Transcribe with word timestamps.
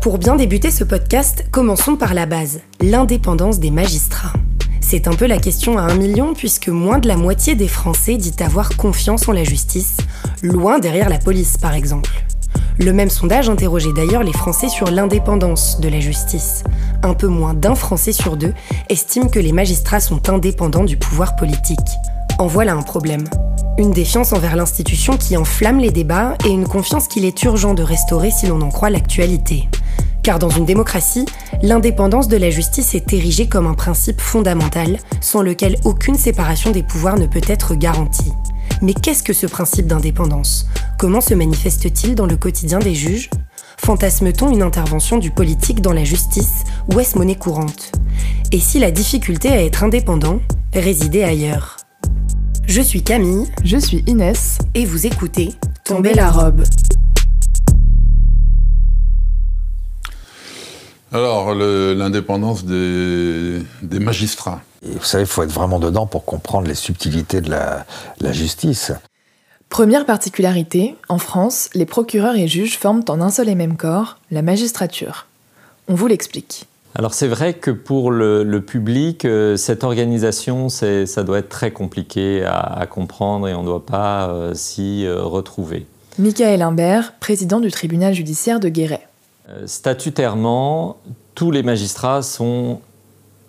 Pour 0.00 0.18
bien 0.18 0.34
débuter 0.34 0.70
ce 0.70 0.82
podcast, 0.82 1.44
commençons 1.52 1.94
par 1.94 2.14
la 2.14 2.24
base, 2.26 2.62
l'indépendance 2.80 3.60
des 3.60 3.70
magistrats. 3.70 4.39
C'est 4.90 5.06
un 5.06 5.12
peu 5.12 5.28
la 5.28 5.38
question 5.38 5.78
à 5.78 5.82
un 5.82 5.94
million 5.94 6.34
puisque 6.34 6.66
moins 6.66 6.98
de 6.98 7.06
la 7.06 7.16
moitié 7.16 7.54
des 7.54 7.68
Français 7.68 8.16
dit 8.16 8.34
avoir 8.40 8.70
confiance 8.76 9.28
en 9.28 9.32
la 9.32 9.44
justice, 9.44 9.98
loin 10.42 10.80
derrière 10.80 11.08
la 11.08 11.18
police 11.18 11.56
par 11.56 11.74
exemple. 11.74 12.10
Le 12.76 12.92
même 12.92 13.08
sondage 13.08 13.48
interrogeait 13.48 13.92
d'ailleurs 13.92 14.24
les 14.24 14.32
Français 14.32 14.68
sur 14.68 14.90
l'indépendance 14.90 15.78
de 15.78 15.88
la 15.88 16.00
justice. 16.00 16.64
Un 17.04 17.14
peu 17.14 17.28
moins 17.28 17.54
d'un 17.54 17.76
Français 17.76 18.10
sur 18.10 18.36
deux 18.36 18.52
estime 18.88 19.30
que 19.30 19.38
les 19.38 19.52
magistrats 19.52 20.00
sont 20.00 20.28
indépendants 20.28 20.82
du 20.82 20.96
pouvoir 20.96 21.36
politique. 21.36 21.78
En 22.40 22.48
voilà 22.48 22.74
un 22.74 22.82
problème. 22.82 23.22
Une 23.78 23.92
défiance 23.92 24.32
envers 24.32 24.56
l'institution 24.56 25.16
qui 25.16 25.36
enflamme 25.36 25.78
les 25.78 25.92
débats 25.92 26.34
et 26.44 26.48
une 26.48 26.66
confiance 26.66 27.06
qu'il 27.06 27.24
est 27.24 27.44
urgent 27.44 27.74
de 27.74 27.84
restaurer 27.84 28.32
si 28.32 28.48
l'on 28.48 28.60
en 28.60 28.70
croit 28.70 28.90
l'actualité. 28.90 29.68
Car 30.22 30.38
dans 30.38 30.50
une 30.50 30.66
démocratie, 30.66 31.24
l'indépendance 31.62 32.28
de 32.28 32.36
la 32.36 32.50
justice 32.50 32.94
est 32.94 33.12
érigée 33.12 33.48
comme 33.48 33.66
un 33.66 33.74
principe 33.74 34.20
fondamental 34.20 34.98
sans 35.20 35.42
lequel 35.42 35.76
aucune 35.84 36.16
séparation 36.16 36.70
des 36.70 36.82
pouvoirs 36.82 37.18
ne 37.18 37.26
peut 37.26 37.40
être 37.46 37.74
garantie. 37.74 38.32
Mais 38.82 38.94
qu'est-ce 38.94 39.22
que 39.22 39.32
ce 39.32 39.46
principe 39.46 39.86
d'indépendance? 39.86 40.66
Comment 40.98 41.20
se 41.20 41.34
manifeste-t-il 41.34 42.14
dans 42.14 42.26
le 42.26 42.36
quotidien 42.36 42.78
des 42.78 42.94
juges? 42.94 43.30
Fantasme-t-on 43.78 44.50
une 44.50 44.62
intervention 44.62 45.18
du 45.18 45.30
politique 45.30 45.80
dans 45.80 45.92
la 45.92 46.04
justice? 46.04 46.64
Ou 46.92 47.00
est-ce 47.00 47.16
monnaie 47.16 47.36
courante? 47.36 47.92
Et 48.52 48.58
si 48.58 48.78
la 48.78 48.90
difficulté 48.90 49.48
à 49.48 49.62
être 49.62 49.84
indépendant 49.84 50.40
résidait 50.74 51.24
ailleurs? 51.24 51.78
Je 52.66 52.82
suis 52.82 53.02
Camille. 53.02 53.46
Je 53.64 53.78
suis 53.78 54.04
Inès. 54.06 54.58
Et 54.74 54.84
vous 54.84 55.06
écoutez 55.06 55.54
Tomber 55.84 56.14
la 56.14 56.30
robe. 56.30 56.62
Alors, 61.12 61.54
l'indépendance 61.54 62.64
des, 62.64 63.62
magistrats. 63.98 64.60
vous 64.82 65.04
savez, 65.04 65.24
il 65.24 65.26
faut 65.26 65.42
être 65.42 65.52
vraiment 65.52 65.80
dedans 65.80 66.06
pour 66.06 66.24
comprendre 66.24 66.68
les 66.68 66.74
subtilités 66.74 67.40
de 67.40 67.50
la, 67.50 67.84
la 68.20 68.32
justice. 68.32 68.92
Première 69.68 70.04
particularité, 70.04 70.96
en 71.08 71.18
France, 71.18 71.70
les 71.74 71.86
procureurs 71.86 72.34
et 72.36 72.48
juges 72.48 72.76
forment 72.76 73.04
en 73.08 73.20
un 73.20 73.30
seul 73.30 73.48
et 73.48 73.54
même 73.54 73.76
corps 73.76 74.18
la 74.30 74.42
magistrature. 74.42 75.26
On 75.88 75.94
vous 75.94 76.06
l'explique. 76.06 76.66
Alors 76.96 77.14
c'est 77.14 77.28
vrai 77.28 77.54
que 77.54 77.70
pour 77.70 78.10
le, 78.10 78.60
public, 78.60 79.24
euh, 79.24 79.56
cette 79.56 79.84
organisation, 79.84 80.68
ça 80.68 81.22
doit 81.22 81.38
être 81.38 81.48
très 81.48 81.70
compliqué 81.70 82.44
à, 82.44 82.84
comprendre 82.90 83.48
et 83.48 83.54
on 83.54 83.62
ne 83.62 83.66
doit 83.66 83.86
pas 83.86 84.28
euh, 84.28 84.54
s'y 84.54 85.06
euh, 85.06 85.22
retrouver. 85.22 85.86
Michael 86.18 86.62
Imbert, 86.62 87.14
président 87.20 87.60
du 87.60 87.70
tribunal 87.70 88.12
judiciaire 88.12 88.58
de 88.58 88.68
Guéret. 88.68 89.06
Euh, 89.50 89.66
statutairement, 89.66 90.98
tous 91.34 91.50
les 91.50 91.62
magistrats 91.62 92.22
sont 92.22 92.80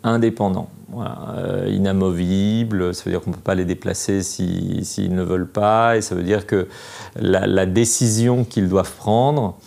indépendants, 0.03 0.69
euh, 0.97 1.67
inamovibles, 1.69 2.93
ça 2.95 3.03
veut 3.05 3.11
dire 3.11 3.21
qu'on 3.21 3.29
ne 3.29 3.35
peut 3.35 3.41
pas 3.41 3.55
les 3.55 3.65
déplacer 3.65 4.23
s'ils 4.23 5.13
ne 5.13 5.21
veulent 5.21 5.49
pas, 5.49 5.97
et 5.97 6.01
ça 6.01 6.15
veut 6.15 6.23
dire 6.23 6.47
que 6.47 6.67
la, 7.15 7.65
décision 7.65 8.45
qu'ils 8.45 8.67
doivent 8.67 8.93
prendre, 8.95 9.57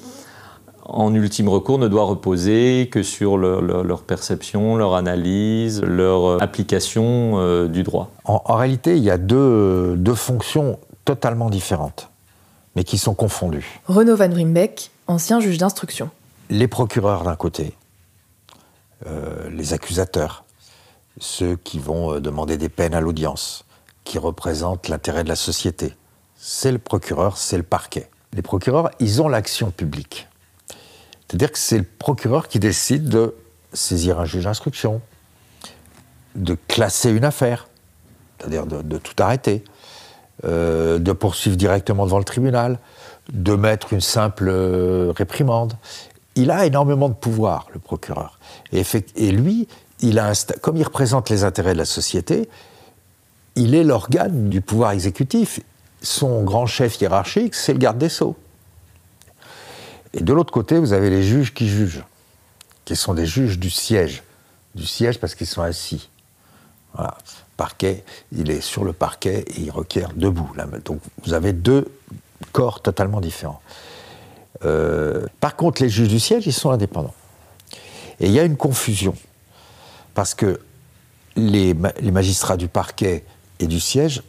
en 0.86 1.14
ultime 1.14 1.48
recours, 1.48 1.78
ne 1.78 1.86
doit 1.86 2.04
reposer 2.04 2.88
que 2.90 3.02
sur 3.02 3.38
leur, 3.38 4.02
perception, 4.02 4.76
leur 4.76 4.94
analyse, 4.94 5.82
leur 5.82 6.42
application 6.42 7.34
euh, 7.36 7.68
du 7.68 7.84
droit. 7.84 8.10
En, 8.24 8.54
réalité, 8.54 8.96
il 8.96 9.04
y 9.04 9.10
a 9.10 9.18
deux, 9.18 9.94
deux 9.96 10.14
fonctions 10.14 10.78
totalement 11.04 11.48
différentes, 11.48 12.10
mais 12.74 12.82
qui 12.82 12.98
sont 12.98 13.14
confondues. 13.14 13.80
Renaud 13.86 14.16
Van 14.16 14.32
Rimbeck, 14.32 14.90
ancien 15.06 15.38
juge 15.38 15.58
d'instruction 15.58 16.10
les 16.50 16.68
procureurs 16.68 17.24
d'un 17.24 17.36
côté, 17.36 17.74
euh, 19.06 19.50
les 19.50 19.72
accusateurs, 19.72 20.44
ceux 21.18 21.56
qui 21.56 21.78
vont 21.78 22.14
euh, 22.14 22.20
demander 22.20 22.56
des 22.56 22.68
peines 22.68 22.94
à 22.94 23.00
l'audience, 23.00 23.64
qui 24.04 24.18
représentent 24.18 24.88
l'intérêt 24.88 25.24
de 25.24 25.28
la 25.28 25.36
société. 25.36 25.94
C'est 26.36 26.72
le 26.72 26.78
procureur, 26.78 27.38
c'est 27.38 27.56
le 27.56 27.62
parquet. 27.62 28.10
Les 28.32 28.42
procureurs, 28.42 28.90
ils 29.00 29.22
ont 29.22 29.28
l'action 29.28 29.70
publique. 29.70 30.28
C'est-à-dire 31.26 31.52
que 31.52 31.58
c'est 31.58 31.78
le 31.78 31.84
procureur 31.84 32.48
qui 32.48 32.58
décide 32.58 33.08
de 33.08 33.34
saisir 33.72 34.20
un 34.20 34.24
juge 34.24 34.44
d'instruction, 34.44 35.00
de 36.34 36.56
classer 36.68 37.10
une 37.10 37.24
affaire, 37.24 37.68
c'est-à-dire 38.38 38.66
de, 38.66 38.98
tout 38.98 39.14
arrêter, 39.22 39.64
euh, 40.44 40.98
de 40.98 41.12
poursuivre 41.12 41.56
directement 41.56 42.04
devant 42.04 42.18
le 42.18 42.24
tribunal, 42.24 42.78
de 43.32 43.54
mettre 43.54 43.92
une 43.92 44.02
simple 44.02 44.50
réprimande 45.16 45.74
il 46.36 46.50
a 46.50 46.66
énormément 46.66 47.08
de 47.08 47.14
pouvoir, 47.14 47.68
le 47.72 47.78
procureur. 47.78 48.38
Et, 48.72 48.82
lui, 49.32 49.68
comme 50.60 50.76
il 50.76 50.82
représente 50.82 51.30
les 51.30 51.44
intérêts 51.44 51.74
de 51.74 51.78
la 51.78 51.84
société, 51.84 52.48
il 53.56 53.74
est 53.74 53.84
l'organe 53.84 54.48
du 54.48 54.60
pouvoir 54.60 54.92
exécutif. 54.92 55.60
Son 56.02 56.42
grand 56.42 56.66
chef 56.66 57.00
hiérarchique, 57.00 57.54
c'est 57.54 57.72
le 57.72 57.78
garde 57.78 57.98
des 57.98 58.08
sceaux. 58.08 58.36
Et 60.12 60.22
de 60.22 60.32
l'autre 60.32 60.52
côté, 60.52 60.78
vous 60.78 60.92
avez 60.92 61.10
les 61.10 61.22
juges 61.22 61.54
qui 61.54 61.68
jugent, 61.68 62.04
qui 62.84 62.96
sont 62.96 63.14
des 63.14 63.26
juges 63.26 63.58
du 63.58 63.70
siège. 63.70 64.22
Du 64.74 64.86
siège 64.86 65.18
parce 65.18 65.34
qu'ils 65.34 65.46
sont 65.46 65.62
assis. 65.62 66.08
Voilà. 66.94 67.16
Parquet, 67.56 68.04
il 68.32 68.50
est 68.50 68.60
sur 68.60 68.84
le 68.84 68.92
parquet 68.92 69.44
et 69.46 69.60
il 69.60 69.70
requiert 69.70 70.12
debout. 70.14 70.50
Donc 70.84 71.00
vous 71.24 71.34
avez 71.34 71.52
deux 71.52 71.86
corps 72.50 72.82
totalement 72.82 73.20
différents. 73.20 73.62
Euh, 74.64 75.26
par 75.40 75.56
contre, 75.56 75.82
les 75.82 75.88
juges 75.88 76.08
du 76.08 76.20
siège, 76.20 76.46
ils 76.46 76.52
sont 76.52 76.70
indépendants. 76.70 77.14
Et 78.20 78.26
il 78.26 78.32
y 78.32 78.38
a 78.38 78.44
une 78.44 78.56
confusion, 78.56 79.14
parce 80.14 80.34
que 80.34 80.60
les, 81.36 81.74
magistrats 81.74 82.56
du 82.56 82.68
parquet 82.68 83.24
et 83.58 83.66
du 83.66 83.80
siège 83.80 84.22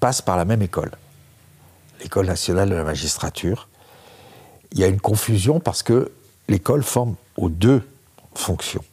passent 0.00 0.22
par 0.22 0.36
la 0.36 0.44
même 0.44 0.62
école, 0.62 0.92
l'école 2.00 2.26
nationale 2.26 2.70
de 2.70 2.74
la 2.74 2.84
magistrature. 2.84 3.68
Il 4.72 4.78
y 4.78 4.84
a 4.84 4.86
une 4.86 5.00
confusion 5.00 5.60
parce 5.60 5.82
que 5.82 6.12
l'école 6.48 6.82
forme 6.82 7.14
aux 7.36 7.48
deux 7.48 7.82
fonctions. 8.34 8.84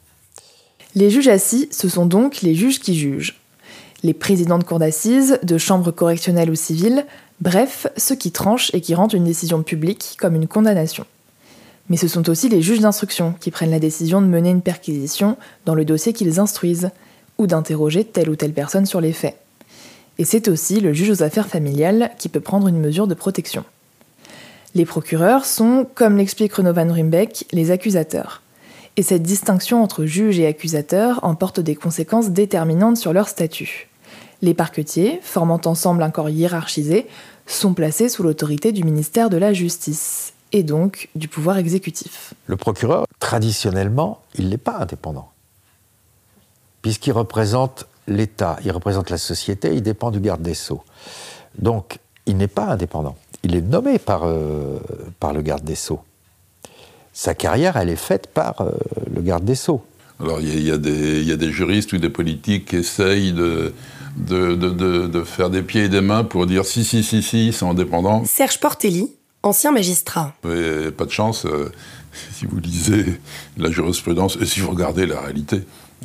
Les 0.94 1.10
juges 1.10 1.28
assis, 1.28 1.68
ce 1.70 1.88
sont 1.88 2.06
donc 2.06 2.42
les 2.42 2.54
juges 2.54 2.80
qui 2.80 2.96
jugent. 2.96 3.40
Les 4.02 4.14
présidents 4.14 4.58
de 4.58 4.64
cour 4.64 4.78
d'assises, 4.78 5.38
de 5.42 5.58
chambres 5.58 5.90
correctionnelles 5.90 6.50
ou 6.50 6.54
civiles, 6.54 7.06
Bref, 7.40 7.86
ceux 7.96 8.14
qui 8.14 8.30
tranchent 8.30 8.70
et 8.74 8.80
qui 8.80 8.94
rendent 8.94 9.12
une 9.12 9.24
décision 9.24 9.62
publique 9.62 10.16
comme 10.18 10.34
une 10.34 10.46
condamnation. 10.46 11.04
Mais 11.88 11.96
ce 11.96 12.08
sont 12.08 12.28
aussi 12.30 12.48
les 12.48 12.62
juges 12.62 12.80
d'instruction 12.80 13.34
qui 13.40 13.50
prennent 13.50 13.70
la 13.70 13.78
décision 13.78 14.22
de 14.22 14.26
mener 14.26 14.50
une 14.50 14.62
perquisition 14.62 15.36
dans 15.66 15.74
le 15.74 15.84
dossier 15.84 16.12
qu'ils 16.12 16.40
instruisent, 16.40 16.90
ou 17.36 17.46
d'interroger 17.46 18.04
telle 18.04 18.30
ou 18.30 18.36
telle 18.36 18.52
personne 18.52 18.86
sur 18.86 19.00
les 19.00 19.12
faits. 19.12 19.36
Et 20.18 20.24
c'est 20.24 20.48
aussi 20.48 20.80
le 20.80 20.92
juge 20.92 21.10
aux 21.10 21.22
affaires 21.22 21.48
familiales 21.48 22.12
qui 22.18 22.28
peut 22.28 22.40
prendre 22.40 22.68
une 22.68 22.78
mesure 22.78 23.08
de 23.08 23.14
protection. 23.14 23.64
Les 24.76 24.84
procureurs 24.84 25.44
sont, 25.44 25.86
comme 25.94 26.16
l'explique 26.16 26.54
Renaud 26.54 26.72
Van 26.72 26.92
Rimbeck, 26.92 27.46
les 27.52 27.70
accusateurs. 27.70 28.42
Et 28.96 29.02
cette 29.02 29.22
distinction 29.22 29.82
entre 29.82 30.04
juge 30.04 30.38
et 30.38 30.46
accusateur 30.46 31.18
emporte 31.24 31.58
des 31.58 31.74
conséquences 31.74 32.30
déterminantes 32.30 32.96
sur 32.96 33.12
leur 33.12 33.28
statut. 33.28 33.88
Les 34.42 34.54
parquetiers, 34.54 35.20
formant 35.22 35.60
ensemble 35.64 36.02
un 36.02 36.10
corps 36.10 36.28
hiérarchisé, 36.28 37.06
sont 37.46 37.74
placés 37.74 38.08
sous 38.08 38.22
l'autorité 38.22 38.72
du 38.72 38.84
ministère 38.84 39.30
de 39.30 39.36
la 39.36 39.52
Justice 39.52 40.32
et 40.52 40.62
donc 40.62 41.08
du 41.14 41.28
pouvoir 41.28 41.58
exécutif. 41.58 42.34
Le 42.46 42.56
procureur, 42.56 43.06
traditionnellement, 43.18 44.20
il 44.36 44.48
n'est 44.48 44.56
pas 44.56 44.78
indépendant, 44.78 45.30
puisqu'il 46.82 47.12
représente 47.12 47.86
l'État, 48.06 48.58
il 48.64 48.70
représente 48.70 49.10
la 49.10 49.18
société, 49.18 49.74
il 49.74 49.82
dépend 49.82 50.10
du 50.10 50.20
garde 50.20 50.42
des 50.42 50.54
sceaux. 50.54 50.82
Donc, 51.58 51.98
il 52.26 52.36
n'est 52.36 52.48
pas 52.48 52.66
indépendant. 52.66 53.16
Il 53.42 53.54
est 53.54 53.60
nommé 53.60 53.98
par, 53.98 54.22
euh, 54.24 54.78
le 55.32 55.42
garde 55.42 55.64
des 55.64 55.74
sceaux. 55.74 56.00
Sa 57.12 57.34
carrière, 57.34 57.76
elle 57.76 57.90
est 57.90 57.96
faite 57.96 58.26
par 58.28 58.60
euh, 58.60 58.70
le 59.14 59.20
garde 59.22 59.44
des 59.44 59.54
sceaux. 59.54 59.84
Alors, 60.20 60.40
il 60.40 60.60
y, 60.60 60.68
y, 60.68 60.70
a 60.70 60.78
des 61.36 61.50
juristes 61.50 61.92
ou 61.92 61.98
des 61.98 62.08
politiques 62.08 62.66
qui 62.66 62.76
essayent 62.76 63.32
de, 63.32 63.72
de, 64.16 65.22
faire 65.24 65.50
des 65.50 65.62
pieds 65.62 65.84
et 65.84 65.88
des 65.88 66.00
mains 66.00 66.24
pour 66.24 66.46
dire 66.46 66.64
si, 66.64 66.84
si, 66.84 67.02
si, 67.02 67.22
si, 67.22 67.52
c'est 67.52 67.64
indépendant. 67.64 68.24
Serge 68.24 68.60
Portelli, 68.60 69.10
ancien 69.42 69.72
magistrat. 69.72 70.34
pas 70.42 71.04
de 71.04 71.10
chance 71.10 71.46
euh, 71.46 71.70
si 72.32 72.46
vous 72.46 72.58
lisez 72.60 73.04
la 73.56 73.70
jurisprudence 73.70 74.38
et 74.40 74.46
si 74.46 74.60
vous 74.60 74.70
regardez 74.70 75.06
la 75.06 75.20
réalité. 75.20 75.62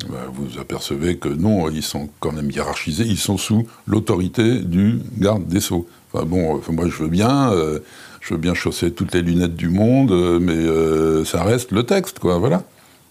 ben, 0.08 0.18
vous 0.32 0.58
apercevez 0.60 1.16
que 1.16 1.28
non, 1.28 1.70
ils 1.70 1.82
sont 1.82 2.08
quand 2.18 2.32
même 2.32 2.50
hiérarchisés, 2.50 3.04
ils 3.04 3.18
sont 3.18 3.38
sous 3.38 3.68
l'autorité 3.86 4.58
du 4.58 5.00
garde 5.18 5.46
des 5.46 5.60
Sceaux. 5.60 5.86
Enfin 6.12 6.24
bon, 6.24 6.60
moi 6.70 6.86
je 6.88 7.02
veux 7.02 7.08
bien, 7.08 7.52
euh, 7.52 7.78
je 8.20 8.34
veux 8.34 8.40
bien 8.40 8.54
chausser 8.54 8.90
toutes 8.90 9.14
les 9.14 9.22
lunettes 9.22 9.56
du 9.56 9.68
monde, 9.68 10.10
euh, 10.10 10.38
mais 10.40 10.52
euh, 10.52 11.24
ça 11.24 11.44
reste 11.44 11.72
le 11.72 11.84
texte, 11.84 12.18
quoi, 12.18 12.38
voilà. 12.38 12.64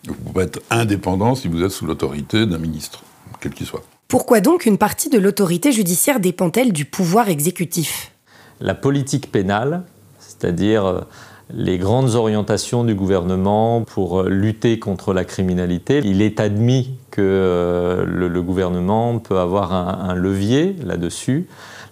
Vous 0.08 0.14
pouvez 0.14 0.46
être 0.46 0.62
indépendant 0.70 1.36
si 1.36 1.48
vous 1.48 1.64
êtes 1.64 1.72
sous 1.72 1.86
l'autorité 1.86 2.46
d'un 2.46 2.58
ministre, 2.58 3.04
quel 3.40 3.54
qu'il 3.54 3.66
soit. 3.66 3.84
Pourquoi 4.08 4.42
donc 4.42 4.66
une 4.66 4.78
partie 4.78 5.10
de 5.10 5.20
l'autorité 5.20 5.72
judiciaire 5.72 6.20
dépend-elle 6.20 6.74
du 6.74 6.86
pouvoir 6.86 7.30
exécutif? 7.30 8.12
La 8.60 8.74
politique 8.74 9.32
pénale, 9.32 9.84
c'est-à-dire 10.20 11.06
les 11.54 11.78
grandes 11.78 12.16
orientations 12.16 12.84
du 12.84 12.94
gouvernement 12.94 13.82
pour 13.84 14.24
lutter 14.24 14.80
contre 14.80 15.14
la 15.14 15.26
criminalité. 15.26 16.02
Il 16.04 16.22
est 16.22 16.40
admis 16.40 16.92
que 17.12 17.22
euh, 17.22 18.06
le, 18.06 18.42
gouvernement 18.42 19.18
peut 19.20 19.40
avoir 19.40 19.74
un, 19.74 20.14
levier 20.14 20.76
là-dessus. 20.84 21.48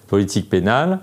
Politique 0.08 0.50
pénale, 0.50 1.00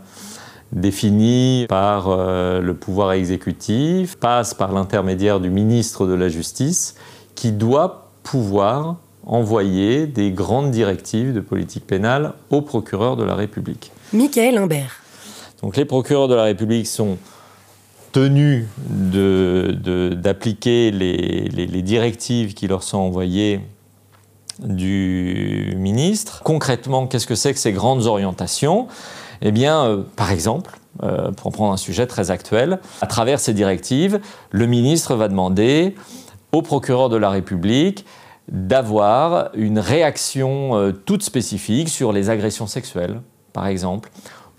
définie 0.72 1.66
par 1.68 2.08
euh, 2.08 2.60
le 2.60 2.74
pouvoir 2.74 3.12
exécutif, 3.12 4.16
passe 4.16 4.54
par 4.54 4.72
l'intermédiaire 4.72 5.40
du 5.40 5.50
ministre 5.50 6.06
de 6.06 6.14
la 6.14 6.28
Justice, 6.28 6.96
qui 7.34 7.52
doit 7.52 8.10
pouvoir 8.22 8.96
envoyer 9.26 10.06
des 10.06 10.30
grandes 10.30 10.70
directives 10.70 11.32
de 11.32 11.40
politique 11.40 11.86
pénale 11.86 12.34
au 12.50 12.60
procureur 12.60 13.16
de 13.16 13.24
la 13.24 13.34
République. 13.34 13.90
Michael 14.12 14.58
Imbert. 14.58 15.02
Donc 15.62 15.76
les 15.76 15.84
procureurs 15.84 16.28
de 16.28 16.34
la 16.34 16.44
République 16.44 16.86
sont 16.86 17.18
tenus 18.12 18.66
d'appliquer 18.88 20.92
les, 20.92 21.82
directives 21.82 22.54
qui 22.54 22.68
leur 22.68 22.82
sont 22.82 22.98
envoyées 22.98 23.60
du 24.60 25.74
ministre. 25.76 26.42
Concrètement, 26.44 27.08
qu'est-ce 27.08 27.26
que 27.26 27.34
c'est 27.34 27.52
que 27.52 27.58
ces 27.58 27.72
grandes 27.72 28.06
orientations? 28.06 28.86
Eh 29.44 29.52
bien, 29.52 29.84
euh, 29.84 30.02
par 30.16 30.32
exemple, 30.32 30.78
euh, 31.02 31.30
pour 31.30 31.52
prendre 31.52 31.72
un 31.72 31.76
sujet 31.76 32.06
très 32.06 32.30
actuel, 32.30 32.80
à 33.02 33.06
travers 33.06 33.38
ces 33.38 33.52
directives, 33.52 34.20
le 34.50 34.66
ministre 34.66 35.14
va 35.14 35.28
demander 35.28 35.94
au 36.52 36.62
procureur 36.62 37.10
de 37.10 37.18
la 37.18 37.28
République 37.28 38.06
d'avoir 38.48 39.50
une 39.54 39.78
réaction 39.78 40.76
euh, 40.76 40.92
toute 40.92 41.22
spécifique 41.22 41.90
sur 41.90 42.10
les 42.12 42.30
agressions 42.30 42.66
sexuelles, 42.66 43.20
par 43.52 43.66
exemple, 43.66 44.10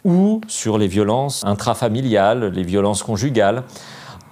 ou 0.03 0.39
sur 0.47 0.77
les 0.77 0.87
violences 0.87 1.43
intrafamiliales, 1.45 2.51
les 2.51 2.63
violences 2.63 3.01
conjugales, 3.01 3.63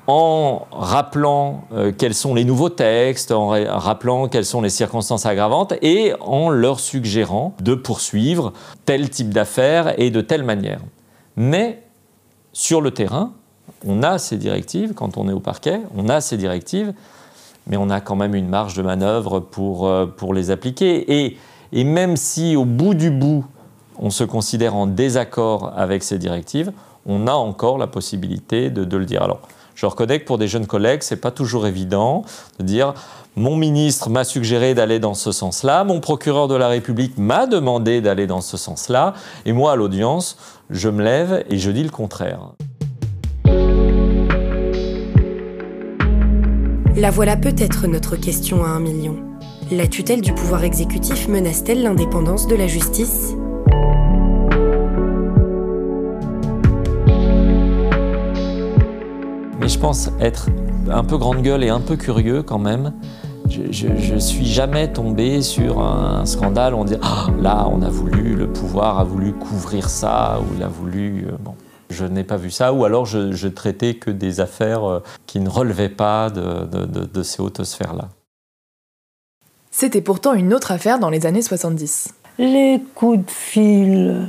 en 0.07 0.67
rappelant 0.71 1.63
euh, 1.73 1.91
quels 1.97 2.13
sont 2.13 2.33
les 2.35 2.43
nouveaux 2.43 2.69
textes, 2.69 3.31
en 3.31 3.47
rappelant 3.47 4.27
quelles 4.27 4.45
sont 4.45 4.61
les 4.61 4.69
circonstances 4.69 5.25
aggravantes 5.25 5.73
et 5.81 6.13
en 6.19 6.49
leur 6.49 6.79
suggérant 6.79 7.55
de 7.61 7.73
poursuivre 7.75 8.53
tel 8.85 9.09
type 9.09 9.29
d'affaires 9.29 9.99
et 9.99 10.11
de 10.11 10.21
telle 10.21 10.43
manière. 10.43 10.79
Mais 11.35 11.81
sur 12.51 12.81
le 12.81 12.91
terrain, 12.91 13.31
on 13.85 14.03
a 14.03 14.17
ces 14.17 14.37
directives, 14.37 14.93
quand 14.93 15.17
on 15.17 15.29
est 15.29 15.33
au 15.33 15.39
parquet, 15.39 15.81
on 15.95 16.09
a 16.09 16.21
ces 16.21 16.37
directives, 16.37 16.93
mais 17.67 17.77
on 17.77 17.89
a 17.89 18.01
quand 18.01 18.15
même 18.15 18.35
une 18.35 18.49
marge 18.49 18.75
de 18.75 18.81
manœuvre 18.81 19.39
pour, 19.39 19.87
euh, 19.87 20.05
pour 20.05 20.33
les 20.33 20.51
appliquer. 20.51 21.23
Et, 21.23 21.37
et 21.71 21.83
même 21.83 22.17
si 22.17 22.55
au 22.55 22.65
bout 22.65 22.93
du 22.93 23.09
bout, 23.09 23.45
on 23.99 24.09
se 24.09 24.23
considère 24.23 24.75
en 24.75 24.87
désaccord 24.87 25.71
avec 25.75 26.03
ces 26.03 26.17
directives, 26.17 26.71
on 27.05 27.27
a 27.27 27.33
encore 27.33 27.77
la 27.77 27.87
possibilité 27.87 28.69
de, 28.69 28.97
le 28.97 29.05
dire. 29.05 29.23
Alors, 29.23 29.41
je 29.75 29.85
reconnais 29.85 30.19
que 30.19 30.25
pour 30.25 30.37
des 30.37 30.47
jeunes 30.47 30.67
collègues, 30.67 31.03
ce 31.03 31.13
n'est 31.13 31.19
pas 31.19 31.31
toujours 31.31 31.67
évident 31.67 32.23
de 32.59 32.63
dire 32.63 32.93
mon 33.35 33.55
ministre 33.55 34.09
m'a 34.09 34.23
suggéré 34.23 34.75
d'aller 34.75 34.99
dans 34.99 35.15
ce 35.15 35.31
sens-là, 35.31 35.83
mon 35.83 35.99
procureur 35.99 36.47
de 36.47 36.55
la 36.55 36.67
République 36.67 37.17
m'a 37.17 37.47
demandé 37.47 37.99
d'aller 37.99 38.27
dans 38.27 38.41
ce 38.41 38.57
sens-là, 38.57 39.15
et 39.45 39.53
moi, 39.53 39.71
à 39.71 39.75
l'audience, 39.75 40.37
je 40.69 40.89
me 40.89 41.03
lève 41.03 41.43
et 41.49 41.57
je 41.57 41.71
dis 41.71 41.83
le 41.83 41.89
contraire. 41.89 42.51
La 46.95 47.09
voilà 47.09 47.35
peut-être 47.35 47.87
notre 47.87 48.17
question 48.17 48.63
à 48.63 48.67
un 48.67 48.79
million. 48.79 49.17
La 49.71 49.87
tutelle 49.87 50.21
du 50.21 50.33
pouvoir 50.33 50.63
exécutif 50.63 51.27
menace-t-elle 51.27 51.81
l'indépendance 51.81 52.45
de 52.45 52.55
la 52.55 52.67
justice? 52.67 53.33
Mais 59.63 59.69
je 59.69 59.79
pense 59.79 60.09
être 60.19 60.49
un 60.91 61.05
peu 61.05 61.17
grande 61.17 61.41
gueule 61.41 61.63
et 61.63 61.69
un 61.69 61.79
peu 61.79 61.95
curieux 61.95 62.43
quand 62.43 62.59
même. 62.59 62.91
Je, 63.47 63.87
ne 63.87 64.19
suis 64.19 64.45
jamais 64.45 64.91
tombé 64.91 65.41
sur 65.41 65.79
un 65.79 66.25
scandale 66.25 66.73
où 66.73 66.79
on 66.79 66.83
dit 66.83 66.97
ah, 67.01 67.27
là 67.39 67.69
on 67.71 67.81
a 67.81 67.87
voulu, 67.87 68.35
le 68.35 68.51
pouvoir 68.51 68.99
a 68.99 69.05
voulu 69.05 69.31
couvrir 69.31 69.89
ça 69.89 70.41
ou 70.41 70.53
il 70.57 70.63
a 70.63 70.67
voulu. 70.67 71.27
Euh, 71.29 71.37
bon. 71.39 71.55
Je 71.89 72.03
n'ai 72.03 72.25
pas 72.25 72.35
vu 72.35 72.51
ça, 72.51 72.73
ou 72.73 72.83
alors 72.83 73.05
je, 73.05 73.31
je, 73.31 73.47
traitais 73.47 73.93
que 73.93 74.11
des 74.11 74.41
affaires 74.41 74.83
euh, 74.83 75.01
qui 75.27 75.39
ne 75.39 75.47
relevaient 75.47 75.87
pas 75.87 76.29
de, 76.29 76.65
de 76.65 77.23
ces 77.23 77.41
hautes 77.41 77.63
sphères-là. 77.63 78.09
C'était 79.71 80.01
pourtant 80.01 80.33
une 80.33 80.53
autre 80.53 80.73
affaire 80.73 80.99
dans 80.99 81.09
les 81.09 81.25
années 81.25 81.41
70. 81.41 82.09
Les 82.37 82.81
coups 82.95 83.25
de 83.25 83.31
fil, 83.31 84.27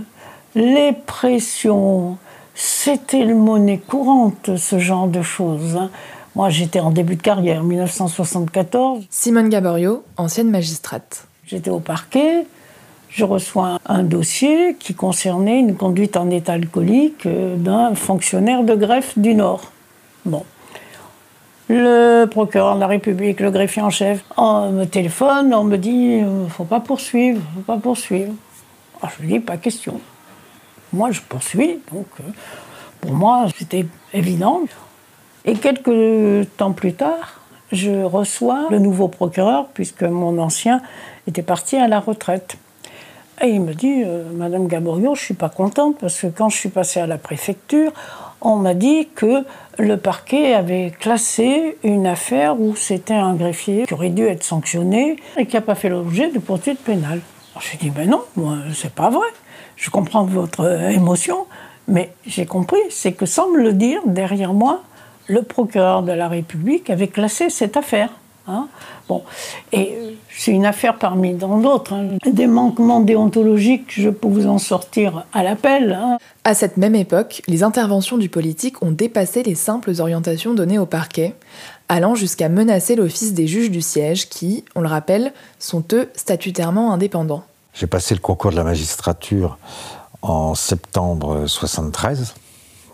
les 0.55 0.93
pressions, 0.93 2.19
c'était 2.55 3.25
le 3.25 3.35
monnaie 3.35 3.79
courante, 3.79 4.57
ce 4.57 4.79
genre 4.79 5.09
de 5.09 5.23
choses. 5.23 5.77
Hein. 5.77 5.91
Moi, 6.37 6.51
j'étais 6.51 6.81
en 6.81 6.91
début 6.91 7.17
de 7.17 7.23
carrière, 7.23 7.63
1974. 7.63 9.05
Simone 9.11 9.49
Gaborio, 9.49 10.05
ancienne 10.17 10.51
magistrate. 10.51 11.27
J'étais 11.47 11.71
au 11.71 11.81
parquet, 11.81 12.47
je 13.11 13.25
reçois 13.25 13.79
un 13.87 14.03
dossier 14.03 14.75
qui 14.79 14.95
concernait 14.95 15.61
une 15.61 15.77
conduite 15.77 16.17
en 16.17 16.31
état 16.31 16.55
alcoolique 16.55 17.27
euh, 17.27 17.57
d'un 17.57 17.95
fonctionnaire 17.95 18.65
de 18.65 18.75
greffe 18.75 19.19
du 19.19 19.35
Nord. 19.35 19.71
Bon. 20.25 20.45
Le 21.69 22.25
procureur 22.27 22.75
de 22.75 22.81
la 22.81 22.87
République, 22.89 23.41
le 23.41 23.51
greffier 23.51 23.83
en 23.83 23.91
chef, 23.91 24.25
on 24.37 24.71
me 24.71 24.85
téléphone, 24.85 25.55
on 25.55 25.65
me 25.65 25.77
dit 25.77 26.23
euh, 26.23 26.47
faut 26.49 26.65
pas 26.65 26.81
poursuivre, 26.81 27.41
faut 27.55 27.61
pas 27.61 27.79
poursuivre. 27.79 28.33
Alors, 29.01 29.13
je 29.17 29.23
lui 29.23 29.33
dis 29.35 29.41
pas 29.41 29.57
question 29.57 30.01
moi, 30.95 31.11
je 31.11 31.21
poursuis. 31.21 31.81
Donc, 31.93 32.07
euh, 32.21 32.31
pour 33.01 33.13
moi, 33.13 33.47
c'était 33.59 33.87
évident. 34.13 34.61
Et 35.45 35.55
quelques 35.55 36.49
temps 36.57 36.73
plus 36.73 36.95
tard, 36.95 37.41
je 37.73 38.03
reçois 38.05 38.69
le 38.71 38.79
nouveau 38.79 39.09
procureur, 39.09 39.67
puisque 39.75 40.05
mon 40.05 40.39
ancien 40.39 40.81
était 41.27 41.43
parti 41.43 41.77
à 41.77 41.89
la 41.89 42.01
retraite. 42.01 42.57
Et 43.43 43.49
il 43.49 43.61
me 43.61 43.75
dit, 43.75 44.03
euh, 44.07 44.31
Madame 44.33 44.69
Gaborio, 44.69 45.15
je 45.15 45.21
ne 45.21 45.25
suis 45.25 45.35
pas 45.35 45.49
contente, 45.49 45.97
parce 45.99 46.21
que 46.21 46.29
quand 46.29 46.49
je 46.49 46.57
suis 46.57 46.69
passée 46.69 47.01
à 47.01 47.07
la 47.07 47.19
préfecture, 47.19 47.93
on 48.41 48.57
m'a 48.57 48.75
dit 48.75 49.09
que 49.15 49.45
le 49.79 49.97
parquet 49.97 50.55
avait 50.55 50.93
classé 50.99 51.77
une 51.83 52.07
affaire 52.07 52.61
où 52.61 52.77
c'était 52.77 53.15
un 53.15 53.35
greffier 53.35 53.87
qui 53.87 53.95
aurait 53.95 54.11
dû 54.11 54.25
être 54.25 54.45
sanctionné 54.45 55.17
et 55.37 55.47
qui 55.47 55.57
n'a 55.57 55.63
pas 55.63 55.75
fait 55.75 55.89
l'objet 55.89 56.31
de 56.31 56.39
poursuite 56.39 56.79
pénale. 56.79 57.21
Je 57.59 57.71
lui 57.71 57.75
ai 57.75 57.79
dit, 57.79 57.91
ben 57.91 58.09
non, 58.09 58.23
moi, 58.37 58.57
c'est 58.73 58.95
pas 58.95 59.11
vrai 59.11 59.27
je 59.77 59.91
comprends 59.91 60.25
votre 60.25 60.91
émotion, 60.91 61.47
mais 61.89 62.13
j'ai 62.27 62.47
compris, 62.47 62.81
c'est 62.91 63.13
que 63.13 63.27
sans 63.27 63.51
me 63.51 63.63
le 63.63 63.73
dire, 63.73 64.01
derrière 64.07 64.53
moi, 64.53 64.83
le 65.27 65.43
procureur 65.43 66.03
de 66.03 66.13
la 66.13 66.29
République 66.29 66.91
avait 66.91 67.09
classé 67.09 67.51
cette 67.51 67.77
affaire. 67.77 68.11
Hein. 68.47 68.69
bon, 69.09 69.23
et 69.73 69.97
c'est 70.29 70.51
une 70.51 70.67
affaire 70.67 70.99
parmi 70.99 71.33
d'autres. 71.33 71.95
Hein. 71.95 72.19
Des 72.31 72.47
manquements 72.47 73.01
déontologiques, 73.01 73.87
je 73.89 74.11
peux 74.11 74.29
vous 74.29 74.47
en 74.47 74.59
sortir 74.59 75.25
à 75.33 75.43
l'appel. 75.43 75.99
Hein. 75.99 76.19
À 76.45 76.53
cette 76.53 76.77
même 76.77 76.95
époque, 76.95 77.41
les 77.49 77.63
interventions 77.63 78.19
du 78.19 78.29
politique 78.29 78.83
ont 78.83 78.91
dépassé 78.91 79.43
les 79.43 79.55
simples 79.55 79.93
orientations 79.99 80.53
données 80.53 80.79
au 80.79 80.85
parquet, 80.85 81.35
allant 81.89 82.15
jusqu'à 82.15 82.51
menacer 82.51 82.97
l'office 82.97 83.33
des 83.33 83.47
juges 83.47 83.71
du 83.71 83.81
siège 83.81 84.29
qui, 84.29 84.65
on 84.75 84.83
le 84.83 84.89
rappelle, 84.89 85.33
sont 85.59 85.83
eux 85.95 86.11
statutairement 86.15 86.93
indépendants. 86.93 87.45
J'ai 87.75 87.89
passé 87.89 88.15
le 88.15 88.21
concours 88.21 88.53
de 88.53 88.57
la 88.57 88.63
magistrature 88.63 89.59
en 90.23 90.55
septembre 90.55 91.47
73. 91.47 92.35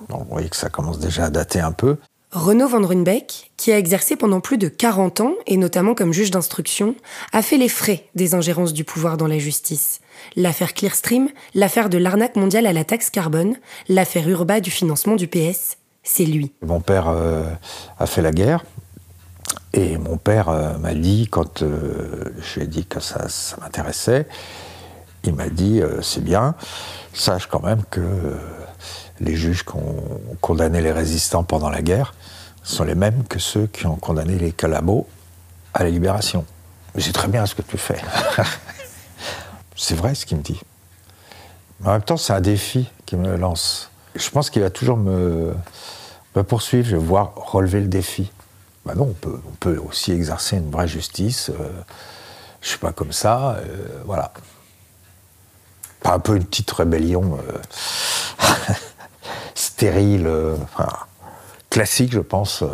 Donc 0.09 0.21
vous 0.21 0.31
voyez 0.31 0.49
que 0.49 0.57
ça 0.57 0.71
commence 0.71 0.99
déjà 0.99 1.27
à 1.27 1.31
dater 1.31 1.61
un 1.61 1.73
peu. 1.73 1.99
Renaud 2.33 2.69
Van 2.69 2.87
Runbeck, 2.87 3.51
qui 3.57 3.73
a 3.73 3.79
exercé 3.79 4.17
pendant 4.17 4.41
plus 4.41 4.57
de 4.57 4.69
40 4.69 5.21
ans, 5.21 5.35
et 5.47 5.57
notamment 5.57 5.95
comme 5.95 6.13
juge 6.13 6.31
d'instruction, 6.31 6.95
a 7.33 7.43
fait 7.43 7.57
les 7.57 7.69
frais 7.69 8.07
des 8.15 8.35
ingérences 8.35 8.73
du 8.73 8.85
pouvoir 8.85 9.17
dans 9.17 9.27
la 9.27 9.39
justice. 9.39 10.01
L'affaire 10.37 10.73
Clearstream, 10.73 11.29
l'affaire 11.55 11.91
de 11.91 11.99
l'arnaque 11.99 12.37
mondiale 12.37 12.67
à 12.67 12.73
la 12.73 12.85
taxe 12.85 13.11
carbone, 13.11 13.57
l'affaire 13.89 14.29
Urba 14.29 14.61
du 14.61 14.71
financement 14.71 15.17
du 15.17 15.27
PS, 15.27 15.77
c'est 16.05 16.25
lui. 16.25 16.53
Mon 16.63 16.81
père 16.81 17.09
euh, 17.09 17.45
a 17.99 18.07
fait 18.07 18.23
la 18.23 18.31
guerre, 18.31 18.65
et 19.73 19.99
mon 19.99 20.17
père 20.17 20.49
euh, 20.49 20.79
m'a 20.79 20.95
dit, 20.95 21.27
quand 21.29 21.63
euh, 21.63 22.33
je 22.41 22.61
lui 22.61 22.65
ai 22.65 22.69
dit 22.69 22.87
que 22.87 23.01
ça, 23.01 23.29
ça 23.29 23.57
m'intéressait, 23.61 24.27
il 25.25 25.35
m'a 25.35 25.49
dit 25.49 25.81
euh, 25.81 26.01
c'est 26.03 26.23
bien, 26.23 26.55
sache 27.13 27.47
quand 27.47 27.63
même 27.63 27.83
que 27.91 28.01
euh, 28.01 28.37
les 29.21 29.37
juges 29.37 29.65
qui 29.65 29.75
ont 29.75 30.21
condamné 30.41 30.81
les 30.81 30.93
résistants 30.93 31.45
pendant 31.45 31.71
la 31.71 31.83
guerre 31.83 32.15
sont 32.63 32.85
les 32.85 32.95
mêmes 32.95 33.25
que 33.25 33.39
ceux 33.39 33.67
qui 33.67 33.87
ont 33.87 33.97
condamné 33.97 34.39
les 34.39 34.53
calabots 34.53 35.07
à 35.75 35.85
la 35.85 35.91
libération. 35.91 36.45
Mais 36.95 37.03
c'est 37.03 37.13
très 37.13 37.29
bien 37.29 37.47
ce 37.47 37.55
que 37.55 37.63
tu 37.63 37.79
fais. 37.79 38.01
c'est 39.77 39.95
vrai 39.95 40.15
ce 40.15 40.27
qu'il 40.27 40.39
me 40.39 40.43
dit. 40.43 40.61
Mais 41.81 41.89
en 41.89 41.93
même 41.93 42.03
temps, 42.03 42.17
c'est 42.17 42.33
un 42.33 42.41
défi 42.41 42.89
qui 43.07 43.17
me 43.17 43.37
lance. 43.37 43.91
Je 44.15 44.29
pense 44.31 44.51
qu'il 44.51 44.63
va 44.63 44.71
toujours 44.71 44.97
me, 44.97 45.55
poursuivre, 46.49 46.89
je 46.89 46.97
vais 46.97 47.03
voir 47.03 47.33
relever 47.35 47.81
le 47.81 47.87
défi. 47.87 48.31
Bah 48.85 48.95
non, 48.95 49.05
on 49.05 49.15
peut, 49.15 49.41
on 49.47 49.53
peut 49.53 49.77
aussi 49.79 50.13
exercer 50.13 50.57
une 50.57 50.71
vraie 50.71 50.89
justice. 50.89 51.51
Euh, 51.51 51.71
je 52.61 52.69
suis 52.69 52.79
pas 52.79 52.93
comme 52.93 53.13
ça, 53.13 53.57
euh, 53.57 54.03
voilà. 54.05 54.33
Pas 56.03 56.15
un 56.15 56.19
peu 56.19 56.37
une 56.37 56.45
petite 56.45 56.71
rébellion 56.71 57.39
euh, 57.49 58.43
stérile, 59.55 60.29
classique, 61.69 62.13
je 62.13 62.21
pense. 62.21 62.65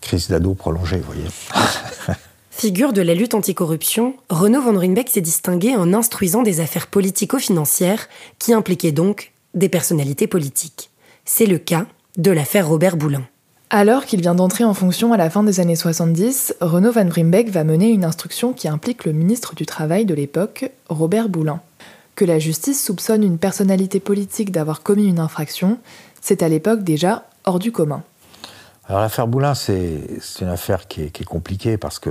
crise 0.00 0.28
d'ado 0.28 0.54
prolongée, 0.54 0.98
vous 0.98 1.12
voyez. 1.12 1.28
Figure 2.50 2.92
de 2.92 3.02
la 3.02 3.14
lutte 3.14 3.34
anticorruption, 3.34 4.14
Renaud 4.30 4.62
Van 4.62 4.78
Rimbeck 4.78 5.10
s'est 5.10 5.20
distingué 5.20 5.74
en 5.74 5.92
instruisant 5.92 6.42
des 6.42 6.60
affaires 6.60 6.86
politico-financières 6.86 8.08
qui 8.38 8.52
impliquaient 8.52 8.92
donc 8.92 9.32
des 9.54 9.68
personnalités 9.68 10.28
politiques. 10.28 10.90
C'est 11.24 11.46
le 11.46 11.58
cas 11.58 11.86
de 12.16 12.30
l'affaire 12.30 12.68
Robert 12.68 12.96
Boulin. 12.96 13.22
Alors 13.70 14.04
qu'il 14.04 14.20
vient 14.20 14.36
d'entrer 14.36 14.62
en 14.62 14.72
fonction 14.72 15.12
à 15.12 15.16
la 15.16 15.30
fin 15.30 15.42
des 15.42 15.58
années 15.58 15.74
70, 15.74 16.54
Renaud 16.60 16.92
Van 16.92 17.04
Brimbeck 17.04 17.50
va 17.50 17.64
mener 17.64 17.88
une 17.88 18.04
instruction 18.04 18.52
qui 18.52 18.68
implique 18.68 19.04
le 19.04 19.12
ministre 19.12 19.56
du 19.56 19.66
Travail 19.66 20.04
de 20.04 20.14
l'époque, 20.14 20.70
Robert 20.88 21.28
Boulin. 21.28 21.60
Que 22.14 22.24
la 22.24 22.38
justice 22.38 22.84
soupçonne 22.84 23.22
une 23.22 23.38
personnalité 23.38 24.00
politique 24.00 24.52
d'avoir 24.52 24.82
commis 24.82 25.06
une 25.06 25.18
infraction, 25.18 25.78
c'est 26.20 26.42
à 26.42 26.48
l'époque 26.48 26.84
déjà 26.84 27.26
hors 27.44 27.58
du 27.58 27.72
commun. 27.72 28.02
Alors 28.86 29.00
l'affaire 29.00 29.26
Boulin, 29.26 29.54
c'est 29.54 30.00
une 30.40 30.48
affaire 30.48 30.86
qui 30.86 31.02
est, 31.02 31.24
compliquée 31.24 31.76
parce 31.76 31.98
que 31.98 32.10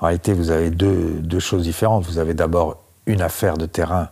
en 0.00 0.06
réalité, 0.06 0.32
vous 0.32 0.50
avez 0.50 0.70
deux, 0.70 1.16
deux 1.20 1.40
choses 1.40 1.64
différentes. 1.64 2.04
Vous 2.04 2.18
avez 2.18 2.34
d'abord 2.34 2.82
une 3.06 3.22
affaire 3.22 3.56
de 3.56 3.66
terrain 3.66 4.08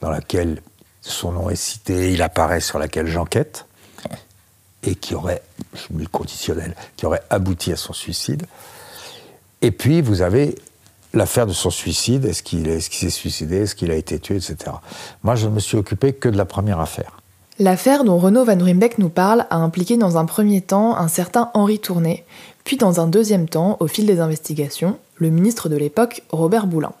dans 0.00 0.10
laquelle 0.10 0.60
son 1.00 1.32
nom 1.32 1.50
est 1.50 1.56
cité, 1.56 2.12
il 2.12 2.22
apparaît, 2.22 2.60
sur 2.60 2.78
laquelle 2.78 3.06
j'enquête 3.06 3.66
et 4.82 4.94
qui 4.94 5.14
aurait, 5.14 5.42
je 5.74 5.94
mets 5.94 6.02
le 6.02 6.08
conditionnel, 6.08 6.74
qui 6.96 7.06
aurait 7.06 7.22
abouti 7.30 7.72
à 7.72 7.76
son 7.76 7.92
suicide. 7.92 8.44
Et 9.60 9.70
puis, 9.70 10.00
vous 10.00 10.22
avez 10.22 10.54
l'affaire 11.14 11.46
de 11.46 11.52
son 11.52 11.70
suicide, 11.70 12.24
est-ce 12.24 12.42
qu'il 12.42 12.68
est, 12.68 12.80
s'est 12.80 13.10
suicidé, 13.10 13.58
est-ce 13.58 13.74
qu'il 13.74 13.90
a 13.90 13.96
été 13.96 14.18
tué, 14.18 14.36
etc. 14.36 14.56
Moi, 15.22 15.34
je 15.34 15.48
ne 15.48 15.54
me 15.54 15.60
suis 15.60 15.76
occupé 15.76 16.12
que 16.12 16.28
de 16.28 16.36
la 16.36 16.44
première 16.44 16.80
affaire. 16.80 17.20
L'affaire 17.58 18.04
dont 18.04 18.18
Renaud 18.18 18.44
Van 18.44 18.58
Rimbeck 18.58 18.98
nous 18.98 19.08
parle 19.08 19.46
a 19.50 19.56
impliqué 19.56 19.96
dans 19.96 20.16
un 20.16 20.26
premier 20.26 20.60
temps 20.60 20.96
un 20.96 21.08
certain 21.08 21.50
Henri 21.54 21.80
Tourné, 21.80 22.24
puis 22.62 22.76
dans 22.76 23.00
un 23.00 23.08
deuxième 23.08 23.48
temps, 23.48 23.76
au 23.80 23.88
fil 23.88 24.06
des 24.06 24.20
investigations, 24.20 24.98
le 25.16 25.30
ministre 25.30 25.68
de 25.68 25.76
l'époque, 25.76 26.22
Robert 26.30 26.66
Boulin. 26.66 26.92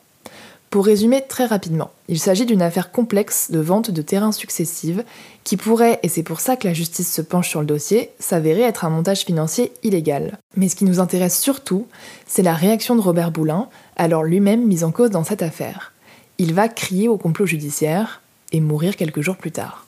Pour 0.70 0.84
résumer 0.84 1.24
très 1.26 1.46
rapidement, 1.46 1.92
il 2.08 2.18
s'agit 2.18 2.44
d'une 2.44 2.60
affaire 2.60 2.92
complexe 2.92 3.50
de 3.50 3.58
vente 3.58 3.90
de 3.90 4.02
terrains 4.02 4.32
successives 4.32 5.02
qui 5.42 5.56
pourrait, 5.56 5.98
et 6.02 6.08
c'est 6.08 6.22
pour 6.22 6.40
ça 6.40 6.56
que 6.56 6.68
la 6.68 6.74
justice 6.74 7.10
se 7.10 7.22
penche 7.22 7.48
sur 7.48 7.60
le 7.60 7.66
dossier, 7.66 8.10
s'avérer 8.18 8.62
être 8.62 8.84
un 8.84 8.90
montage 8.90 9.20
financier 9.20 9.72
illégal. 9.82 10.36
Mais 10.56 10.68
ce 10.68 10.76
qui 10.76 10.84
nous 10.84 11.00
intéresse 11.00 11.40
surtout, 11.40 11.86
c'est 12.26 12.42
la 12.42 12.52
réaction 12.52 12.96
de 12.96 13.00
Robert 13.00 13.30
Boulin, 13.30 13.68
alors 13.98 14.22
lui-même 14.22 14.66
mis 14.66 14.84
en 14.84 14.92
cause 14.92 15.10
dans 15.10 15.24
cette 15.24 15.42
affaire. 15.42 15.92
Il 16.38 16.54
va 16.54 16.68
crier 16.68 17.08
au 17.08 17.18
complot 17.18 17.46
judiciaire 17.46 18.22
et 18.52 18.60
mourir 18.60 18.96
quelques 18.96 19.20
jours 19.20 19.36
plus 19.36 19.52
tard. 19.52 19.86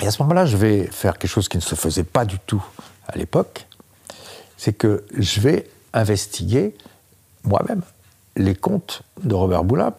Et 0.00 0.06
à 0.06 0.10
ce 0.10 0.22
moment-là, 0.22 0.46
je 0.46 0.56
vais 0.56 0.86
faire 0.86 1.18
quelque 1.18 1.30
chose 1.30 1.48
qui 1.48 1.58
ne 1.58 1.62
se 1.62 1.74
faisait 1.74 2.04
pas 2.04 2.24
du 2.24 2.38
tout 2.38 2.64
à 3.08 3.16
l'époque, 3.16 3.66
c'est 4.56 4.72
que 4.72 5.04
je 5.16 5.40
vais 5.40 5.68
investiguer 5.92 6.74
moi-même 7.44 7.82
les 8.36 8.54
comptes 8.54 9.02
de 9.22 9.34
Robert 9.34 9.64
Boulin. 9.64 9.94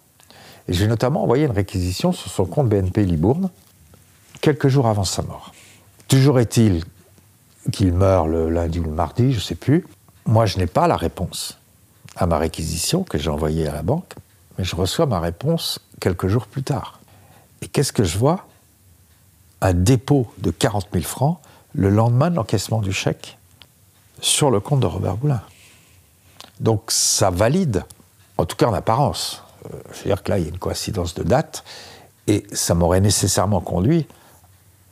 Et 0.68 0.74
j'ai 0.74 0.88
notamment 0.88 1.24
envoyé 1.24 1.46
une 1.46 1.52
réquisition 1.52 2.12
sur 2.12 2.30
son 2.30 2.46
compte 2.46 2.68
BNP 2.68 3.06
Libourne 3.06 3.50
quelques 4.42 4.68
jours 4.68 4.88
avant 4.88 5.06
sa 5.06 5.22
mort. 5.22 5.54
Toujours 6.08 6.40
est-il 6.40 6.84
qu'il 7.72 7.94
meurt 7.94 8.28
le 8.28 8.50
lundi 8.50 8.80
ou 8.80 8.84
le 8.84 8.92
mardi, 8.92 9.32
je 9.32 9.38
ne 9.38 9.42
sais 9.42 9.56
plus. 9.56 9.86
Moi, 10.26 10.46
je 10.46 10.58
n'ai 10.58 10.68
pas 10.68 10.88
la 10.88 10.98
réponse 10.98 11.58
à 12.18 12.26
ma 12.26 12.38
réquisition 12.38 13.04
que 13.04 13.18
j'ai 13.18 13.30
envoyée 13.30 13.68
à 13.68 13.74
la 13.74 13.84
banque, 13.84 14.14
mais 14.58 14.64
je 14.64 14.76
reçois 14.76 15.06
ma 15.06 15.20
réponse 15.20 15.80
quelques 16.00 16.28
jours 16.28 16.48
plus 16.48 16.64
tard. 16.64 17.00
Et 17.62 17.68
qu'est-ce 17.68 17.94
que 17.94 18.04
je 18.04 18.18
vois? 18.18 18.46
Un 19.62 19.74
dépôt 19.74 20.32
de 20.40 20.52
40 20.52 20.88
000 20.92 21.04
francs 21.04 21.40
le 21.74 21.90
lendemain 21.90 22.30
de 22.30 22.36
l'encaissement 22.36 22.82
du 22.82 22.92
chèque 22.92 23.38
sur 24.20 24.50
le 24.50 24.60
compte 24.60 24.80
de 24.80 24.88
Robert 24.88 25.18
Boulin. 25.18 25.42
Donc 26.60 26.84
ça 26.88 27.30
valide 27.30 27.84
en 28.38 28.46
tout 28.46 28.56
cas 28.56 28.68
en 28.68 28.74
apparence. 28.74 29.44
Euh, 29.66 29.78
je 29.92 29.98
veux 30.00 30.04
dire 30.06 30.24
que 30.24 30.32
là, 30.32 30.40
il 30.40 30.44
y 30.44 30.46
a 30.48 30.50
une 30.50 30.60
coïncidence 30.60 31.14
de 31.14 31.24
date, 31.24 31.64
et 32.28 32.46
ça 32.52 32.76
m'aurait 32.76 33.02
nécessairement 33.02 33.62
conduit 33.62 34.08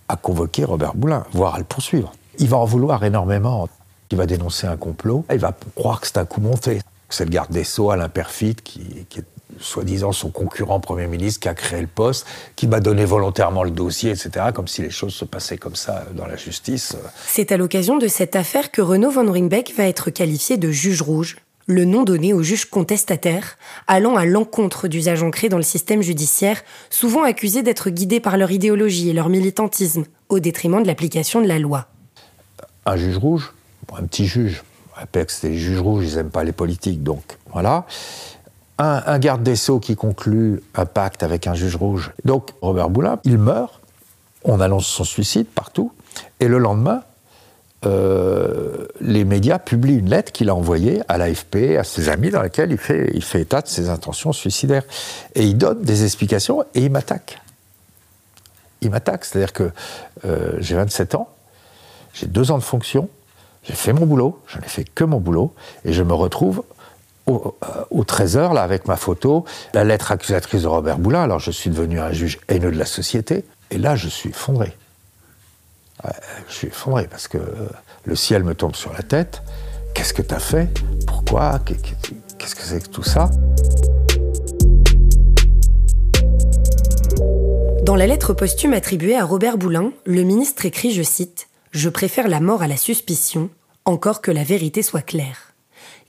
à 0.07 0.15
convoquer 0.15 0.65
Robert 0.65 0.95
Boulin, 0.95 1.25
voire 1.31 1.55
à 1.55 1.57
le 1.57 1.63
poursuivre. 1.63 2.11
Il 2.37 2.49
va 2.49 2.57
en 2.57 2.65
vouloir 2.65 3.03
énormément. 3.03 3.67
Il 4.11 4.17
va 4.17 4.25
dénoncer 4.27 4.67
un 4.67 4.77
complot, 4.77 5.25
il 5.31 5.39
va 5.39 5.53
croire 5.75 5.99
que 5.99 6.07
c'est 6.07 6.17
un 6.17 6.25
coup 6.25 6.39
monté. 6.39 6.81
C'est 7.09 7.25
le 7.25 7.31
garde 7.31 7.51
des 7.51 7.63
Sceaux, 7.63 7.91
Alain 7.91 8.09
Perfit, 8.09 8.55
qui, 8.55 9.05
qui 9.09 9.19
est 9.19 9.25
soi-disant 9.59 10.11
son 10.11 10.29
concurrent 10.29 10.79
Premier 10.79 11.07
ministre, 11.07 11.39
qui 11.39 11.47
a 11.47 11.53
créé 11.53 11.81
le 11.81 11.87
poste, 11.87 12.25
qui 12.55 12.67
m'a 12.67 12.79
donné 12.79 13.05
volontairement 13.05 13.63
le 13.63 13.71
dossier, 13.71 14.11
etc., 14.11 14.47
comme 14.53 14.67
si 14.67 14.81
les 14.81 14.89
choses 14.89 15.13
se 15.13 15.25
passaient 15.25 15.57
comme 15.57 15.75
ça 15.75 16.05
dans 16.13 16.25
la 16.25 16.35
justice. 16.35 16.95
C'est 17.25 17.51
à 17.51 17.57
l'occasion 17.57 17.97
de 17.97 18.07
cette 18.07 18.35
affaire 18.35 18.71
que 18.71 18.81
Renaud 18.81 19.11
Van 19.11 19.31
Ringbeck 19.31 19.73
va 19.77 19.85
être 19.85 20.09
qualifié 20.09 20.57
de 20.57 20.71
juge 20.71 21.01
rouge 21.01 21.37
le 21.67 21.83
nom 21.83 22.03
donné 22.03 22.31
aux 22.33 22.43
juges 22.43 22.65
contestataires, 22.65 23.57
allant 23.87 24.15
à 24.15 24.25
l'encontre 24.25 24.87
d'usages 24.87 25.23
ancrés 25.23 25.49
dans 25.49 25.57
le 25.57 25.63
système 25.63 26.01
judiciaire, 26.01 26.61
souvent 26.89 27.23
accusés 27.23 27.63
d'être 27.63 27.89
guidés 27.89 28.19
par 28.19 28.37
leur 28.37 28.51
idéologie 28.51 29.09
et 29.09 29.13
leur 29.13 29.29
militantisme, 29.29 30.05
au 30.29 30.39
détriment 30.39 30.81
de 30.81 30.87
l'application 30.87 31.41
de 31.41 31.47
la 31.47 31.57
loi. 31.57 31.87
Un 32.85 32.97
juge 32.97 33.17
rouge, 33.17 33.53
un 33.97 34.03
petit 34.03 34.27
juge, 34.27 34.63
Apex, 34.97 35.43
les 35.43 35.57
juges 35.57 35.79
rouges, 35.79 36.05
ils 36.07 36.15
n'aiment 36.15 36.29
pas 36.29 36.43
les 36.43 36.51
politiques, 36.51 37.03
donc 37.03 37.37
voilà. 37.51 37.85
Un, 38.77 39.19
garde 39.19 39.41
des 39.41 39.55
Sceaux 39.55 39.79
qui 39.79 39.95
conclut 39.95 40.61
un 40.73 40.85
pacte 40.85 41.23
avec 41.23 41.47
un 41.47 41.53
juge 41.53 41.77
rouge. 41.77 42.11
Donc 42.25 42.51
Robert 42.61 42.89
Boulin, 42.89 43.19
il 43.23 43.37
meurt, 43.37 43.79
on 44.43 44.59
annonce 44.59 44.85
son 44.85 45.05
suicide 45.05 45.47
partout, 45.47 45.93
et 46.41 46.47
le 46.49 46.57
lendemain, 46.57 47.03
euh, 47.85 48.87
les 48.99 49.23
médias 49.23 49.59
publient 49.59 49.97
une 49.97 50.09
lettre 50.09 50.31
qu'il 50.31 50.49
a 50.49 50.55
envoyée 50.55 51.01
à 51.07 51.17
l'AFP, 51.17 51.77
à 51.77 51.83
ses 51.83 52.09
amis, 52.09 52.31
dans 52.31 52.41
laquelle 52.41 52.71
il 52.71 52.77
fait, 52.77 53.11
il 53.13 53.23
fait 53.23 53.41
état 53.41 53.61
de 53.61 53.67
ses 53.67 53.89
intentions 53.89 54.33
suicidaires. 54.33 54.83
Et 55.35 55.43
il 55.43 55.57
donne 55.57 55.81
des 55.81 56.03
explications 56.03 56.63
et 56.73 56.81
il 56.81 56.91
m'attaque. 56.91 57.41
Il 58.81 58.89
m'attaque, 58.89 59.25
c'est-à-dire 59.25 59.53
que 59.53 59.71
euh, 60.25 60.53
j'ai 60.59 60.75
27 60.75 61.15
ans, 61.15 61.29
j'ai 62.13 62.27
deux 62.27 62.51
ans 62.51 62.57
de 62.57 62.63
fonction, 62.63 63.09
j'ai 63.67 63.73
fait 63.73 63.93
mon 63.93 64.05
boulot, 64.05 64.39
je 64.47 64.59
n'ai 64.59 64.67
fait 64.67 64.85
que 64.85 65.03
mon 65.03 65.19
boulot, 65.19 65.53
et 65.83 65.93
je 65.93 66.03
me 66.03 66.13
retrouve 66.13 66.63
au, 67.25 67.55
euh, 67.63 67.83
au, 67.89 68.03
trésor, 68.03 68.53
là, 68.53 68.61
avec 68.61 68.87
ma 68.87 68.95
photo, 68.95 69.45
la 69.73 69.83
lettre 69.83 70.11
accusatrice 70.11 70.61
de 70.61 70.67
Robert 70.67 70.99
Boulin. 70.99 71.23
Alors 71.23 71.39
je 71.39 71.51
suis 71.51 71.69
devenu 71.69 71.99
un 71.99 72.11
juge 72.11 72.39
haineux 72.47 72.71
de 72.71 72.77
la 72.77 72.85
société, 72.85 73.43
et 73.71 73.77
là 73.77 73.95
je 73.95 74.07
suis 74.07 74.29
effondré 74.29 74.75
je 76.47 76.53
suis 76.53 76.67
effondré 76.67 77.07
parce 77.07 77.27
que 77.27 77.37
le 78.03 78.15
ciel 78.15 78.43
me 78.43 78.55
tombe 78.55 78.75
sur 78.75 78.93
la 78.93 79.01
tête. 79.01 79.41
Qu'est-ce 79.93 80.13
que 80.13 80.21
tu 80.21 80.33
as 80.33 80.39
fait? 80.39 80.69
Pourquoi? 81.07 81.59
Qu'est-ce 81.65 82.55
que 82.55 82.61
c'est 82.61 82.83
que 82.83 82.89
tout 82.89 83.03
ça? 83.03 83.29
Dans 87.83 87.95
la 87.95 88.07
lettre 88.07 88.33
posthume 88.33 88.73
attribuée 88.73 89.15
à 89.15 89.23
Robert 89.23 89.57
Boulin, 89.57 89.91
le 90.05 90.23
ministre 90.23 90.65
écrit, 90.65 90.91
je 90.91 91.03
cite, 91.03 91.47
Je 91.75 91.89
préfère 91.89 92.29
la 92.29 92.39
mort 92.39 92.61
à 92.61 92.69
la 92.69 92.77
suspicion, 92.77 93.49
encore 93.83 94.21
que 94.21 94.31
la 94.31 94.45
vérité 94.45 94.81
soit 94.81 95.01
claire. 95.01 95.53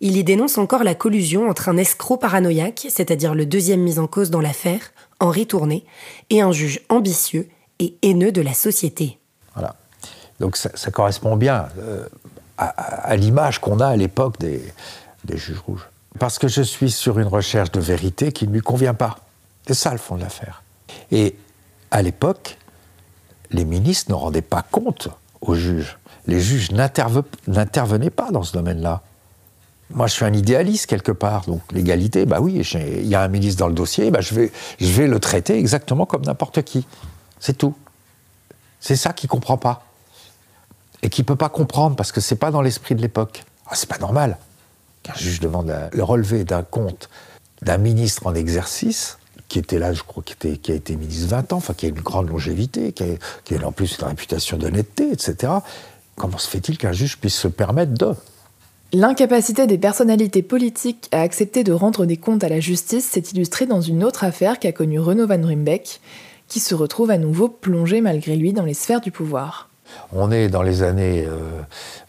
Il 0.00 0.16
y 0.16 0.22
dénonce 0.22 0.58
encore 0.58 0.84
la 0.84 0.94
collusion 0.94 1.50
entre 1.50 1.68
un 1.68 1.76
escroc 1.76 2.18
paranoïaque, 2.18 2.86
c'est-à-dire 2.88 3.34
le 3.34 3.46
deuxième 3.46 3.80
mis 3.80 3.98
en 3.98 4.06
cause 4.06 4.30
dans 4.30 4.40
l'affaire, 4.40 4.92
Henri 5.18 5.48
Tourné, 5.48 5.84
et 6.30 6.40
un 6.40 6.52
juge 6.52 6.82
ambitieux 6.88 7.48
et 7.80 7.96
haineux 8.02 8.30
de 8.30 8.42
la 8.42 8.54
société. 8.54 9.18
Donc 10.38 10.56
ça, 10.56 10.90
correspond 10.92 11.34
bien 11.34 11.68
euh, 11.78 12.06
à, 12.58 13.16
l'image 13.16 13.58
qu'on 13.60 13.80
a 13.80 13.88
à 13.88 13.96
l'époque 13.96 14.38
des, 14.38 14.62
juges 15.34 15.58
rouges. 15.66 15.88
Parce 16.20 16.38
que 16.38 16.46
je 16.46 16.62
suis 16.62 16.92
sur 16.92 17.18
une 17.18 17.26
recherche 17.26 17.72
de 17.72 17.80
vérité 17.80 18.30
qui 18.30 18.46
ne 18.46 18.52
lui 18.52 18.60
convient 18.60 18.94
pas. 18.94 19.18
C'est 19.66 19.74
ça 19.74 19.90
le 19.90 19.98
fond 19.98 20.14
de 20.14 20.20
l'affaire. 20.20 20.62
Et 21.10 21.34
à 21.90 22.02
l'époque, 22.02 22.56
les 23.50 23.64
ministres 23.64 24.12
ne 24.12 24.16
rendaient 24.16 24.42
pas 24.42 24.62
compte 24.62 25.08
aux 25.48 25.54
juges. 25.54 25.98
Les 26.26 26.40
juges 26.40 26.70
n'intervenaient 26.72 28.10
pas 28.10 28.30
dans 28.30 28.42
ce 28.42 28.52
domaine-là. 28.52 29.02
Moi, 29.90 30.08
je 30.08 30.14
suis 30.14 30.24
un 30.24 30.32
idéaliste 30.32 30.86
quelque 30.86 31.12
part. 31.12 31.44
Donc, 31.46 31.60
l'égalité, 31.72 32.26
bah 32.26 32.40
oui, 32.40 32.54
il 32.74 33.06
y 33.06 33.14
a 33.14 33.22
un 33.22 33.28
ministre 33.28 33.60
dans 33.60 33.68
le 33.68 33.74
dossier, 33.74 34.10
bah 34.10 34.20
je, 34.20 34.34
vais, 34.34 35.06
le 35.06 35.20
traiter 35.20 35.56
exactement 35.56 36.06
comme 36.06 36.22
n'importe 36.22 36.62
qui. 36.62 36.86
C'est 37.38 37.56
tout. 37.56 37.74
C'est 38.80 38.96
ça 38.96 39.12
qu'il 39.12 39.28
ne 39.28 39.30
comprend 39.30 39.56
pas 39.56 39.84
et 41.02 41.08
qui 41.08 41.20
ne 41.22 41.26
peut 41.26 41.36
pas 41.36 41.48
comprendre 41.48 41.94
parce 41.94 42.10
que 42.10 42.20
c'est 42.20 42.36
pas 42.36 42.50
dans 42.50 42.62
l'esprit 42.62 42.94
de 42.94 43.02
l'époque. 43.02 43.44
Ah, 43.68 43.74
c'est 43.74 43.88
pas 43.88 43.98
normal. 43.98 44.38
qu'un 45.02 45.14
juge 45.14 45.40
demande 45.40 45.72
le 45.92 46.02
relevé 46.02 46.44
d'un 46.44 46.62
compte 46.62 47.08
d'un 47.62 47.78
ministre 47.78 48.26
en 48.26 48.34
exercice, 48.34 49.18
qui 49.48 49.58
était 49.58 49.78
là, 49.78 49.92
je 49.92 50.02
crois, 50.02 50.22
qui, 50.22 50.32
était, 50.32 50.56
qui 50.56 50.72
a 50.72 50.74
été 50.74 50.96
ministre 50.96 51.28
20 51.28 51.52
ans, 51.52 51.56
enfin, 51.56 51.74
qui 51.74 51.86
a 51.86 51.88
une 51.88 52.00
grande 52.00 52.28
longévité, 52.28 52.92
qui 52.92 53.04
a, 53.54 53.66
en 53.66 53.72
plus 53.72 53.98
une 53.98 54.06
réputation 54.06 54.56
d'honnêteté, 54.56 55.10
etc. 55.12 55.52
Comment 56.16 56.38
se 56.38 56.48
fait-il 56.48 56.78
qu'un 56.78 56.92
juge 56.92 57.18
puisse 57.18 57.36
se 57.36 57.48
permettre 57.48 57.92
de? 57.92 58.14
L'incapacité 58.92 59.66
des 59.66 59.78
personnalités 59.78 60.42
politiques 60.42 61.08
à 61.12 61.20
accepter 61.20 61.64
de 61.64 61.72
rendre 61.72 62.06
des 62.06 62.16
comptes 62.16 62.44
à 62.44 62.48
la 62.48 62.60
justice 62.60 63.04
s'est 63.04 63.24
illustrée 63.32 63.66
dans 63.66 63.80
une 63.80 64.04
autre 64.04 64.24
affaire 64.24 64.58
qu'a 64.58 64.72
connue 64.72 65.00
Renaud 65.00 65.26
Van 65.26 65.44
Rimbeck, 65.44 66.00
qui 66.48 66.60
se 66.60 66.74
retrouve 66.74 67.10
à 67.10 67.18
nouveau 67.18 67.48
plongé 67.48 68.00
malgré 68.00 68.36
lui 68.36 68.52
dans 68.52 68.64
les 68.64 68.74
sphères 68.74 69.00
du 69.00 69.10
pouvoir. 69.10 69.68
On 70.12 70.30
est 70.30 70.48
dans 70.48 70.62
les 70.62 70.82
années. 70.82 71.24
Euh, 71.26 71.60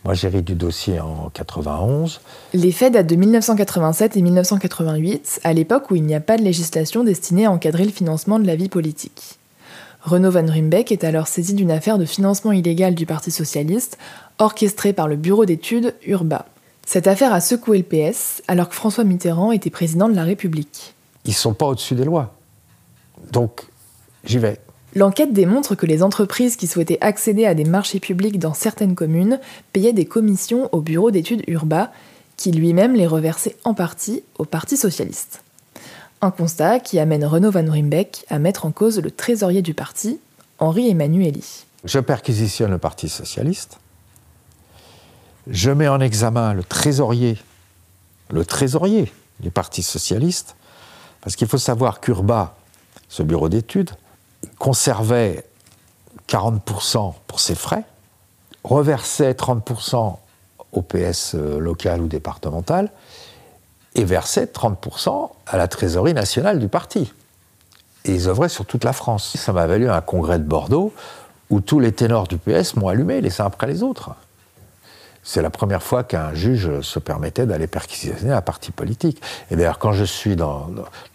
moi, 0.05 0.13
j'hérite 0.13 0.45
du 0.45 0.55
dossier 0.55 0.99
en 0.99 1.29
91. 1.33 2.21
Les 2.53 2.71
faits 2.71 2.93
datent 2.93 3.07
de 3.07 3.15
1987 3.15 4.17
et 4.17 4.21
1988, 4.21 5.41
à 5.43 5.53
l'époque 5.53 5.91
où 5.91 5.95
il 5.95 6.03
n'y 6.03 6.15
a 6.15 6.19
pas 6.19 6.37
de 6.37 6.43
législation 6.43 7.03
destinée 7.03 7.45
à 7.45 7.51
encadrer 7.51 7.85
le 7.85 7.91
financement 7.91 8.39
de 8.39 8.47
la 8.47 8.55
vie 8.55 8.69
politique. 8.69 9.37
Renaud 10.01 10.31
Van 10.31 10.45
Rimbeck 10.45 10.91
est 10.91 11.03
alors 11.03 11.27
saisi 11.27 11.53
d'une 11.53 11.71
affaire 11.71 11.97
de 11.97 12.05
financement 12.05 12.51
illégal 12.51 12.95
du 12.95 13.05
Parti 13.05 13.31
socialiste, 13.31 13.97
orchestrée 14.39 14.93
par 14.93 15.07
le 15.07 15.15
bureau 15.17 15.45
d'études 15.45 15.95
URBA. 16.05 16.45
Cette 16.85 17.07
affaire 17.07 17.33
a 17.33 17.41
secoué 17.41 17.79
le 17.79 17.83
PS, 17.83 18.41
alors 18.47 18.69
que 18.69 18.75
François 18.75 19.03
Mitterrand 19.03 19.51
était 19.51 19.69
président 19.69 20.07
de 20.07 20.15
la 20.15 20.23
République. 20.23 20.93
Ils 21.25 21.31
ne 21.31 21.35
sont 21.35 21.53
pas 21.53 21.65
au-dessus 21.65 21.95
des 21.95 22.05
lois. 22.05 22.33
Donc, 23.33 23.67
j'y 24.23 24.37
vais. 24.37 24.61
L'enquête 24.97 25.31
démontre 25.31 25.75
que 25.75 25.85
les 25.85 26.01
entreprises 26.01 26.55
qui 26.55 26.65
souhaitaient 26.65 26.97
accéder 27.01 27.45
à 27.45 27.53
des 27.53 27.65
marchés 27.65 27.99
publics 27.99 28.39
dans 28.39 28.55
certaines 28.55 28.95
communes 28.95 29.39
payaient 29.71 29.93
des 29.93 30.07
commissions 30.07 30.69
au 30.71 30.81
bureau 30.81 31.11
d'études 31.11 31.43
Urba, 31.45 31.91
qui 32.35 32.51
lui-même 32.51 32.95
les 32.95 33.05
reversait 33.05 33.55
en 33.63 33.75
partie 33.75 34.23
au 34.39 34.45
Parti 34.45 34.75
socialiste. 34.75 35.43
Un 36.21 36.31
constat 36.31 36.79
qui 36.79 36.97
amène 36.97 37.23
Renaud 37.25 37.51
Van 37.51 37.71
Rimbeck 37.71 38.25
à 38.31 38.39
mettre 38.39 38.65
en 38.65 38.71
cause 38.71 38.99
le 38.99 39.11
trésorier 39.11 39.61
du 39.61 39.75
parti, 39.75 40.19
Henri 40.57 40.89
Emmanueli. 40.89 41.67
Je 41.83 41.99
perquisitionne 41.99 42.71
le 42.71 42.79
Parti 42.79 43.07
socialiste. 43.07 43.77
Je 45.45 45.69
mets 45.69 45.87
en 45.87 45.99
examen 45.99 46.55
le 46.55 46.63
trésorier, 46.63 47.37
le 48.31 48.43
trésorier 48.45 49.13
du 49.41 49.51
Parti 49.51 49.83
socialiste, 49.83 50.55
parce 51.21 51.35
qu'il 51.35 51.47
faut 51.47 51.59
savoir 51.59 51.99
qu'Urba, 51.99 52.57
ce 53.09 53.21
bureau 53.21 53.47
d'études, 53.47 53.91
conservait 54.57 55.45
40% 56.27 57.13
pour 57.27 57.39
ses 57.39 57.55
frais, 57.55 57.83
reversait 58.63 59.31
30% 59.31 60.17
au 60.73 60.81
PS 60.81 61.35
euh, 61.35 61.59
local 61.59 62.01
ou 62.01 62.07
départemental, 62.07 62.91
et 63.95 64.03
versait 64.03 64.45
30% 64.45 65.29
à 65.47 65.57
la 65.57 65.67
trésorerie 65.67 66.13
nationale 66.13 66.59
du 66.59 66.67
parti. 66.67 67.13
Et 68.05 68.13
ils 68.13 68.27
œuvraient 68.27 68.49
sur 68.49 68.65
toute 68.65 68.83
la 68.83 68.93
France. 68.93 69.35
Ça 69.37 69.53
m'a 69.53 69.65
valu 69.65 69.89
un 69.89 70.01
congrès 70.01 70.39
de 70.39 70.43
Bordeaux 70.43 70.93
où 71.49 71.61
tous 71.61 71.79
les 71.79 71.91
ténors 71.91 72.27
du 72.27 72.37
PS 72.37 72.75
m'ont 72.75 72.89
allumé 72.89 73.21
les 73.21 73.41
uns 73.41 73.45
après 73.45 73.67
les 73.67 73.83
autres. 73.83 74.11
C'est 75.23 75.41
la 75.41 75.49
première 75.49 75.83
fois 75.83 76.05
qu'un 76.05 76.33
juge 76.33 76.79
se 76.79 76.99
permettait 76.99 77.45
d'aller 77.45 77.67
perquisitionner 77.67 78.31
un 78.31 78.41
parti 78.41 78.71
politique. 78.71 79.21
Et 79.51 79.57
d'ailleurs, 79.57 79.77
quand 79.77 79.91
je 79.91 80.05
suis 80.05 80.37
dans, 80.37 80.69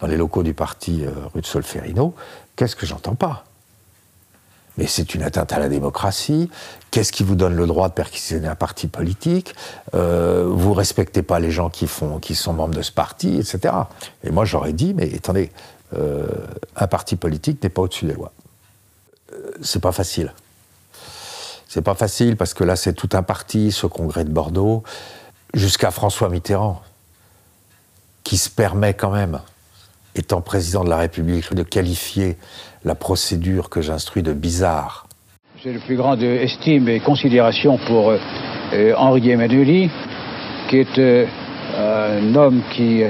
les 0.05 0.17
locaux 0.17 0.43
du 0.43 0.53
parti 0.53 1.03
euh, 1.03 1.09
rue 1.33 1.41
de 1.41 1.45
Solferino, 1.47 2.13
qu'est-ce 2.55 2.75
que 2.75 2.85
j'entends 2.85 3.15
pas? 3.15 3.45
Mais 4.77 4.87
c'est 4.87 5.13
une 5.13 5.21
atteinte 5.21 5.53
à 5.53 5.59
la 5.59 5.69
démocratie. 5.69 6.49
Qu'est-ce 6.89 7.11
qui 7.11 7.23
vous 7.23 7.35
donne 7.35 7.55
le 7.55 7.67
droit 7.67 7.89
de 7.89 7.93
perquisitionner 7.93 8.47
un 8.47 8.55
parti 8.55 8.87
politique? 8.87 9.53
Euh, 9.93 10.45
Vous 10.47 10.73
respectez 10.73 11.21
pas 11.21 11.39
les 11.39 11.51
gens 11.51 11.69
qui, 11.69 11.85
font, 11.85 12.17
qui 12.19 12.33
sont 12.33 12.53
membres 12.53 12.73
de 12.73 12.81
ce 12.81 12.91
parti, 12.91 13.37
etc. 13.37 13.73
Et 14.23 14.31
moi, 14.31 14.45
j'aurais 14.45 14.73
dit, 14.73 14.95
mais 14.95 15.13
attendez, 15.15 15.51
euh, 15.95 16.27
un 16.75 16.87
parti 16.87 17.15
politique 17.15 17.61
n'est 17.61 17.69
pas 17.69 17.83
au-dessus 17.83 18.05
des 18.05 18.13
lois. 18.13 18.31
Euh, 19.31 19.51
c'est 19.61 19.81
pas 19.81 19.91
facile. 19.91 20.33
C'est 21.67 21.83
pas 21.83 21.95
facile 21.95 22.35
parce 22.35 22.53
que 22.53 22.63
là, 22.63 22.75
c'est 22.75 22.93
tout 22.93 23.09
un 23.13 23.23
parti, 23.23 23.71
ce 23.71 23.85
congrès 23.85 24.23
de 24.25 24.31
Bordeaux, 24.31 24.83
jusqu'à 25.53 25.91
François 25.91 26.29
Mitterrand, 26.29 26.81
qui 28.23 28.37
se 28.37 28.49
permet 28.49 28.95
quand 28.95 29.11
même 29.11 29.39
étant 30.15 30.41
président 30.41 30.83
de 30.83 30.89
la 30.89 30.97
République, 30.97 31.53
de 31.53 31.63
qualifier 31.63 32.37
la 32.85 32.95
procédure 32.95 33.69
que 33.69 33.81
j'instruis 33.81 34.23
de 34.23 34.33
bizarre. 34.33 35.07
J'ai 35.63 35.73
le 35.73 35.79
plus 35.79 35.95
grande 35.95 36.21
estime 36.21 36.89
et 36.89 36.99
considération 36.99 37.77
pour 37.87 38.09
euh, 38.09 38.17
euh, 38.73 38.93
Henri 38.97 39.29
Emmanueli, 39.29 39.89
qui 40.67 40.77
est 40.77 40.99
euh, 40.99 41.25
un 41.77 42.35
homme 42.35 42.61
qui 42.73 43.01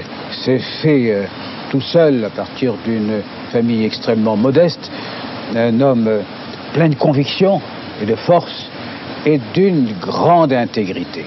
s'est 0.46 0.62
fait 0.82 1.28
tout 1.72 1.82
seul 1.82 2.24
à 2.24 2.30
partir 2.30 2.76
d'une 2.86 3.22
famille 3.52 3.84
extrêmement 3.84 4.38
modeste, 4.38 4.92
un 5.56 5.82
homme 5.82 6.10
plein 6.74 6.90
de 6.90 6.96
conviction 6.96 7.60
et 8.02 8.06
de 8.06 8.16
force 8.16 8.70
et 9.26 9.40
d'une 9.54 9.94
grande 10.00 10.54
intégrité. 10.54 11.26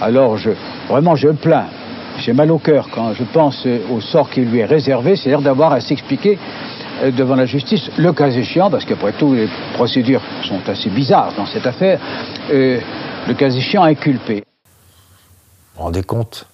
Alors 0.00 0.36
je, 0.36 0.50
vraiment 0.88 1.16
je 1.16 1.28
plains 1.28 1.68
j'ai 2.18 2.32
mal 2.32 2.50
au 2.50 2.58
cœur 2.58 2.88
quand 2.92 3.14
je 3.14 3.24
pense 3.24 3.66
au 3.90 4.00
sort 4.00 4.30
qui 4.30 4.40
lui 4.40 4.60
est 4.60 4.64
réservé, 4.64 5.16
c'est-à-dire 5.16 5.42
d'avoir 5.42 5.72
à 5.72 5.80
s'expliquer 5.80 6.38
euh, 7.02 7.10
devant 7.10 7.34
la 7.34 7.46
justice, 7.46 7.90
le 7.96 8.12
cas 8.12 8.28
échéant, 8.28 8.70
parce 8.70 8.84
qu'après 8.84 9.12
tout, 9.12 9.34
les 9.34 9.48
procédures 9.74 10.22
sont 10.44 10.60
assez 10.68 10.90
bizarres 10.90 11.34
dans 11.36 11.46
cette 11.46 11.66
affaire, 11.66 12.00
euh, 12.50 12.80
le 13.26 13.34
cas 13.34 13.50
échéant 13.50 13.82
inculpé. 13.82 14.44
Vous 15.74 15.78
vous 15.78 15.82
rendez 15.84 16.02
compte? 16.02 16.46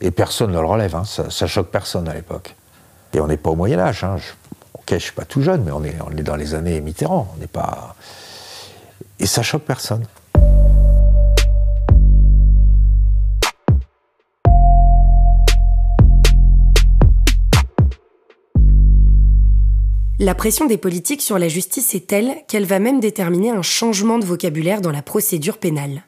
Et 0.00 0.10
personne 0.10 0.50
ne 0.50 0.58
le 0.58 0.66
relève, 0.66 0.96
hein. 0.96 1.04
ça, 1.04 1.46
choque 1.46 1.70
personne 1.70 2.08
à 2.08 2.14
l'époque. 2.14 2.56
Et 3.14 3.20
on 3.20 3.28
n'est 3.28 3.36
pas 3.36 3.50
au 3.50 3.56
Moyen-Âge. 3.56 4.02
Hein. 4.02 4.16
ok, 4.74 4.82
je 4.88 4.94
ne 4.94 4.98
suis 4.98 5.12
pas 5.12 5.24
tout 5.24 5.42
jeune, 5.42 5.62
mais 5.62 5.70
on 5.70 5.84
est, 5.84 5.96
on 6.04 6.10
est 6.16 6.22
dans 6.22 6.34
les 6.34 6.54
années 6.54 6.80
Mitterrand. 6.80 7.32
On 7.36 7.40
n'est 7.40 7.46
pas. 7.46 7.94
Et 9.20 9.26
ça 9.26 9.42
choque 9.42 9.62
personne. 9.62 10.04
La 20.22 20.36
pression 20.36 20.66
des 20.66 20.78
politiques 20.78 21.20
sur 21.20 21.36
la 21.36 21.48
justice 21.48 21.96
est 21.96 22.06
telle 22.06 22.36
qu'elle 22.46 22.64
va 22.64 22.78
même 22.78 23.00
déterminer 23.00 23.50
un 23.50 23.62
changement 23.62 24.20
de 24.20 24.24
vocabulaire 24.24 24.80
dans 24.80 24.92
la 24.92 25.02
procédure 25.02 25.58
pénale. 25.58 26.04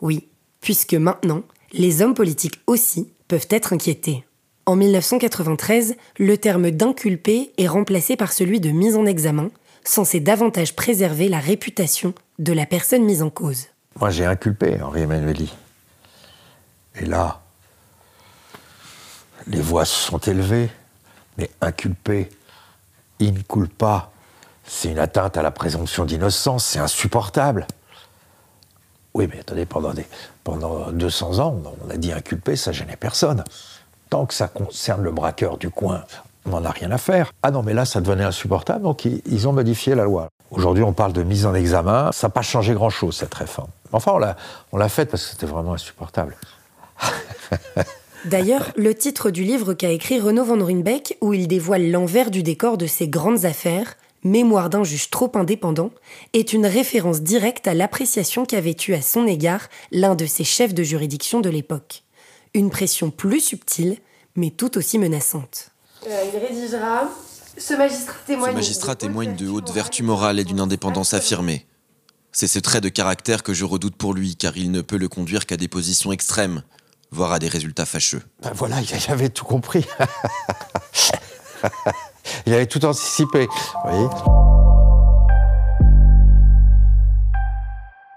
Oui, 0.00 0.26
puisque 0.60 0.94
maintenant, 0.94 1.44
les 1.72 2.02
hommes 2.02 2.14
politiques 2.14 2.60
aussi 2.66 3.12
peuvent 3.28 3.46
être 3.50 3.72
inquiétés. 3.72 4.24
En 4.66 4.74
1993, 4.74 5.94
le 6.18 6.36
terme 6.38 6.72
d'inculpé 6.72 7.52
est 7.56 7.68
remplacé 7.68 8.16
par 8.16 8.32
celui 8.32 8.58
de 8.58 8.70
mise 8.70 8.96
en 8.96 9.06
examen, 9.06 9.48
censé 9.84 10.18
davantage 10.18 10.74
préserver 10.74 11.28
la 11.28 11.38
réputation 11.38 12.14
de 12.40 12.52
la 12.52 12.66
personne 12.66 13.04
mise 13.04 13.22
en 13.22 13.30
cause. 13.30 13.66
Moi, 14.00 14.10
j'ai 14.10 14.24
inculpé 14.24 14.82
Henri 14.82 15.02
Emmanueli. 15.02 15.54
Et 17.00 17.06
là, 17.06 17.40
les 19.46 19.60
voix 19.60 19.84
se 19.84 20.10
sont 20.10 20.18
élevées, 20.18 20.68
mais 21.38 21.48
inculpé, 21.60 22.28
in 23.28 23.34
culpa, 23.48 24.10
c'est 24.64 24.90
une 24.90 24.98
atteinte 24.98 25.36
à 25.36 25.42
la 25.42 25.50
présomption 25.50 26.04
d'innocence, 26.04 26.64
c'est 26.64 26.78
insupportable. 26.78 27.66
Oui, 29.14 29.28
mais 29.30 29.40
attendez, 29.40 29.66
pendant, 29.66 29.92
des, 29.92 30.06
pendant 30.44 30.90
200 30.90 31.38
ans, 31.38 31.60
on 31.86 31.90
a 31.90 31.96
dit 31.96 32.12
inculpé, 32.12 32.56
ça 32.56 32.72
gênait 32.72 32.96
personne. 32.96 33.44
Tant 34.08 34.26
que 34.26 34.34
ça 34.34 34.48
concerne 34.48 35.02
le 35.02 35.10
braqueur 35.10 35.58
du 35.58 35.70
coin, 35.70 36.04
on 36.46 36.50
n'en 36.50 36.64
a 36.64 36.70
rien 36.70 36.90
à 36.90 36.98
faire. 36.98 37.32
Ah 37.42 37.50
non, 37.50 37.62
mais 37.62 37.74
là, 37.74 37.84
ça 37.84 38.00
devenait 38.00 38.24
insupportable, 38.24 38.82
donc 38.82 39.04
ils, 39.04 39.48
ont 39.48 39.52
modifié 39.52 39.94
la 39.94 40.04
loi. 40.04 40.28
Aujourd'hui, 40.50 40.82
on 40.82 40.92
parle 40.92 41.12
de 41.12 41.22
mise 41.22 41.46
en 41.46 41.54
examen. 41.54 42.10
Ça 42.12 42.26
n'a 42.28 42.30
pas 42.30 42.42
changé 42.42 42.74
grand-chose, 42.74 43.16
cette 43.16 43.34
réforme. 43.34 43.70
Enfin, 43.92 44.12
on 44.72 44.76
l'a 44.76 44.88
faite 44.88 45.10
parce 45.10 45.24
que 45.24 45.30
c'était 45.30 45.46
vraiment 45.46 45.74
insupportable. 45.74 46.36
D'ailleurs, 48.24 48.72
le 48.76 48.94
titre 48.94 49.30
du 49.30 49.42
livre 49.42 49.74
qu'a 49.74 49.90
écrit 49.90 50.20
Renaud 50.20 50.44
Van 50.44 50.64
Rinbeck, 50.64 51.16
où 51.20 51.34
il 51.34 51.48
dévoile 51.48 51.90
l'envers 51.90 52.30
du 52.30 52.42
décor 52.42 52.78
de 52.78 52.86
ses 52.86 53.08
grandes 53.08 53.44
affaires, 53.44 53.96
Mémoire 54.24 54.70
d'un 54.70 54.84
juge 54.84 55.10
trop 55.10 55.32
indépendant, 55.34 55.90
est 56.32 56.52
une 56.52 56.66
référence 56.66 57.22
directe 57.22 57.66
à 57.66 57.74
l'appréciation 57.74 58.46
qu'avait 58.46 58.76
eue 58.86 58.94
à 58.94 59.02
son 59.02 59.26
égard 59.26 59.68
l'un 59.90 60.14
de 60.14 60.26
ses 60.26 60.44
chefs 60.44 60.74
de 60.74 60.84
juridiction 60.84 61.40
de 61.40 61.50
l'époque. 61.50 62.04
Une 62.54 62.70
pression 62.70 63.10
plus 63.10 63.40
subtile, 63.40 63.98
mais 64.36 64.50
tout 64.50 64.78
aussi 64.78 65.00
menaçante. 65.00 65.70
Euh, 66.06 66.24
il 66.32 66.38
rédigera 66.38 67.10
Ce 67.58 67.74
magistrat 67.74 68.14
témoigne, 68.24 68.52
ce 68.52 68.56
magistrat 68.56 68.94
témoigne 68.94 69.34
de 69.34 69.48
haute 69.48 69.70
vertu 69.72 70.04
morale 70.04 70.38
et 70.38 70.44
d'une 70.44 70.60
indépendance 70.60 71.14
affirmée. 71.14 71.66
C'est 72.30 72.46
ce 72.46 72.60
trait 72.60 72.80
de 72.80 72.88
caractère 72.88 73.42
que 73.42 73.52
je 73.52 73.64
redoute 73.64 73.96
pour 73.96 74.14
lui, 74.14 74.36
car 74.36 74.56
il 74.56 74.70
ne 74.70 74.82
peut 74.82 74.98
le 74.98 75.08
conduire 75.08 75.46
qu'à 75.46 75.56
des 75.56 75.68
positions 75.68 76.12
extrêmes, 76.12 76.62
voire 77.12 77.32
à 77.32 77.38
des 77.38 77.48
résultats 77.48 77.84
fâcheux. 77.84 78.22
Ben 78.42 78.50
voilà, 78.54 78.80
il 78.80 79.12
avait 79.12 79.28
tout 79.28 79.44
compris. 79.44 79.86
il 82.46 82.54
avait 82.54 82.66
tout 82.66 82.84
anticipé. 82.84 83.48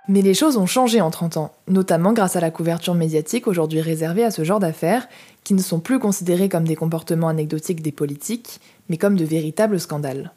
Mais 0.08 0.22
les 0.22 0.34
choses 0.34 0.56
ont 0.58 0.66
changé 0.66 1.02
en 1.02 1.12
30 1.12 1.38
ans, 1.38 1.54
notamment 1.68 2.14
grâce 2.14 2.36
à 2.36 2.40
la 2.40 2.52
couverture 2.52 2.94
médiatique 2.94 3.48
aujourd'hui 3.48 3.82
réservée 3.82 4.24
à 4.24 4.32
ce 4.32 4.44
genre 4.44 4.60
d'affaires, 4.60 5.08
qui 5.44 5.54
ne 5.54 5.62
sont 5.62 5.80
plus 5.80 6.00
considérées 6.00 6.48
comme 6.48 6.66
des 6.66 6.76
comportements 6.76 7.28
anecdotiques 7.28 7.82
des 7.82 7.92
politiques, 7.92 8.62
mais 8.88 8.98
comme 8.98 9.16
de 9.16 9.26
véritables 9.26 9.80
scandales. 9.80 10.32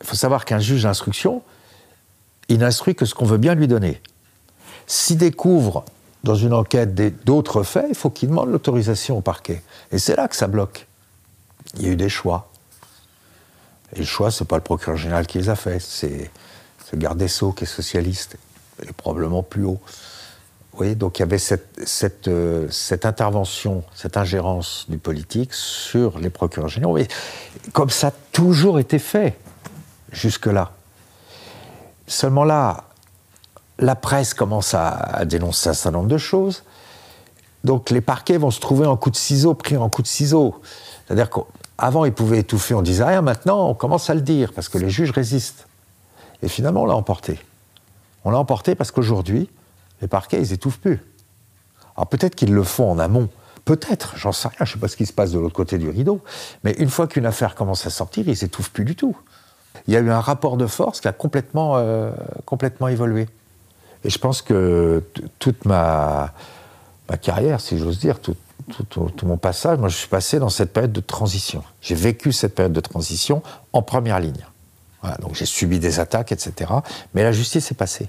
Il 0.00 0.06
faut 0.06 0.16
savoir 0.16 0.44
qu'un 0.44 0.60
juge 0.60 0.84
d'instruction, 0.84 1.42
il 2.48 2.58
n'instruit 2.58 2.94
que 2.94 3.04
ce 3.04 3.14
qu'on 3.14 3.26
veut 3.26 3.38
bien 3.38 3.54
lui 3.54 3.68
donner. 3.68 4.00
S'il 4.86 5.18
découvre 5.18 5.84
dans 6.28 6.34
une 6.34 6.52
enquête 6.52 6.94
d'autres 7.24 7.62
faits, 7.62 7.86
il 7.88 7.94
faut 7.94 8.10
qu'il 8.10 8.28
demande 8.28 8.50
l'autorisation 8.50 9.16
au 9.16 9.22
parquet. 9.22 9.62
Et 9.90 9.98
c'est 9.98 10.14
là 10.14 10.28
que 10.28 10.36
ça 10.36 10.46
bloque. 10.46 10.86
Il 11.76 11.84
y 11.84 11.88
a 11.88 11.92
eu 11.92 11.96
des 11.96 12.10
choix. 12.10 12.50
Et 13.94 14.00
le 14.00 14.04
choix, 14.04 14.30
ce 14.30 14.44
n'est 14.44 14.46
pas 14.46 14.56
le 14.56 14.62
procureur 14.62 14.98
général 14.98 15.26
qui 15.26 15.38
les 15.38 15.48
a 15.48 15.56
faits, 15.56 15.80
c'est 15.80 16.30
ce 16.90 16.96
garde 16.96 17.16
des 17.16 17.28
Sceaux 17.28 17.52
qui 17.52 17.64
est 17.64 17.66
socialiste, 17.66 18.36
et 18.82 18.92
probablement 18.92 19.42
plus 19.42 19.64
haut. 19.64 19.80
Oui, 20.74 20.96
donc 20.96 21.18
il 21.18 21.22
y 21.22 21.24
avait 21.24 21.38
cette, 21.38 22.28
euh, 22.28 22.68
cette, 22.70 23.06
intervention, 23.06 23.82
cette 23.94 24.18
ingérence 24.18 24.84
du 24.90 24.98
politique 24.98 25.54
sur 25.54 26.18
les 26.18 26.28
procureurs 26.28 26.68
généraux. 26.68 26.94
Mais 26.94 27.08
comme 27.72 27.88
ça 27.88 28.08
a 28.08 28.12
toujours 28.32 28.78
été 28.78 28.98
fait 28.98 29.38
jusque-là. 30.12 30.72
Seulement 32.06 32.44
là, 32.44 32.87
la 33.78 33.94
presse 33.94 34.34
commence 34.34 34.74
à, 34.74 35.24
dénoncer 35.24 35.70
un 35.70 35.74
certain 35.74 35.98
nombre 35.98 36.08
de 36.08 36.18
choses. 36.18 36.64
Donc 37.64 37.90
les 37.90 38.00
parquets 38.00 38.38
vont 38.38 38.50
se 38.50 38.60
trouver 38.60 38.86
en 38.86 38.96
coup 38.96 39.10
de 39.10 39.16
ciseau, 39.16 39.54
pris 39.54 39.76
en 39.76 39.88
coup 39.88 40.02
de 40.02 40.06
ciseau. 40.06 40.60
C'est-à-dire 41.06 41.30
qu'avant, 41.30 42.04
ils 42.04 42.12
pouvaient 42.12 42.38
étouffer, 42.38 42.74
on 42.74 42.82
disait 42.82 43.04
rien. 43.04 43.22
Maintenant, 43.22 43.68
on 43.68 43.74
commence 43.74 44.10
à 44.10 44.14
le 44.14 44.20
dire 44.20 44.52
parce 44.52 44.68
que 44.68 44.78
les 44.78 44.90
juges 44.90 45.10
résistent. 45.10 45.66
Et 46.42 46.48
finalement, 46.48 46.82
on 46.82 46.86
l'a 46.86 46.94
emporté. 46.94 47.38
On 48.24 48.30
l'a 48.30 48.38
emporté 48.38 48.74
parce 48.74 48.90
qu'aujourd'hui, 48.90 49.48
les 50.00 50.08
parquets, 50.08 50.40
ils 50.40 50.52
étouffent 50.52 50.78
plus. 50.78 51.02
Alors 51.96 52.06
peut-être 52.06 52.34
qu'ils 52.34 52.54
le 52.54 52.62
font 52.62 52.90
en 52.90 52.98
amont. 52.98 53.28
Peut-être, 53.64 54.16
j'en 54.16 54.32
sais 54.32 54.48
rien, 54.48 54.58
je 54.60 54.64
ne 54.64 54.74
sais 54.74 54.78
pas 54.78 54.88
ce 54.88 54.96
qui 54.96 55.04
se 55.04 55.12
passe 55.12 55.32
de 55.32 55.38
l'autre 55.38 55.54
côté 55.54 55.78
du 55.78 55.90
rideau. 55.90 56.20
Mais 56.64 56.72
une 56.78 56.88
fois 56.88 57.06
qu'une 57.06 57.26
affaire 57.26 57.54
commence 57.54 57.86
à 57.86 57.90
sortir, 57.90 58.28
ils 58.28 58.44
étouffent 58.44 58.70
plus 58.70 58.84
du 58.84 58.96
tout. 58.96 59.16
Il 59.86 59.94
y 59.94 59.96
a 59.96 60.00
eu 60.00 60.10
un 60.10 60.20
rapport 60.20 60.56
de 60.56 60.66
force 60.66 61.00
qui 61.00 61.08
a 61.08 61.12
complètement, 61.12 61.76
euh, 61.76 62.10
complètement 62.44 62.88
évolué. 62.88 63.28
Et 64.04 64.10
je 64.10 64.18
pense 64.18 64.42
que 64.42 65.02
toute 65.38 65.64
ma, 65.64 66.32
ma, 67.08 67.16
carrière, 67.16 67.60
si 67.60 67.78
j'ose 67.78 67.98
dire, 67.98 68.20
tout, 68.20 68.36
mon 69.22 69.36
passage, 69.36 69.78
moi 69.78 69.88
je 69.88 69.96
suis 69.96 70.08
passé 70.08 70.38
dans 70.38 70.50
cette 70.50 70.72
période 70.72 70.92
de 70.92 71.00
transition. 71.00 71.62
J'ai 71.80 71.94
vécu 71.94 72.32
cette 72.32 72.54
période 72.54 72.72
de 72.72 72.80
transition 72.80 73.42
en 73.72 73.82
première 73.82 74.20
ligne. 74.20 74.46
Voilà, 75.02 75.16
donc 75.18 75.34
j'ai 75.34 75.46
subi 75.46 75.78
des 75.78 76.00
attaques, 76.00 76.32
etc. 76.32 76.72
Mais 77.14 77.22
la 77.22 77.32
justice 77.32 77.70
est 77.70 77.76
passée. 77.76 78.08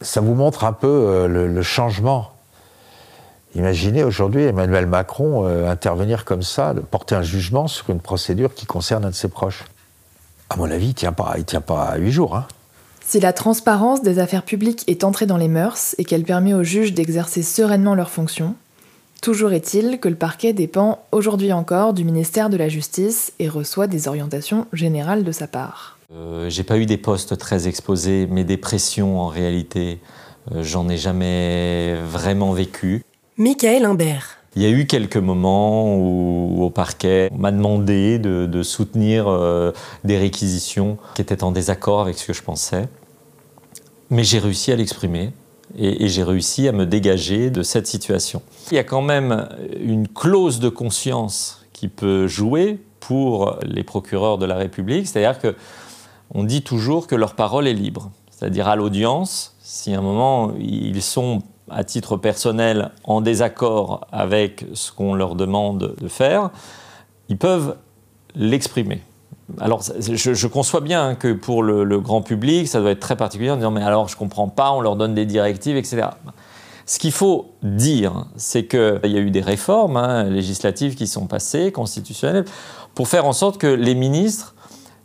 Ça 0.00 0.20
vous 0.20 0.34
montre 0.34 0.64
un 0.64 0.72
peu 0.72 0.86
euh, 0.86 1.28
le, 1.28 1.62
changement. 1.62 2.32
Imaginez 3.54 4.04
aujourd'hui 4.04 4.44
Emmanuel 4.44 4.86
Macron 4.86 5.46
euh, 5.46 5.68
intervenir 5.68 6.24
comme 6.24 6.42
ça, 6.42 6.72
porter 6.90 7.16
un 7.16 7.22
jugement 7.22 7.66
sur 7.66 7.90
une 7.90 8.00
procédure 8.00 8.54
qui 8.54 8.64
concerne 8.64 9.04
un 9.04 9.10
de 9.10 9.14
ses 9.14 9.28
proches. 9.28 9.64
À 10.48 10.56
mon 10.56 10.70
avis, 10.70 10.86
il 10.86 10.90
ne 10.90 10.94
tient, 10.94 11.12
pas, 11.12 11.36
tient 11.46 11.60
pas 11.60 11.84
à 11.84 11.96
huit 11.98 12.12
jours. 12.12 12.36
Hein. 12.36 12.46
Si 13.10 13.18
la 13.18 13.32
transparence 13.32 14.02
des 14.02 14.20
affaires 14.20 14.44
publiques 14.44 14.84
est 14.86 15.02
entrée 15.02 15.26
dans 15.26 15.36
les 15.36 15.48
mœurs 15.48 15.96
et 15.98 16.04
qu'elle 16.04 16.22
permet 16.22 16.54
aux 16.54 16.62
juges 16.62 16.94
d'exercer 16.94 17.42
sereinement 17.42 17.96
leurs 17.96 18.12
fonctions, 18.12 18.54
toujours 19.20 19.52
est-il 19.52 19.98
que 19.98 20.08
le 20.08 20.14
parquet 20.14 20.52
dépend 20.52 21.00
aujourd'hui 21.10 21.52
encore 21.52 21.92
du 21.92 22.04
ministère 22.04 22.50
de 22.50 22.56
la 22.56 22.68
Justice 22.68 23.32
et 23.40 23.48
reçoit 23.48 23.88
des 23.88 24.06
orientations 24.06 24.68
générales 24.72 25.24
de 25.24 25.32
sa 25.32 25.48
part. 25.48 25.98
Euh, 26.14 26.48
J'ai 26.50 26.62
pas 26.62 26.78
eu 26.78 26.86
des 26.86 26.98
postes 26.98 27.36
très 27.36 27.66
exposés, 27.66 28.28
mais 28.30 28.44
des 28.44 28.56
pressions 28.56 29.18
en 29.18 29.26
réalité, 29.26 29.98
euh, 30.52 30.62
j'en 30.62 30.88
ai 30.88 30.96
jamais 30.96 31.96
vraiment 32.08 32.52
vécu. 32.52 33.02
Michael 33.38 33.86
Imbert. 33.86 34.36
Il 34.54 34.62
y 34.62 34.66
a 34.66 34.70
eu 34.70 34.86
quelques 34.86 35.16
moments 35.16 35.96
où, 35.96 36.62
au 36.62 36.70
parquet, 36.70 37.28
on 37.32 37.38
m'a 37.38 37.50
demandé 37.50 38.20
de, 38.20 38.62
soutenir 38.62 39.26
euh, 39.26 39.72
des 40.04 40.16
réquisitions 40.16 40.96
qui 41.16 41.22
étaient 41.22 41.42
en 41.42 41.50
désaccord 41.50 42.02
avec 42.02 42.16
ce 42.16 42.28
que 42.28 42.32
je 42.32 42.42
pensais. 42.42 42.88
Mais 44.10 44.24
j'ai 44.24 44.38
réussi 44.38 44.72
à 44.72 44.76
l'exprimer 44.76 45.32
et, 45.78 46.08
j'ai 46.08 46.24
réussi 46.24 46.66
à 46.66 46.72
me 46.72 46.84
dégager 46.84 47.50
de 47.50 47.62
cette 47.62 47.86
situation. 47.86 48.42
Il 48.70 48.74
y 48.74 48.78
a 48.78 48.84
quand 48.84 49.02
même 49.02 49.48
une 49.80 50.08
clause 50.08 50.58
de 50.58 50.68
conscience 50.68 51.64
qui 51.72 51.88
peut 51.88 52.26
jouer 52.26 52.78
pour 52.98 53.56
les 53.62 53.84
procureurs 53.84 54.36
de 54.36 54.46
la 54.46 54.56
République, 54.56 55.06
c'est-à-dire 55.06 55.38
que 55.40 55.54
on 56.32 56.44
dit 56.44 56.62
toujours 56.62 57.06
que 57.06 57.14
leur 57.14 57.34
parole 57.34 57.66
est 57.66 57.74
libre, 57.74 58.10
c'est-à-dire 58.30 58.68
à, 58.68 58.76
l'audience, 58.76 59.56
si 59.62 59.94
à 59.94 59.98
un 59.98 60.02
moment 60.02 60.52
ils 60.58 61.02
sont 61.02 61.40
à 61.68 61.84
titre 61.84 62.16
personnel 62.16 62.90
en 63.04 63.20
désaccord 63.20 64.06
avec 64.12 64.64
ce 64.74 64.92
qu'on 64.92 65.14
leur 65.14 65.34
demande 65.34 65.94
de 66.00 66.08
faire, 66.08 66.50
ils 67.28 67.38
peuvent 67.38 67.76
l'exprimer. 68.34 69.02
Alors, 69.60 69.82
je, 69.82 70.46
conçois 70.46 70.80
bien 70.80 71.14
que 71.14 71.32
pour 71.32 71.62
le, 71.62 72.00
grand 72.00 72.22
public, 72.22 72.68
ça 72.68 72.80
doit 72.80 72.90
être 72.90 73.00
très 73.00 73.16
particulier 73.16 73.50
en 73.50 73.56
disant 73.56 73.70
Mais 73.70 73.82
alors, 73.82 74.08
je 74.08 74.14
ne 74.14 74.18
comprends 74.18 74.48
pas, 74.48 74.72
on 74.72 74.80
leur 74.80 74.96
donne 74.96 75.14
des 75.14 75.26
directives, 75.26 75.76
etc. 75.76 76.08
Ce 76.86 76.98
qu'il 76.98 77.12
faut 77.12 77.52
dire, 77.62 78.26
c'est 78.36 78.66
qu'il 78.66 79.00
y 79.04 79.16
a 79.16 79.20
eu 79.20 79.30
des 79.30 79.40
réformes 79.40 79.96
hein, 79.96 80.24
législatives 80.24 80.96
qui 80.96 81.06
sont 81.06 81.26
passées, 81.26 81.72
constitutionnelles, 81.72 82.44
pour 82.94 83.08
faire 83.08 83.26
en 83.26 83.32
sorte 83.32 83.58
que 83.58 83.68
les 83.68 83.94
ministres 83.94 84.54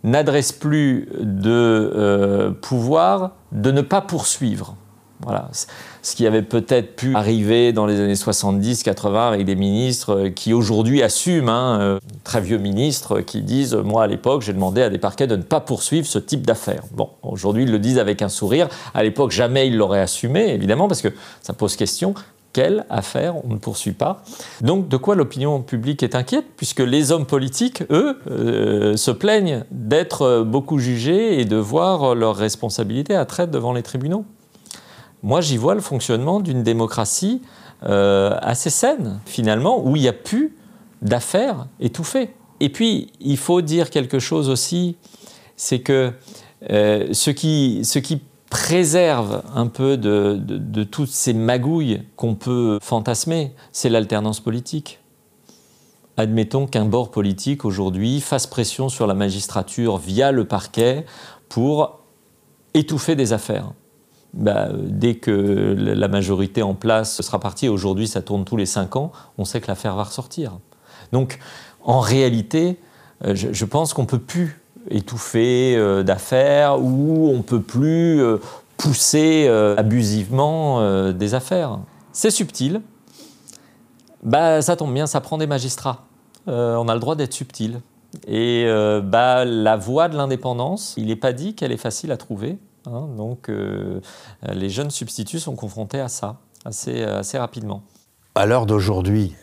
n'adressent 0.04 0.52
plus 0.52 1.10
de 1.20 1.50
euh, 1.52 2.52
pouvoir 2.52 3.32
de 3.52 3.72
ne 3.72 3.82
pas 3.82 4.02
poursuivre. 4.02 4.76
Voilà. 5.22 5.50
Ce 6.06 6.16
qui 6.16 6.28
avait 6.28 6.44
peut-être 6.44 6.96
pu 6.96 7.16
arriver 7.16 7.74
dans 7.74 7.88
les 7.88 8.00
années 8.00 8.14
70-80 8.14 9.28
avec 9.28 9.44
des 9.44 9.56
ministres 9.56 10.16
euh, 10.16 10.30
qui 10.30 10.54
aujourd'hui 10.54 11.02
assument, 11.02 11.50
hein, 11.50 11.80
euh, 11.82 12.00
très 12.24 12.42
vieux 12.42 12.60
ministres 12.60 13.22
qui 13.22 13.42
disent 13.42 13.74
Moi, 13.74 14.04
à 14.04 14.08
l'époque, 14.08 14.44
j'ai 14.44 14.54
demandé 14.54 14.84
à 14.84 14.92
des 14.92 15.00
parquets 15.00 15.26
de 15.26 15.36
ne 15.36 15.42
pas 15.42 15.62
poursuivre 15.62 16.06
ce 16.06 16.20
type 16.20 16.46
d'affaires. 16.46 16.84
Bon, 16.92 17.10
aujourd'hui, 17.24 17.64
ils 17.64 17.72
le 17.72 17.80
disent 17.80 17.98
avec 17.98 18.22
un 18.22 18.30
sourire. 18.30 18.70
À 18.94 19.02
l'époque, 19.02 19.32
jamais 19.32 19.68
ils 19.68 19.76
l'auraient 19.76 20.00
assumé, 20.00 20.54
évidemment, 20.54 20.88
parce 20.88 21.02
que 21.02 21.10
ça 21.42 21.54
pose 21.54 21.76
question 21.76 22.14
quelle 22.54 22.86
affaire 22.92 23.44
on 23.44 23.54
ne 23.54 23.58
poursuit 23.58 23.92
pas? 23.92 24.24
Donc 24.62 24.88
de 24.88 24.98
quoi 24.98 25.16
l'opinion 25.16 25.62
publique 25.62 26.04
est 26.04 26.14
inquiète, 26.14 26.46
puisque 26.56 26.82
les 26.82 27.12
hommes 27.12 27.26
politiques, 27.26 27.82
eux, 27.90 28.20
euh, 28.30 28.96
se 28.96 29.10
plaignent 29.10 29.66
d'être 29.72 30.44
beaucoup 30.44 30.78
jugés 30.78 31.42
et 31.42 31.46
de 31.46 31.58
voir 31.58 32.14
leurs 32.14 32.36
responsabilités 32.36 33.16
à 33.16 33.26
traite 33.26 33.50
devant 33.50 33.74
les 33.74 33.82
tribunaux? 33.82 34.24
Moi, 35.26 35.42
j'y 35.42 35.58
vois 35.58 35.74
le 35.74 35.82
fonctionnement 35.82 36.40
d'une 36.40 36.62
démocratie 36.62 37.42
euh, 37.82 38.38
assez 38.44 38.70
saine, 38.70 39.20
finalement, 39.26 39.84
où 39.84 39.96
il 39.96 40.04
n'y 40.04 40.08
a 40.08 40.14
plus 40.14 40.56
d'affaires 41.02 41.66
étouffées. 41.80 42.36
Et 42.60 42.70
puis, 42.70 43.12
il 43.20 43.38
faut 43.38 43.62
dire 43.62 43.90
quelque 43.90 44.20
chose 44.20 44.52
aussi, 44.52 44.98
c'est 45.56 45.80
que 45.80 46.14
euh, 46.70 47.08
ce, 47.12 47.32
qui, 47.32 47.82
préserve 48.52 49.42
un 49.56 49.66
peu 49.66 49.98
de 49.98 50.84
toutes 50.84 51.10
ces 51.10 51.34
magouilles 51.34 52.04
qu'on 52.16 52.36
peut 52.36 52.78
fantasmer, 52.80 53.56
c'est 53.72 53.90
l'alternance 53.90 54.40
politique. 54.40 55.00
Admettons 56.18 56.68
qu'un 56.68 56.86
bord 56.86 57.10
politique 57.10 57.66
aujourd'hui 57.66 58.22
fasse 58.22 58.46
pression 58.46 58.90
sur 58.90 59.08
la 59.08 59.16
magistrature 59.16 59.98
via 59.98 60.32
le 60.32 60.46
parquet 60.46 61.04
pour 61.50 62.02
étouffer 62.76 63.16
des 63.16 63.34
affaires. 63.34 63.72
Bah, 64.36 64.68
dès 64.74 65.16
que 65.16 65.32
la 65.78 66.10
majorité 66.10 66.62
en 66.62 66.74
place 66.74 67.22
sera 67.22 67.40
partie, 67.40 67.70
aujourd'hui 67.70 68.06
ça 68.06 68.22
tourne 68.22 68.44
tous 68.44 68.58
les 68.58 68.66
cinq 68.66 68.98
ans, 68.98 69.14
on 69.38 69.46
sait 69.46 69.62
que 69.62 69.68
l'affaire 69.68 69.96
va 69.96 70.04
ressortir. 70.04 70.60
Donc 71.14 71.40
en 71.86 72.02
réalité, 72.02 72.78
euh, 73.24 73.34
je, 73.34 73.66
pense 73.66 73.94
qu'on 73.94 74.02
ne 74.02 74.08
peut 74.08 74.20
plus 74.20 74.62
étouffer 74.90 75.78
euh, 75.78 76.04
d'affaires 76.04 76.82
ou 76.82 77.30
on 77.30 77.38
ne 77.38 77.44
peut 77.44 77.62
plus 77.62 78.22
euh, 78.22 78.38
pousser 78.76 79.48
abusivement 79.78 81.12
des 81.14 81.34
affaires. 81.34 81.80
C'est 82.12 82.30
subtil. 82.30 82.82
Bah, 84.22 84.62
ça 84.62 84.76
tombe 84.76 84.94
bien, 84.94 85.08
ça 85.08 85.22
prend 85.22 85.38
des 85.38 85.48
magistrats. 85.48 86.04
on 86.46 86.90
a 86.90 86.94
le 86.94 87.00
droit 87.00 87.16
d'être 87.16 87.32
subtil. 87.32 87.80
Et 88.28 88.68
bah, 89.02 89.46
la 89.46 89.78
voie 89.78 90.10
de 90.10 90.18
l'indépendance, 90.18 90.94
il 90.98 91.06
n'est 91.06 91.16
pas 91.16 91.32
dit 91.32 91.56
qu'elle 91.56 91.72
est 91.72 91.78
facile 91.78 92.12
à 92.12 92.18
trouver. 92.18 92.58
Hein, 92.88 93.08
donc 93.16 93.50
euh, 93.50 94.02
les 94.44 94.70
jeunes 94.70 94.92
substituts 94.92 95.40
sont 95.40 95.56
confrontés 95.56 96.00
à 96.00 96.10
ça 96.10 96.38
assez, 96.66 97.04
assez 97.04 97.38
rapidement. 97.38 97.84
À 98.36 98.46
l'heure 98.46 98.66
d'aujourd'hui, 98.66 99.36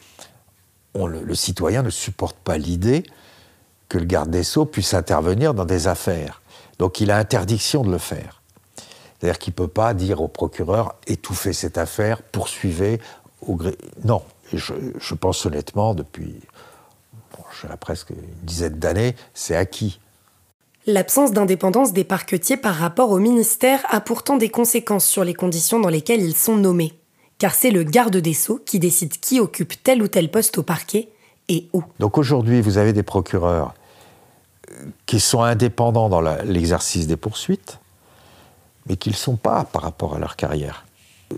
le, 0.94 1.34
citoyen 1.34 1.82
ne 1.82 1.90
supporte 1.90 2.36
pas 2.36 2.58
l'idée 2.58 3.04
que 3.88 3.98
le 3.98 4.04
garde 4.04 4.30
des 4.30 4.42
Sceaux 4.42 4.66
puisse 4.66 4.94
intervenir 4.94 5.54
dans 5.54 5.64
des 5.64 5.86
affaires. 5.86 6.42
Donc 6.78 7.00
il 7.00 7.10
a 7.10 7.16
interdiction 7.16 7.82
de 7.82 7.90
le 7.90 7.98
faire. 7.98 8.42
C'est-à-dire 9.18 9.38
qu'il 9.38 9.52
ne 9.52 9.56
peut 9.56 9.68
pas 9.68 9.94
dire 9.94 10.20
au 10.20 10.28
procureur 10.28 10.96
étouffez 11.06 11.52
cette 11.52 11.78
affaire, 11.78 12.22
poursuivez. 12.22 13.00
Non, 14.04 14.22
je, 14.52 14.74
je, 14.98 15.14
pense 15.14 15.46
honnêtement, 15.46 15.94
depuis 15.94 16.40
bon, 17.36 17.76
presque 17.80 18.10
une 18.10 18.16
dizaine 18.42 18.78
d'années, 18.78 19.16
c'est 19.34 19.56
acquis. 19.56 20.00
L'absence 20.86 21.30
d'indépendance 21.30 21.92
des 21.92 22.02
parquetiers 22.02 22.56
par 22.56 22.74
rapport 22.74 23.10
au 23.10 23.20
ministère 23.20 23.80
a 23.88 24.00
pourtant 24.00 24.36
des 24.36 24.48
conséquences 24.48 25.04
sur 25.04 25.22
les 25.22 25.34
conditions 25.34 25.78
dans 25.78 25.88
lesquelles 25.88 26.22
ils 26.22 26.36
sont 26.36 26.56
nommés. 26.56 26.98
Car 27.38 27.54
c'est 27.54 27.70
le 27.70 27.84
garde 27.84 28.16
des 28.16 28.34
sceaux 28.34 28.60
qui 28.66 28.80
décide 28.80 29.20
qui 29.20 29.38
occupe 29.38 29.80
tel 29.80 30.02
ou 30.02 30.08
tel 30.08 30.28
poste 30.28 30.58
au 30.58 30.64
parquet 30.64 31.08
et 31.48 31.68
où. 31.72 31.84
Donc 32.00 32.18
aujourd'hui, 32.18 32.60
vous 32.60 32.78
avez 32.78 32.92
des 32.92 33.04
procureurs 33.04 33.74
euh, 34.72 34.86
qui 35.06 35.20
sont 35.20 35.42
indépendants 35.42 36.08
dans 36.08 36.20
l'exercice 36.20 37.06
des 37.06 37.16
poursuites, 37.16 37.78
mais 38.88 38.96
qui 38.96 39.10
ne 39.10 39.14
le 39.14 39.18
sont 39.18 39.36
pas 39.36 39.62
par 39.64 39.82
rapport 39.82 40.16
à 40.16 40.18
leur 40.18 40.34
carrière. 40.34 40.84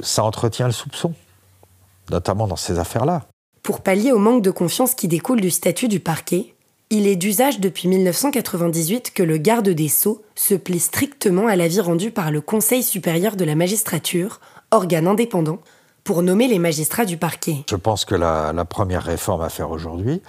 Ça 0.00 0.24
entretient 0.24 0.66
le 0.66 0.72
soupçon, 0.72 1.12
notamment 2.10 2.46
dans 2.46 2.56
ces 2.56 2.78
affaires-là. 2.78 3.26
Pour 3.62 3.82
pallier 3.82 4.12
au 4.12 4.18
manque 4.18 4.42
de 4.42 4.50
confiance 4.50 4.94
qui 4.94 5.06
découle 5.06 5.42
du 5.42 5.50
statut 5.50 5.88
du 5.88 6.00
parquet, 6.00 6.53
il 6.90 7.06
est 7.06 7.16
d'usage 7.16 7.60
depuis 7.60 7.88
1998 7.88 9.12
que 9.12 9.22
le 9.22 9.38
garde 9.38 9.68
des 9.68 9.88
sceaux 9.88 10.22
se 10.34 10.54
plie 10.54 10.78
strictement 10.78 11.46
à 11.46 11.56
l'avis 11.56 11.80
rendu 11.80 12.10
par 12.10 12.30
le 12.30 12.40
Conseil 12.40 12.82
supérieur 12.82 13.36
de 13.36 13.44
la 13.44 13.54
magistrature, 13.54 14.40
organe 14.70 15.06
indépendant, 15.06 15.58
pour 16.04 16.22
nommer 16.22 16.46
les 16.46 16.58
magistrats 16.58 17.06
du 17.06 17.16
parquet. 17.16 17.64
Je 17.68 17.76
pense 17.76 18.04
que 18.04 18.14
la, 18.14 18.52
première 18.64 19.02
réforme 19.02 19.42
à 19.42 19.48
faire 19.48 19.70
aujourd'hui, 19.70 20.22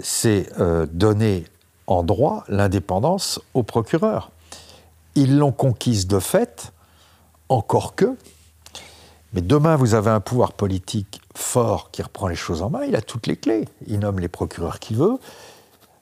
c'est 0.00 0.48
euh, 0.58 0.86
donner 0.92 1.44
en 1.86 2.02
droit 2.02 2.44
l'indépendance 2.48 3.40
aux 3.54 3.62
procureurs. 3.62 4.30
Ils 5.14 5.38
l'ont 5.38 5.52
conquise 5.52 6.08
de 6.08 6.18
fait, 6.18 6.72
encore 7.48 7.94
que, 7.94 8.16
mais 9.32 9.40
demain 9.40 9.76
vous 9.76 9.94
avez 9.94 10.10
un 10.10 10.20
pouvoir 10.20 10.52
politique 10.52 11.20
fort 11.36 11.90
qui 11.92 12.02
reprend 12.02 12.26
les 12.26 12.36
choses 12.36 12.62
en 12.62 12.70
main, 12.70 12.84
il 12.84 12.96
a 12.96 13.02
toutes 13.02 13.26
les 13.26 13.36
clés. 13.36 13.68
Il 13.86 14.00
nomme 14.00 14.18
les 14.18 14.28
procureurs 14.28 14.78
qu'il 14.78 14.96
veut, 14.96 15.18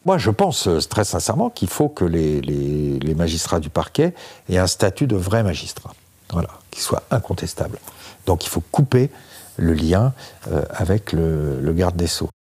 moi, 0.05 0.19
je 0.19 0.31
pense 0.31 0.67
euh, 0.67 0.81
très 0.81 1.05
sincèrement 1.05 1.51
qu'il 1.51 1.69
faut 1.69 1.89
que 1.89 2.05
les, 2.05 3.15
magistrats 3.15 3.61
du 3.61 3.71
parquet 3.71 4.15
aient 4.49 4.59
un 4.59 4.67
statut 4.67 5.07
de 5.07 5.17
vrai 5.17 5.43
magistrat, 5.43 5.95
voilà, 6.31 6.49
qui 6.71 6.81
soit 6.81 7.03
incontestable. 7.11 7.79
Donc 8.27 8.45
il 8.45 8.49
faut 8.49 8.63
couper 8.73 9.11
le 9.57 9.75
lien 9.75 10.13
euh, 10.51 10.65
avec 10.71 11.13
le 11.13 11.73
garde 11.73 11.97
des 11.97 12.07
sceaux. 12.07 12.31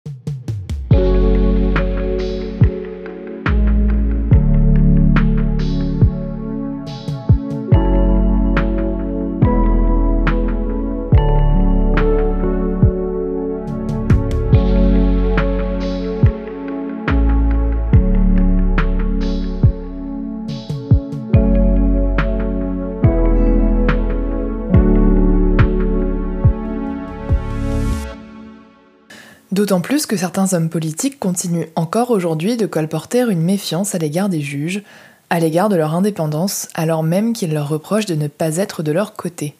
D'autant 29.73 29.81
plus 29.81 30.05
que 30.05 30.19
certains 30.19 30.53
hommes 30.53 30.69
politiques 30.69 31.19
continuent 31.19 31.71
encore 31.77 32.11
aujourd'hui 32.11 32.59
de 32.59 32.67
colporter 32.67 33.21
une 33.21 33.41
méfiance 33.41 33.95
à 33.95 33.99
l'égard 33.99 34.29
des 34.29 34.43
juges, 34.43 34.83
à 35.31 35.41
l'égard 35.41 35.71
de 35.71 35.77
leur 35.77 35.95
indépendance, 35.95 36.69
alors 36.75 37.03
même 37.03 37.33
qu'ils 37.33 37.55
leur 37.55 37.71
reprochent 37.71 38.05
de 38.05 38.15
ne 38.15 38.29
pas 38.29 38.59
être 38.59 38.83
de 38.83 38.93
leur 38.93 39.15
côté. 39.15 39.55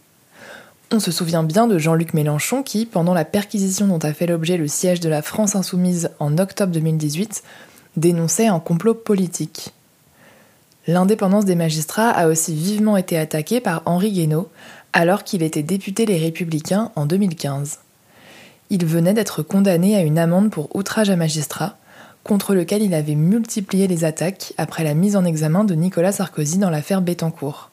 On 0.91 1.01
se 1.01 1.11
souvient 1.11 1.43
bien 1.43 1.67
de 1.67 1.79
Jean-Luc 1.79 2.13
Mélenchon 2.13 2.63
qui, 2.63 2.85
pendant 2.85 3.15
la 3.15 3.25
perquisition 3.25 3.87
dont 3.87 4.01
a 4.01 4.13
fait 4.13 4.27
l'objet 4.27 4.59
le 4.59 4.69
siège 4.69 5.01
de 5.01 5.09
la 5.09 5.23
France 5.23 5.57
insoumise 5.57 6.11
en 6.19 6.37
octobre 6.37 6.73
2018, 6.73 7.43
dénonçait 7.97 8.49
un 8.49 8.61
complot 8.61 8.93
politique. 8.93 9.73
L'indépendance 10.87 11.47
des 11.47 11.55
magistrats 11.55 12.11
a 12.11 12.29
aussi 12.29 12.55
vivement 12.55 12.99
été 12.99 13.17
attaquée 13.17 13.63
par 13.63 13.81
Henri 13.87 14.13
Guénaud, 14.13 14.51
alors 14.93 15.25
qu'il 15.25 15.43
était 15.43 15.63
député 15.63 16.05
Les 16.05 16.19
Républicains 16.19 16.93
en 16.97 17.07
2015 17.07 17.79
il 18.73 18.87
venait 18.87 19.13
d'être 19.13 19.43
condamné 19.43 19.97
à 19.97 20.01
une 20.01 20.19
amende 20.19 20.51
pour 20.51 20.75
outrage 20.75 21.11
à 21.11 21.17
magistrat, 21.17 21.77
contre 22.25 22.55
lequel 22.55 22.83
il 22.83 22.95
avait 22.95 23.15
multiplié 23.15 23.87
les 23.87 24.05
attaques 24.05 24.55
après 24.57 24.83
la 24.83 24.95
mise 24.95 25.15
en 25.15 25.27
examen 25.27 25.63
de 25.63 25.75
Nicolas 25.75 26.11
Sarkozy 26.11 26.57
dans 26.57 26.71
l'affaire 26.71 27.03
Bettencourt. 27.03 27.71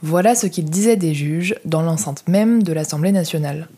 Voilà 0.00 0.36
ce 0.36 0.46
qu'il 0.46 0.66
disait 0.66 0.94
des 0.94 1.12
juges 1.12 1.56
dans 1.64 1.82
l'enceinte 1.82 2.22
même 2.28 2.62
de 2.62 2.72
l'Assemblée 2.72 3.10
nationale. 3.10 3.68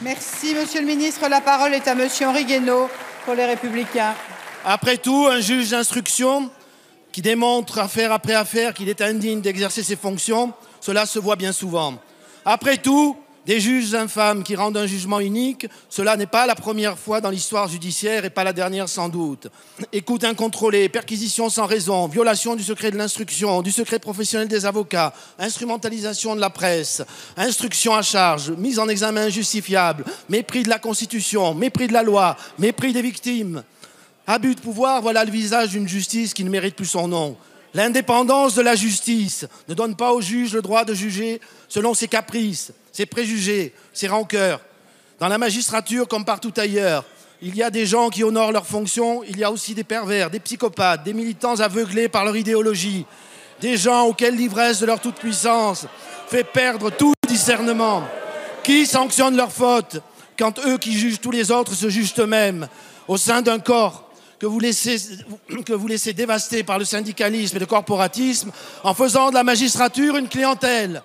Merci, 0.00 0.54
Monsieur 0.58 0.80
le 0.80 0.86
Ministre. 0.86 1.28
La 1.28 1.42
parole 1.42 1.74
est 1.74 1.86
à 1.86 1.94
Monsieur 1.94 2.26
Henri 2.26 2.46
Guénaud 2.46 2.88
pour 3.26 3.34
les 3.34 3.44
Républicains. 3.44 4.14
Après 4.64 4.96
tout, 4.96 5.28
un 5.30 5.40
juge 5.40 5.72
d'instruction 5.72 6.48
qui 7.12 7.20
démontre 7.20 7.78
affaire 7.78 8.12
après 8.12 8.34
affaire 8.34 8.72
qu'il 8.72 8.88
est 8.88 9.02
indigne 9.02 9.42
d'exercer 9.42 9.82
ses 9.82 9.96
fonctions, 9.96 10.54
cela 10.80 11.04
se 11.04 11.18
voit 11.18 11.36
bien 11.36 11.52
souvent. 11.52 11.94
Après 12.46 12.78
tout, 12.78 13.14
des 13.46 13.60
juges 13.60 13.94
infâmes 13.94 14.42
qui 14.44 14.54
rendent 14.54 14.76
un 14.76 14.86
jugement 14.86 15.20
unique, 15.20 15.66
cela 15.88 16.16
n'est 16.16 16.26
pas 16.26 16.46
la 16.46 16.54
première 16.54 16.98
fois 16.98 17.20
dans 17.20 17.30
l'histoire 17.30 17.68
judiciaire 17.68 18.24
et 18.24 18.30
pas 18.30 18.44
la 18.44 18.52
dernière 18.52 18.88
sans 18.88 19.08
doute. 19.08 19.48
Écoute 19.92 20.24
incontrôlée, 20.24 20.88
perquisition 20.88 21.48
sans 21.48 21.66
raison, 21.66 22.06
violation 22.06 22.54
du 22.54 22.62
secret 22.62 22.90
de 22.90 22.96
l'instruction, 22.96 23.62
du 23.62 23.72
secret 23.72 23.98
professionnel 23.98 24.48
des 24.48 24.64
avocats, 24.64 25.12
instrumentalisation 25.38 26.36
de 26.36 26.40
la 26.40 26.50
presse, 26.50 27.02
instruction 27.36 27.94
à 27.94 28.02
charge, 28.02 28.50
mise 28.52 28.78
en 28.78 28.88
examen 28.88 29.22
injustifiable, 29.22 30.04
mépris 30.28 30.62
de 30.62 30.68
la 30.68 30.78
Constitution, 30.78 31.54
mépris 31.54 31.88
de 31.88 31.92
la 31.92 32.02
loi, 32.02 32.36
mépris 32.58 32.92
des 32.92 33.02
victimes. 33.02 33.64
Abus 34.26 34.54
de 34.54 34.60
pouvoir, 34.60 35.02
voilà 35.02 35.24
le 35.24 35.32
visage 35.32 35.70
d'une 35.70 35.88
justice 35.88 36.32
qui 36.32 36.44
ne 36.44 36.50
mérite 36.50 36.76
plus 36.76 36.86
son 36.86 37.08
nom. 37.08 37.36
L'indépendance 37.74 38.54
de 38.54 38.62
la 38.62 38.76
justice 38.76 39.46
ne 39.68 39.74
donne 39.74 39.96
pas 39.96 40.12
au 40.12 40.20
juge 40.20 40.52
le 40.52 40.62
droit 40.62 40.84
de 40.84 40.94
juger 40.94 41.40
selon 41.68 41.94
ses 41.94 42.06
caprices, 42.06 42.72
ses 42.92 43.06
préjugés, 43.06 43.72
ses 43.92 44.08
rancœurs. 44.08 44.60
Dans 45.18 45.28
la 45.28 45.38
magistrature 45.38 46.06
comme 46.06 46.24
partout 46.24 46.52
ailleurs, 46.56 47.04
il 47.40 47.56
y 47.56 47.62
a 47.62 47.70
des 47.70 47.86
gens 47.86 48.08
qui 48.08 48.22
honorent 48.22 48.52
leurs 48.52 48.66
fonctions, 48.66 49.22
il 49.24 49.38
y 49.38 49.44
a 49.44 49.50
aussi 49.50 49.74
des 49.74 49.82
pervers, 49.82 50.30
des 50.30 50.38
psychopathes, 50.38 51.02
des 51.02 51.12
militants 51.12 51.58
aveuglés 51.58 52.08
par 52.08 52.24
leur 52.24 52.36
idéologie, 52.36 53.04
des 53.60 53.76
gens 53.76 54.06
auxquels 54.06 54.36
l'ivresse 54.36 54.78
de 54.78 54.86
leur 54.86 55.00
toute-puissance 55.00 55.86
fait 56.28 56.44
perdre 56.44 56.90
tout 56.90 57.14
discernement. 57.26 58.04
Qui 58.62 58.86
sanctionne 58.86 59.36
leurs 59.36 59.52
fautes 59.52 60.00
quand 60.38 60.58
eux 60.66 60.78
qui 60.78 60.92
jugent 60.92 61.20
tous 61.20 61.32
les 61.32 61.50
autres 61.50 61.74
se 61.74 61.88
jugent 61.88 62.14
eux-mêmes 62.18 62.68
au 63.08 63.16
sein 63.16 63.42
d'un 63.42 63.58
corps 63.58 64.08
que 64.38 64.46
vous, 64.46 64.60
laissez, 64.60 64.96
que 65.66 65.72
vous 65.72 65.88
laissez 65.88 66.12
dévaster 66.12 66.62
par 66.62 66.78
le 66.78 66.84
syndicalisme 66.84 67.56
et 67.56 67.60
le 67.60 67.66
corporatisme 67.66 68.50
en 68.84 68.94
faisant 68.94 69.30
de 69.30 69.34
la 69.34 69.44
magistrature 69.44 70.16
une 70.16 70.28
clientèle? 70.28 71.02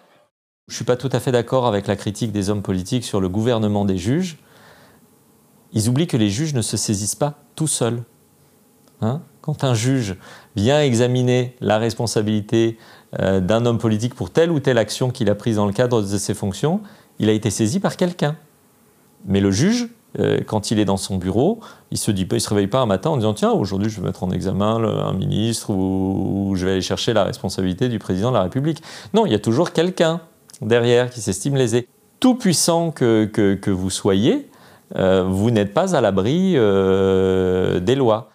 Je 0.68 0.74
ne 0.74 0.76
suis 0.76 0.86
pas 0.86 0.98
tout 0.98 1.10
à 1.14 1.22
fait 1.22 1.32
d'accord 1.32 1.66
avec 1.66 1.88
la 1.88 1.96
critique 1.96 2.34
des 2.34 2.50
hommes 2.50 2.62
politiques 2.62 3.06
sur 3.06 3.22
le 3.22 3.30
gouvernement 3.30 3.86
des 3.86 3.98
juges. 3.98 4.38
Ils 5.72 5.88
oublient 5.88 6.08
que 6.08 6.18
les 6.18 6.30
juges 6.30 6.54
ne 6.54 6.62
se 6.62 6.76
saisissent 6.76 7.16
pas 7.16 7.36
tout 7.56 7.68
seuls. 7.68 8.04
Hein? 9.00 9.22
Quand 9.40 9.64
un 9.64 9.74
juge 9.74 10.18
vient 10.58 10.82
examiner 10.82 11.56
la 11.62 11.78
responsabilité 11.78 12.78
euh, 13.18 13.40
d'un 13.40 13.66
homme 13.66 13.78
politique 13.78 14.14
pour 14.14 14.30
telle 14.30 14.52
ou 14.52 14.60
telle 14.60 14.78
action 14.78 15.10
qu'il 15.10 15.30
a 15.30 15.36
prise 15.36 15.56
dans 15.56 15.68
le 15.68 15.72
cadre 15.72 16.02
de 16.02 16.18
ses 16.18 16.34
fonctions, 16.34 16.82
il 17.18 17.30
a 17.30 17.32
été 17.32 17.50
saisi 17.50 17.80
par 17.80 17.96
quelqu'un. 17.96 18.36
Mais 19.26 19.40
le 19.40 19.52
juge, 19.52 19.88
euh, 20.20 20.42
quand 20.46 20.70
il 20.70 20.80
est 20.80 20.86
dans 20.86 20.98
son 20.98 21.18
bureau, 21.18 21.62
il 21.92 21.98
se 21.98 22.12
se 22.12 22.50
réveille 22.50 22.68
pas 22.68 22.82
un 22.82 22.86
matin 22.86 23.12
en 23.12 23.16
disant 23.16 23.34
tiens 23.34 23.52
aujourd'hui 23.52 23.90
je 23.90 24.02
vais 24.02 24.08
mettre 24.08 24.24
en 24.24 24.32
examen 24.32 24.84
un 24.84 25.14
ministre 25.14 25.70
ou 25.70 26.56
je 26.58 26.66
vais 26.66 26.74
aller 26.74 26.82
chercher 26.82 27.14
la 27.14 27.24
responsabilité 27.24 27.88
du 27.88 28.00
président 28.00 28.32
de 28.32 28.36
la 28.36 28.44
République. 28.44 28.84
Non, 29.14 29.26
il 29.26 29.32
y 29.32 29.36
a 29.36 29.40
toujours 29.40 29.72
quelqu'un 29.72 30.20
derrière, 30.62 31.10
qui 31.10 31.22
s'estime 31.22 31.56
lésé. 31.56 31.88
Tout 32.20 32.36
puissant 32.36 32.92
que, 32.92 33.26
que, 33.26 33.70
vous 33.70 33.90
soyez, 33.90 34.50
euh, 34.96 35.24
vous 35.24 35.52
n'êtes 35.52 35.74
pas 35.74 35.96
à 35.96 36.02
l'abri 36.02 36.54
euh, 36.56 37.80
des 37.80 37.96
lois. 37.96 38.30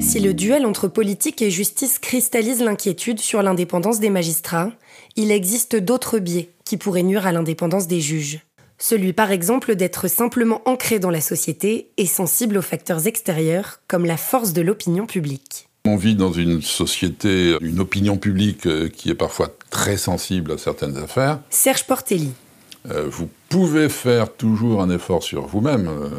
Si 0.00 0.20
le 0.20 0.34
duel 0.34 0.64
entre 0.64 0.86
politique 0.86 1.42
et 1.42 1.50
justice 1.50 1.98
cristallise 1.98 2.62
l'inquiétude 2.62 3.18
sur 3.18 3.42
l'indépendance 3.42 3.98
des 3.98 4.10
magistrats, 4.10 4.70
il 5.16 5.32
existe 5.32 5.74
d'autres 5.74 6.18
biais 6.18 6.50
qui 6.64 6.76
pourraient 6.76 7.02
nuire 7.02 7.26
à 7.26 7.32
l'indépendance 7.32 7.88
des 7.88 8.00
juges. 8.00 8.40
Celui 8.86 9.14
par 9.14 9.30
exemple 9.30 9.76
d'être 9.76 10.08
simplement 10.08 10.60
ancré 10.66 10.98
dans 10.98 11.08
la 11.08 11.22
société 11.22 11.88
et 11.96 12.04
sensible 12.04 12.58
aux 12.58 12.62
facteurs 12.62 13.06
extérieurs 13.06 13.80
comme 13.88 14.04
la 14.04 14.18
force 14.18 14.52
de 14.52 14.60
l'opinion 14.60 15.06
publique. 15.06 15.70
On 15.86 15.96
vit 15.96 16.14
dans 16.14 16.32
une 16.32 16.60
société, 16.60 17.56
une 17.62 17.80
opinion 17.80 18.18
publique 18.18 18.66
euh, 18.66 18.90
qui 18.90 19.08
est 19.08 19.14
parfois 19.14 19.48
très 19.70 19.96
sensible 19.96 20.52
à 20.52 20.58
certaines 20.58 20.98
affaires. 20.98 21.40
Serge 21.48 21.86
Portelli. 21.86 22.32
Euh, 22.90 23.06
vous 23.10 23.30
pouvez 23.48 23.88
faire 23.88 24.30
toujours 24.30 24.82
un 24.82 24.90
effort 24.90 25.22
sur 25.22 25.46
vous-même, 25.46 25.88
euh, 25.88 26.10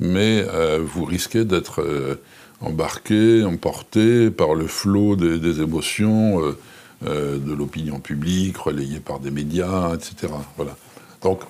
mais 0.00 0.46
vous 0.80 1.04
risquez 1.04 1.44
d'être 1.44 2.18
embarqué, 2.62 3.44
emporté 3.44 4.30
par 4.30 4.54
le 4.54 4.66
flot 4.66 5.14
des, 5.14 5.38
des 5.38 5.60
émotions 5.60 6.40
de 7.02 7.52
l'opinion 7.52 8.00
publique, 8.00 8.56
relayé 8.56 8.98
par 8.98 9.20
des 9.20 9.30
médias, 9.30 9.94
etc. 9.94 10.32
Voilà. 10.56 10.74
Donc 11.22 11.40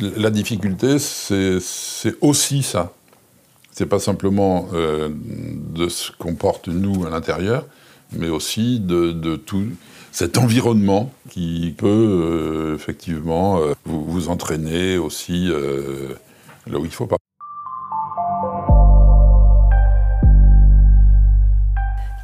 la 0.00 0.30
difficulté, 0.30 0.98
c'est 0.98 2.14
aussi 2.20 2.62
ça. 2.62 2.92
C'est 3.72 3.86
pas 3.86 3.98
simplement 3.98 4.68
euh, 4.74 5.08
de 5.10 5.88
ce 5.88 6.12
qu'on 6.12 6.34
porte 6.34 6.68
nous 6.68 7.06
à 7.06 7.10
l'intérieur, 7.10 7.66
mais 8.12 8.28
aussi 8.28 8.80
de, 8.80 9.36
tout 9.36 9.64
cet 10.10 10.36
environnement 10.36 11.10
qui 11.30 11.74
peut 11.76 11.88
euh, 11.88 12.74
effectivement 12.74 13.60
euh, 13.60 13.72
vous, 13.86 14.28
entraîner 14.28 14.98
aussi 14.98 15.48
là 16.66 16.78
où 16.78 16.84
il 16.84 16.90
faut 16.90 17.06
pas. 17.06 17.16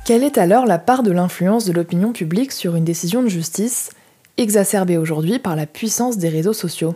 Quelle 0.04 0.22
est 0.22 0.38
alors 0.38 0.66
la 0.66 0.78
part 0.78 1.02
de 1.02 1.12
l'influence 1.12 1.64
de 1.64 1.72
l'opinion 1.72 2.12
publique 2.12 2.52
sur 2.52 2.76
une 2.76 2.84
décision 2.84 3.22
de 3.22 3.28
justice, 3.28 3.90
exacerbée 4.36 4.96
aujourd'hui 4.96 5.38
par 5.38 5.56
la 5.56 5.66
puissance 5.66 6.18
des 6.18 6.28
réseaux 6.28 6.52
sociaux? 6.52 6.94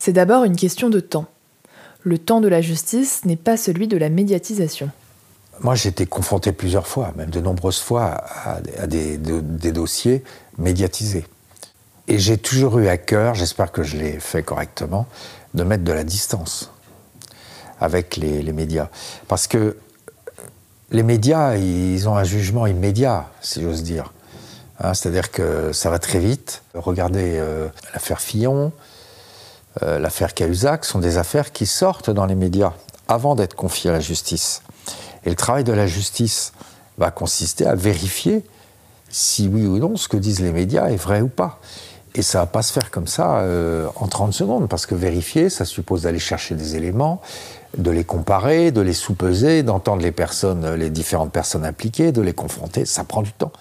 C'est 0.00 0.14
d'abord 0.14 0.44
une 0.44 0.56
question 0.56 0.88
de 0.88 0.98
temps. 0.98 1.26
Le 2.02 2.16
temps 2.16 2.40
de 2.40 2.48
la 2.48 2.62
justice 2.62 3.26
n'est 3.26 3.36
pas 3.36 3.58
celui 3.58 3.86
de 3.86 3.98
la 3.98 4.08
médiatisation. 4.08 4.90
Moi, 5.60 5.74
j'ai 5.74 5.90
été 5.90 6.06
confronté 6.06 6.52
plusieurs 6.52 6.86
fois, 6.86 7.12
même 7.16 7.28
de 7.28 7.40
nombreuses 7.40 7.80
fois, 7.80 8.24
à, 8.44 8.86
des, 8.86 9.18
dossiers 9.18 10.24
médiatisés. 10.56 11.26
Et 12.08 12.18
j'ai 12.18 12.38
toujours 12.38 12.78
eu 12.78 12.88
à 12.88 12.96
cœur, 12.96 13.34
j'espère 13.34 13.70
que 13.70 13.82
je 13.82 13.98
l'ai 13.98 14.18
fait 14.18 14.42
correctement, 14.42 15.06
de 15.52 15.62
mettre 15.64 15.84
de 15.84 15.92
la 15.92 16.02
distance 16.02 16.72
avec 17.78 18.16
les, 18.16 18.40
les 18.40 18.52
médias. 18.54 18.88
Parce 19.28 19.46
que 19.46 19.76
les 20.90 21.02
médias, 21.02 21.56
ils 21.56 22.08
ont 22.08 22.16
un 22.16 22.24
jugement 22.24 22.66
immédiat, 22.66 23.28
si 23.42 23.60
j'ose 23.60 23.82
dire. 23.82 24.14
Hein, 24.80 24.94
c'est-à-dire 24.94 25.30
que 25.30 25.72
ça 25.72 25.90
va 25.90 25.98
très 25.98 26.20
vite. 26.20 26.62
Regardez 26.72 27.36
euh, 27.36 27.68
l'affaire 27.92 28.20
Fillon, 28.20 28.72
euh, 29.82 29.98
l'affaire 29.98 30.34
Cahuzac, 30.34 30.84
sont 30.84 30.98
des 30.98 31.16
affaires 31.16 31.52
qui 31.52 31.66
sortent 31.66 32.10
dans 32.10 32.26
les 32.26 32.34
médias 32.34 32.72
avant 33.08 33.34
d'être 33.34 33.54
confiées 33.54 33.90
à 33.90 33.92
la 33.92 34.00
justice. 34.00 34.62
Et 35.24 35.30
le 35.30 35.36
travail 35.36 35.64
de 35.64 35.72
la 35.72 35.86
justice 35.86 36.52
va 36.98 37.10
consister 37.10 37.66
à 37.66 37.74
vérifier 37.74 38.44
si 39.08 39.48
oui 39.48 39.66
ou 39.66 39.78
non 39.78 39.96
ce 39.96 40.08
que 40.08 40.16
disent 40.16 40.40
les 40.40 40.52
médias 40.52 40.88
est 40.88 40.96
vrai 40.96 41.20
ou 41.20 41.28
pas. 41.28 41.60
Et 42.14 42.22
ça 42.22 42.40
va 42.40 42.46
pas 42.46 42.62
se 42.62 42.72
faire 42.72 42.90
comme 42.90 43.06
ça 43.06 43.38
euh, 43.38 43.88
en 43.96 44.08
30 44.08 44.32
secondes, 44.32 44.68
parce 44.68 44.86
que 44.86 44.94
vérifier, 44.94 45.48
ça 45.48 45.64
suppose 45.64 46.02
d'aller 46.02 46.18
chercher 46.18 46.56
des 46.56 46.76
éléments, 46.76 47.20
de 47.78 47.90
les 47.90 48.02
comparer, 48.02 48.72
de 48.72 48.80
les 48.80 48.92
sous-peser, 48.92 49.62
d'entendre 49.62 50.02
les 50.02 50.10
personnes, 50.10 50.74
les 50.74 50.90
différentes 50.90 51.30
personnes 51.30 51.64
impliquées, 51.64 52.10
de 52.10 52.20
les 52.20 52.32
confronter, 52.32 52.84
ça 52.84 53.04
prend 53.04 53.22
du 53.22 53.32
temps. 53.32 53.52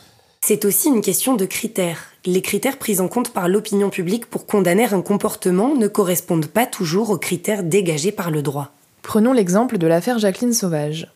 C'est 0.42 0.66
aussi 0.66 0.88
une 0.88 1.02
question 1.02 1.36
de 1.36 1.46
critères. 1.46 2.12
Les 2.26 2.42
critères 2.42 2.78
pris 2.78 3.00
en 3.00 3.08
compte 3.08 3.32
par 3.32 3.48
l'opinion 3.48 3.90
publique 3.90 4.26
pour 4.26 4.46
condamner 4.46 4.86
un 4.86 5.02
comportement 5.02 5.76
ne 5.76 5.88
correspondent 5.88 6.48
pas 6.48 6.66
toujours 6.66 7.10
aux 7.10 7.18
critères 7.18 7.64
dégagés 7.64 8.12
par 8.12 8.32
le 8.32 8.42
droit. 8.42 8.72
Prenons 9.02 9.34
l'exemple 9.34 9.78
de 9.78 9.88
l'affaire 9.88 10.20
Jacqueline 10.20 10.54
Sauvage. 10.54 11.12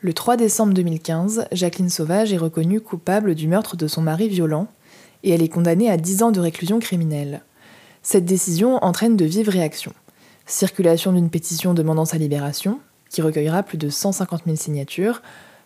Le 0.00 0.12
3 0.12 0.36
décembre 0.36 0.74
2015, 0.74 1.46
Jacqueline 1.52 1.88
Sauvage 1.88 2.32
est 2.32 2.38
reconnue 2.38 2.80
coupable 2.80 3.34
du 3.34 3.48
meurtre 3.48 3.76
de 3.76 3.86
son 3.86 4.02
mari 4.02 4.28
violent 4.28 4.68
et 5.22 5.30
elle 5.30 5.42
est 5.42 5.48
condamnée 5.48 5.90
à 5.90 5.96
10 5.96 6.22
ans 6.22 6.32
de 6.32 6.40
réclusion 6.40 6.78
criminelle. 6.78 7.42
Cette 8.02 8.26
décision 8.26 8.76
entraîne 8.84 9.16
de 9.16 9.24
vives 9.24 9.48
réactions 9.48 9.94
circulation 10.46 11.12
d'une 11.12 11.30
pétition 11.30 11.74
demandant 11.74 12.04
sa 12.04 12.18
libération, 12.18 12.80
qui 13.10 13.22
recueillera 13.22 13.62
plus 13.62 13.78
de 13.78 13.88
150 13.88 14.42
000 14.44 14.56
signatures, 14.56 15.22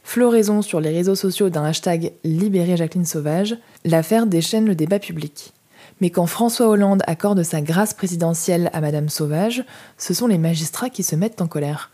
floraison 0.08 0.62
sur 0.62 0.80
les 0.80 0.88
réseaux 0.88 1.14
sociaux 1.14 1.50
d'un 1.50 1.64
hashtag 1.64 2.12
Libérer 2.24 2.78
Jacqueline 2.78 3.04
Sauvage, 3.04 3.58
l'affaire 3.84 4.26
déchaîne 4.26 4.64
le 4.64 4.74
débat 4.74 4.98
public. 4.98 5.52
Mais 6.00 6.08
quand 6.08 6.24
François 6.24 6.68
Hollande 6.68 7.02
accorde 7.06 7.42
sa 7.42 7.60
grâce 7.60 7.92
présidentielle 7.92 8.70
à 8.72 8.80
Madame 8.80 9.10
Sauvage, 9.10 9.64
ce 9.98 10.14
sont 10.14 10.26
les 10.26 10.38
magistrats 10.38 10.88
qui 10.88 11.02
se 11.02 11.14
mettent 11.14 11.42
en 11.42 11.46
colère. 11.46 11.90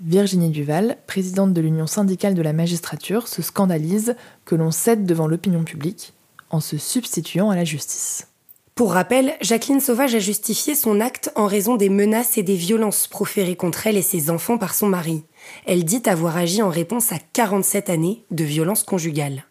Virginie 0.00 0.48
Duval, 0.48 0.96
présidente 1.06 1.52
de 1.52 1.60
l'Union 1.60 1.86
syndicale 1.86 2.32
de 2.32 2.40
la 2.40 2.54
magistrature, 2.54 3.28
se 3.28 3.42
scandalise 3.42 4.16
que 4.46 4.54
l'on 4.54 4.70
cède 4.70 5.04
devant 5.04 5.26
l'opinion 5.26 5.64
publique 5.64 6.14
en 6.48 6.60
se 6.60 6.78
substituant 6.78 7.50
à 7.50 7.56
la 7.56 7.64
justice. 7.64 8.26
Pour 8.74 8.92
rappel, 8.92 9.34
Jacqueline 9.42 9.80
Sauvage 9.80 10.14
a 10.14 10.18
justifié 10.18 10.74
son 10.74 11.00
acte 11.00 11.30
en 11.34 11.46
raison 11.46 11.76
des 11.76 11.90
menaces 11.90 12.38
et 12.38 12.42
des 12.42 12.54
violences 12.54 13.06
proférées 13.06 13.56
contre 13.56 13.86
elle 13.86 13.98
et 13.98 14.02
ses 14.02 14.30
enfants 14.30 14.56
par 14.56 14.72
son 14.72 14.86
mari. 14.86 15.24
Elle 15.66 15.84
dit 15.84 16.02
avoir 16.06 16.36
agi 16.36 16.62
en 16.62 16.68
réponse 16.68 17.12
à 17.12 17.18
47 17.32 17.90
années 17.90 18.24
de 18.30 18.44
violences 18.44 18.82
conjugales. 18.82 19.44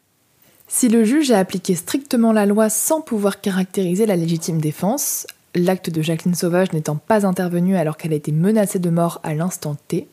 Si 0.67 0.89
le 0.89 1.03
juge 1.03 1.31
a 1.31 1.39
appliqué 1.39 1.75
strictement 1.75 2.33
la 2.33 2.45
loi 2.45 2.69
sans 2.69 3.01
pouvoir 3.01 3.39
caractériser 3.39 4.05
la 4.05 4.15
légitime 4.15 4.60
défense, 4.60 5.25
l'acte 5.55 5.89
de 5.89 6.01
Jacqueline 6.01 6.36
Sauvage 6.36 6.73
n'étant 6.73 6.97
pas 6.97 7.25
intervenu 7.25 7.77
alors 7.77 7.97
qu'elle 7.97 8.13
a 8.13 8.17
été 8.17 8.31
menacée 8.31 8.79
de 8.79 8.89
mort 8.89 9.21
à 9.23 9.33
l'instant 9.33 9.77
T, 9.88 10.07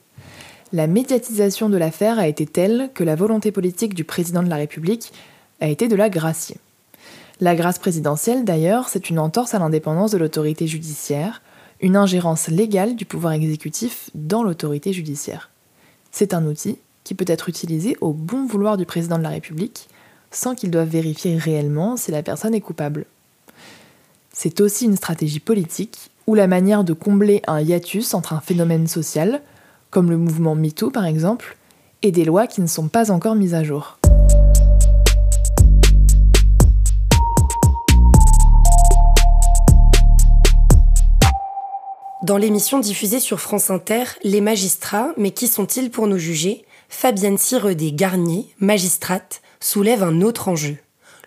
la 0.74 0.88
médiatisation 0.88 1.68
de 1.68 1.76
l'affaire 1.76 2.18
a 2.18 2.26
été 2.26 2.46
telle 2.46 2.90
que 2.94 3.04
la 3.04 3.14
volonté 3.14 3.52
politique 3.52 3.94
du 3.94 4.02
président 4.02 4.42
de 4.42 4.48
la 4.48 4.56
République 4.56 5.12
a 5.60 5.68
été 5.68 5.86
de 5.86 5.94
la 5.94 6.08
gracier. 6.08 6.56
La 7.40 7.54
grâce 7.54 7.78
présidentielle, 7.78 8.44
d'ailleurs, 8.44 8.88
c'est 8.88 9.08
une 9.08 9.20
entorse 9.20 9.54
à 9.54 9.60
l'indépendance 9.60 10.10
de 10.10 10.18
l'autorité 10.18 10.66
judiciaire, 10.66 11.42
une 11.80 11.96
ingérence 11.96 12.48
légale 12.48 12.96
du 12.96 13.04
pouvoir 13.04 13.34
exécutif 13.34 14.10
dans 14.14 14.42
l'autorité 14.42 14.92
judiciaire. 14.92 15.50
C'est 16.16 16.32
un 16.32 16.46
outil 16.46 16.78
qui 17.02 17.16
peut 17.16 17.24
être 17.26 17.48
utilisé 17.48 17.96
au 18.00 18.12
bon 18.12 18.46
vouloir 18.46 18.76
du 18.76 18.86
président 18.86 19.18
de 19.18 19.24
la 19.24 19.30
République, 19.30 19.88
sans 20.30 20.54
qu'il 20.54 20.70
doive 20.70 20.86
vérifier 20.86 21.36
réellement 21.36 21.96
si 21.96 22.12
la 22.12 22.22
personne 22.22 22.54
est 22.54 22.60
coupable. 22.60 23.04
C'est 24.32 24.60
aussi 24.60 24.84
une 24.84 24.94
stratégie 24.94 25.40
politique 25.40 26.12
ou 26.28 26.36
la 26.36 26.46
manière 26.46 26.84
de 26.84 26.92
combler 26.92 27.42
un 27.48 27.60
hiatus 27.60 28.14
entre 28.14 28.32
un 28.32 28.40
phénomène 28.40 28.86
social, 28.86 29.42
comme 29.90 30.08
le 30.08 30.16
mouvement 30.16 30.54
MeToo 30.54 30.92
par 30.92 31.04
exemple, 31.04 31.56
et 32.02 32.12
des 32.12 32.24
lois 32.24 32.46
qui 32.46 32.60
ne 32.60 32.68
sont 32.68 32.86
pas 32.86 33.10
encore 33.10 33.34
mises 33.34 33.54
à 33.54 33.64
jour. 33.64 33.98
Dans 42.24 42.38
l'émission 42.38 42.78
diffusée 42.78 43.20
sur 43.20 43.38
France 43.38 43.70
Inter, 43.70 44.04
Les 44.22 44.40
magistrats, 44.40 45.12
mais 45.18 45.32
qui 45.32 45.46
sont-ils 45.46 45.90
pour 45.90 46.06
nous 46.06 46.16
juger? 46.16 46.64
Fabienne 46.88 47.36
Siredé-Garnier, 47.36 48.46
magistrate, 48.60 49.42
soulève 49.60 50.02
un 50.02 50.22
autre 50.22 50.48
enjeu. 50.48 50.78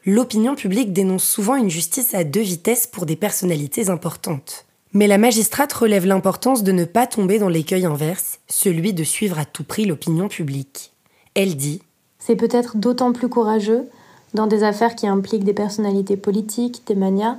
L'opinion 0.07 0.55
publique 0.55 0.93
dénonce 0.93 1.23
souvent 1.23 1.55
une 1.55 1.69
justice 1.69 2.15
à 2.15 2.23
deux 2.23 2.41
vitesses 2.41 2.87
pour 2.87 3.05
des 3.05 3.15
personnalités 3.15 3.91
importantes. 3.91 4.65
Mais 4.91 5.05
la 5.05 5.19
magistrate 5.19 5.71
relève 5.71 6.07
l'importance 6.07 6.63
de 6.63 6.71
ne 6.71 6.85
pas 6.85 7.05
tomber 7.05 7.37
dans 7.37 7.47
l'écueil 7.47 7.85
inverse, 7.85 8.39
celui 8.47 8.91
de 8.93 9.03
suivre 9.03 9.37
à 9.37 9.45
tout 9.45 9.63
prix 9.63 9.85
l'opinion 9.85 10.27
publique. 10.27 10.93
Elle 11.35 11.57
dit 11.57 11.83
C'est 12.17 12.35
peut-être 12.35 12.75
d'autant 12.75 13.13
plus 13.13 13.29
courageux, 13.29 13.87
dans 14.33 14.47
des 14.47 14.63
affaires 14.63 14.95
qui 14.95 15.05
impliquent 15.05 15.43
des 15.43 15.53
personnalités 15.53 16.17
politiques, 16.17 16.81
des 16.87 16.95
manias, 16.95 17.37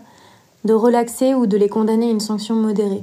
de 0.65 0.75
relaxer 0.75 1.35
ou 1.35 1.47
de 1.47 1.57
les 1.57 1.69
condamner 1.69 2.07
à 2.07 2.13
une 2.13 2.21
sanction 2.21 2.55
modérée. 2.55 3.03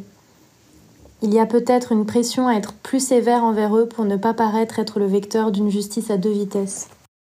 Il 1.21 1.33
y 1.33 1.39
a 1.39 1.45
peut-être 1.45 1.91
une 1.91 2.05
pression 2.05 2.47
à 2.47 2.55
être 2.55 2.73
plus 2.73 2.99
sévère 2.99 3.43
envers 3.43 3.75
eux 3.77 3.87
pour 3.87 4.05
ne 4.05 4.17
pas 4.17 4.33
paraître 4.33 4.79
être 4.79 4.99
le 4.99 5.05
vecteur 5.05 5.51
d'une 5.51 5.69
justice 5.69 6.11
à 6.11 6.17
deux 6.17 6.31
vitesses. 6.31 6.89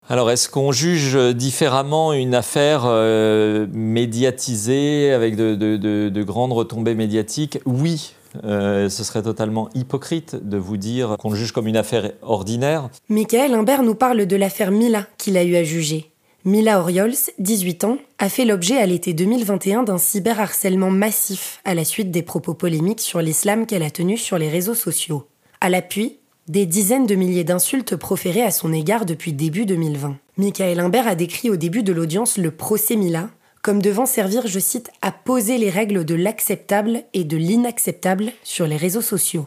Alors, 0.08 0.30
est-ce 0.30 0.48
qu'on 0.48 0.72
juge 0.72 1.16
différemment 1.34 2.12
une 2.12 2.34
affaire 2.34 2.82
euh, 2.86 3.66
médiatisée 3.72 5.12
avec 5.12 5.36
de, 5.36 6.22
grandes 6.22 6.52
retombées 6.52 6.94
médiatiques? 6.94 7.60
Oui. 7.66 8.14
Euh, 8.44 8.88
ce 8.88 9.04
serait 9.04 9.22
totalement 9.22 9.68
hypocrite 9.74 10.36
de 10.36 10.56
vous 10.56 10.78
dire 10.78 11.16
qu'on 11.18 11.30
le 11.30 11.36
juge 11.36 11.52
comme 11.52 11.66
une 11.66 11.76
affaire 11.76 12.12
ordinaire. 12.22 12.88
Michael 13.10 13.52
Imbert 13.54 13.82
nous 13.82 13.94
parle 13.94 14.26
de 14.26 14.36
l'affaire 14.36 14.70
Mila 14.70 15.06
qu'il 15.18 15.36
a 15.36 15.44
eu 15.44 15.54
à 15.54 15.64
juger. 15.64 16.11
Mila 16.44 16.80
Oriols, 16.80 17.14
18 17.38 17.84
ans, 17.84 17.98
a 18.18 18.28
fait 18.28 18.44
l'objet 18.44 18.76
à 18.76 18.86
l'été 18.86 19.14
2021 19.14 19.84
d'un 19.84 19.98
cyberharcèlement 19.98 20.90
massif 20.90 21.60
à 21.64 21.72
la 21.74 21.84
suite 21.84 22.10
des 22.10 22.22
propos 22.22 22.52
polémiques 22.52 23.00
sur 23.00 23.20
l'islam 23.20 23.64
qu'elle 23.64 23.84
a 23.84 23.90
tenus 23.90 24.20
sur 24.20 24.38
les 24.38 24.48
réseaux 24.48 24.74
sociaux. 24.74 25.28
À 25.60 25.68
l'appui, 25.68 26.18
des 26.48 26.66
dizaines 26.66 27.06
de 27.06 27.14
milliers 27.14 27.44
d'insultes 27.44 27.94
proférées 27.94 28.42
à 28.42 28.50
son 28.50 28.72
égard 28.72 29.06
depuis 29.06 29.32
début 29.32 29.66
2020. 29.66 30.16
Michael 30.36 30.80
Imbert 30.80 31.06
a 31.06 31.14
décrit 31.14 31.48
au 31.48 31.54
début 31.54 31.84
de 31.84 31.92
l'audience 31.92 32.36
le 32.38 32.50
procès 32.50 32.96
Mila 32.96 33.28
comme 33.62 33.80
devant 33.80 34.06
servir, 34.06 34.48
je 34.48 34.58
cite, 34.58 34.90
à 35.00 35.12
poser 35.12 35.56
les 35.56 35.70
règles 35.70 36.04
de 36.04 36.16
l'acceptable 36.16 37.04
et 37.14 37.22
de 37.22 37.36
l'inacceptable 37.36 38.32
sur 38.42 38.66
les 38.66 38.76
réseaux 38.76 39.02
sociaux. 39.02 39.46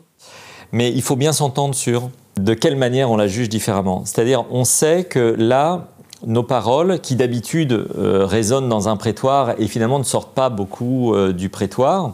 Mais 0.71 0.89
il 0.89 1.01
faut 1.01 1.17
bien 1.17 1.33
s'entendre 1.33 1.75
sur 1.75 2.09
de 2.37 2.53
quelle 2.53 2.77
manière 2.77 3.11
on 3.11 3.17
la 3.17 3.27
juge 3.27 3.49
différemment. 3.49 4.03
C'est-à-dire, 4.05 4.45
on 4.51 4.63
sait 4.63 5.03
que 5.03 5.35
là, 5.37 5.89
nos 6.25 6.43
paroles, 6.43 6.99
qui 6.99 7.15
d'habitude 7.15 7.87
euh, 7.97 8.25
résonnent 8.25 8.69
dans 8.69 8.89
un 8.89 8.97
prétoire 8.97 9.51
et 9.59 9.67
finalement 9.67 9.99
ne 9.99 10.03
sortent 10.03 10.33
pas 10.33 10.49
beaucoup 10.49 11.13
euh, 11.13 11.33
du 11.33 11.49
prétoire, 11.49 12.13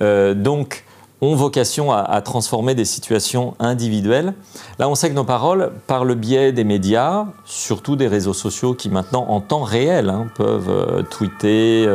euh, 0.00 0.34
donc 0.34 0.84
ont 1.20 1.34
vocation 1.34 1.90
à, 1.90 2.20
transformer 2.20 2.76
des 2.76 2.84
situations 2.84 3.54
individuelles. 3.58 4.34
Là, 4.78 4.88
on 4.88 4.94
sait 4.94 5.10
que 5.10 5.16
nos 5.16 5.24
paroles, 5.24 5.72
par 5.88 6.04
le 6.04 6.14
biais 6.14 6.52
des 6.52 6.62
médias, 6.62 7.26
surtout 7.44 7.96
des 7.96 8.06
réseaux 8.06 8.34
sociaux 8.34 8.74
qui 8.74 8.88
maintenant 8.88 9.26
en 9.28 9.40
temps 9.40 9.64
réel 9.64 10.10
hein, 10.10 10.28
peuvent 10.36 11.04
tweeter, 11.10 11.88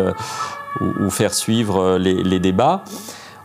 ou, 0.81 1.09
faire 1.09 1.33
suivre 1.33 1.97
les, 1.97 2.39
débats. 2.41 2.83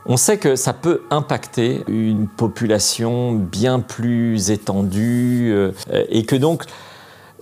On 0.05 0.17
sait 0.17 0.39
que 0.39 0.57
ça 0.57 0.73
peut 0.73 1.03
impacter 1.11 1.85
une 1.87 2.27
population 2.27 3.35
bien 3.35 3.79
plus 3.79 4.51
étendue 4.51 5.55
et 6.09 6.25
que 6.25 6.35
donc 6.35 6.65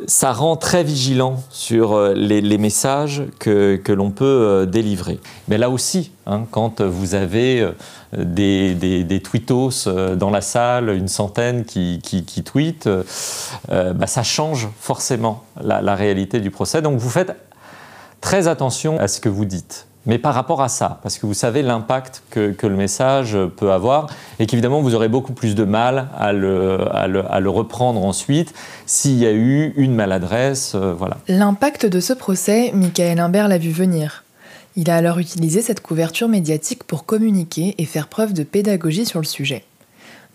ça 0.07 0.32
rend 0.32 0.57
très 0.57 0.84
vigilant 0.84 1.42
sur 1.51 1.94
euh, 1.94 2.12
les, 2.14 2.59
messages 2.59 3.22
que, 3.38 3.80
l'on 3.88 4.11
peut 4.11 4.24
euh, 4.24 4.66
délivrer. 4.66 5.18
Mais 5.49 5.57
là 5.57 5.70
aussi, 5.70 6.12
hein, 6.26 6.44
quand 6.51 6.82
vous 6.82 7.14
avez 7.14 7.61
euh, 7.61 7.72
des, 8.16 8.74
des, 8.74 9.20
tweetos 9.20 9.88
dans 10.16 10.30
la 10.30 10.40
salle, 10.42 10.90
une 10.90 11.09
centaine 11.09 11.64
qui, 11.64 12.01
qui, 12.03 12.42
tweetent, 12.42 12.88
bah, 13.68 14.07
ça 14.07 14.22
change 14.22 14.68
forcément 14.78 15.44
la 15.61 15.94
réalité 15.94 16.40
du 16.40 16.51
procès. 16.51 16.82
Donc 16.82 16.99
vous 16.99 17.11
faites 17.11 17.34
très 18.20 18.49
attention 18.49 18.99
à 19.01 19.09
ce 19.09 19.20
que 19.20 19.28
vous 19.28 19.44
dites 19.44 19.86
mais 20.07 20.18
par 20.18 20.34
rapport 20.34 20.62
à 20.62 20.68
ça, 20.68 21.00
parce 21.02 21.18
que 21.18 21.26
vous 21.26 21.34
savez 21.34 21.62
l'impact 21.62 22.22
que, 22.30 22.54
le 22.62 22.76
message 22.76 23.36
peut 23.57 23.72
avoir 23.72 24.09
et 24.38 24.46
qu'évidemment 24.46 24.80
vous 24.80 24.94
aurez 24.94 25.09
beaucoup 25.09 25.32
plus 25.32 25.54
de 25.54 25.64
mal 25.64 26.09
à 26.16 26.32
le, 26.32 26.80
à 26.94 27.07
le, 27.40 27.50
reprendre 27.50 28.04
ensuite 28.04 28.54
s'il 28.86 29.18
y 29.18 29.26
a 29.26 29.32
eu 29.32 29.72
une 29.76 29.94
maladresse. 29.94 30.72
Euh, 30.74 30.92
voilà. 30.92 31.18
L'impact 31.28 31.86
de 31.86 32.00
ce 32.00 32.12
procès, 32.12 32.72
Michael 32.74 33.20
Imbert 33.20 33.48
l'a 33.48 33.59
vu 33.59 33.70
venir. 33.70 34.24
Il 34.76 34.90
a 34.90 34.96
alors 34.96 35.18
utilisé 35.18 35.62
cette 35.62 35.80
couverture 35.80 36.28
médiatique 36.28 36.84
pour 36.84 37.07
communiquer 37.07 37.74
et 37.78 37.84
faire 37.84 38.09
preuve 38.09 38.32
de 38.32 38.42
pédagogie 38.42 39.07
sur 39.07 39.20
le 39.20 39.26
sujet. 39.26 39.64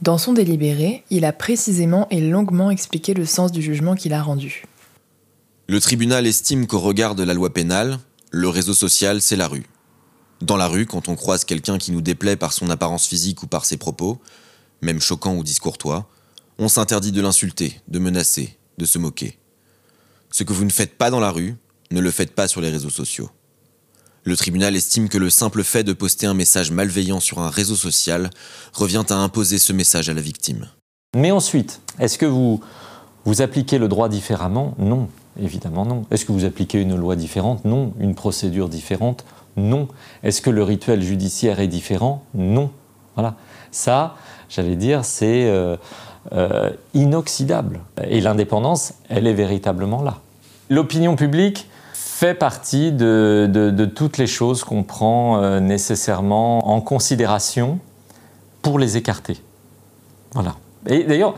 Dans 0.01 0.17
son 0.17 0.33
délibéré, 0.33 1.03
il 1.11 1.25
a 1.25 1.31
précisément 1.31 2.07
et 2.09 2.21
longuement 2.21 2.71
expliqué 2.71 3.13
le 3.13 3.25
sens 3.25 3.51
du 3.51 3.61
jugement 3.61 3.95
qu'il 3.95 4.13
a 4.13 4.21
rendu. 4.23 4.63
Le 5.67 5.79
tribunal 5.79 6.25
estime 6.25 6.65
qu'au 6.65 6.79
regard 6.79 7.13
de 7.13 7.23
la 7.23 7.35
loi 7.35 7.53
pénale, 7.53 7.99
le 8.31 8.47
réseau 8.47 8.73
social, 8.73 9.21
c'est 9.21 9.35
la 9.35 9.47
rue. 9.47 9.65
Dans 10.41 10.57
la 10.57 10.67
rue, 10.67 10.85
quand 10.85 11.09
on 11.09 11.15
croise 11.15 11.43
quelqu'un 11.43 11.77
qui 11.77 11.91
nous 11.91 12.01
déplaît 12.01 12.37
par 12.37 12.53
son 12.53 12.69
apparence 12.69 13.05
physique 13.05 13.43
ou 13.43 13.47
par 13.47 13.65
ses 13.65 13.77
propos, 13.77 14.19
même 14.81 15.01
choquants 15.01 15.35
ou 15.35 15.43
discourtois, 15.43 16.09
on 16.57 16.69
s'interdit 16.69 17.11
de 17.11 17.21
l'insulter, 17.21 17.79
de 17.89 17.99
menacer, 17.99 18.57
de 18.77 18.85
se 18.85 18.97
moquer. 18.97 19.37
Ce 20.31 20.43
que 20.43 20.53
vous 20.53 20.63
ne 20.63 20.71
faites 20.71 20.97
pas 20.97 21.09
dans 21.09 21.19
la 21.19 21.29
rue, 21.29 21.55
ne 21.91 21.99
le 21.99 22.09
faites 22.09 22.33
pas 22.33 22.47
sur 22.47 22.61
les 22.61 22.69
réseaux 22.69 22.89
sociaux. 22.89 23.29
Le 24.23 24.37
tribunal 24.37 24.75
estime 24.75 25.09
que 25.09 25.17
le 25.17 25.29
simple 25.29 25.63
fait 25.63 25.83
de 25.83 25.93
poster 25.93 26.25
un 26.25 26.33
message 26.33 26.71
malveillant 26.71 27.19
sur 27.19 27.39
un 27.39 27.49
réseau 27.49 27.75
social 27.75 28.29
revient 28.71 29.03
à 29.09 29.15
imposer 29.15 29.59
ce 29.59 29.73
message 29.73 30.09
à 30.09 30.13
la 30.13 30.21
victime. 30.21 30.69
Mais 31.15 31.31
ensuite, 31.31 31.81
est-ce 31.99 32.17
que 32.17 32.25
vous, 32.25 32.61
vous 33.25 33.41
appliquez 33.41 33.77
le 33.77 33.89
droit 33.89 34.07
différemment? 34.07 34.75
Non. 34.77 35.09
Évidemment 35.39 35.85
non. 35.85 36.03
Est-ce 36.11 36.25
que 36.25 36.31
vous 36.31 36.45
appliquez 36.45 36.81
une 36.81 36.95
loi 36.95 37.15
différente? 37.15 37.65
Non. 37.65 37.93
Une 37.99 38.15
procédure 38.15 38.69
différente? 38.69 39.25
Non. 39.57 39.87
Est-ce 40.23 40.41
que 40.41 40.49
le 40.49 40.63
rituel 40.63 41.01
judiciaire 41.01 41.59
est 41.59 41.67
différent? 41.67 42.23
Non. 42.33 42.71
Voilà. 43.15 43.35
Ça, 43.71 44.15
j'allais 44.49 44.75
dire, 44.75 45.05
c'est 45.05 45.45
euh, 45.45 45.77
euh, 46.33 46.69
inoxydable. 46.93 47.79
Et 48.07 48.21
l'indépendance, 48.21 48.93
elle 49.09 49.27
est 49.27 49.33
véritablement 49.33 50.01
là. 50.01 50.17
L'opinion 50.69 51.15
publique 51.15 51.67
fait 51.93 52.35
partie 52.35 52.91
de, 52.91 53.91
toutes 53.95 54.17
les 54.17 54.27
choses 54.27 54.63
qu'on 54.63 54.83
prend 54.83 55.41
euh, 55.41 55.59
nécessairement 55.59 56.69
en 56.69 56.79
considération 56.79 57.79
pour 58.61 58.77
les 58.77 58.95
écarter. 58.95 59.41
Voilà. 60.33 60.55
Et 60.85 61.03
d'ailleurs, 61.03 61.35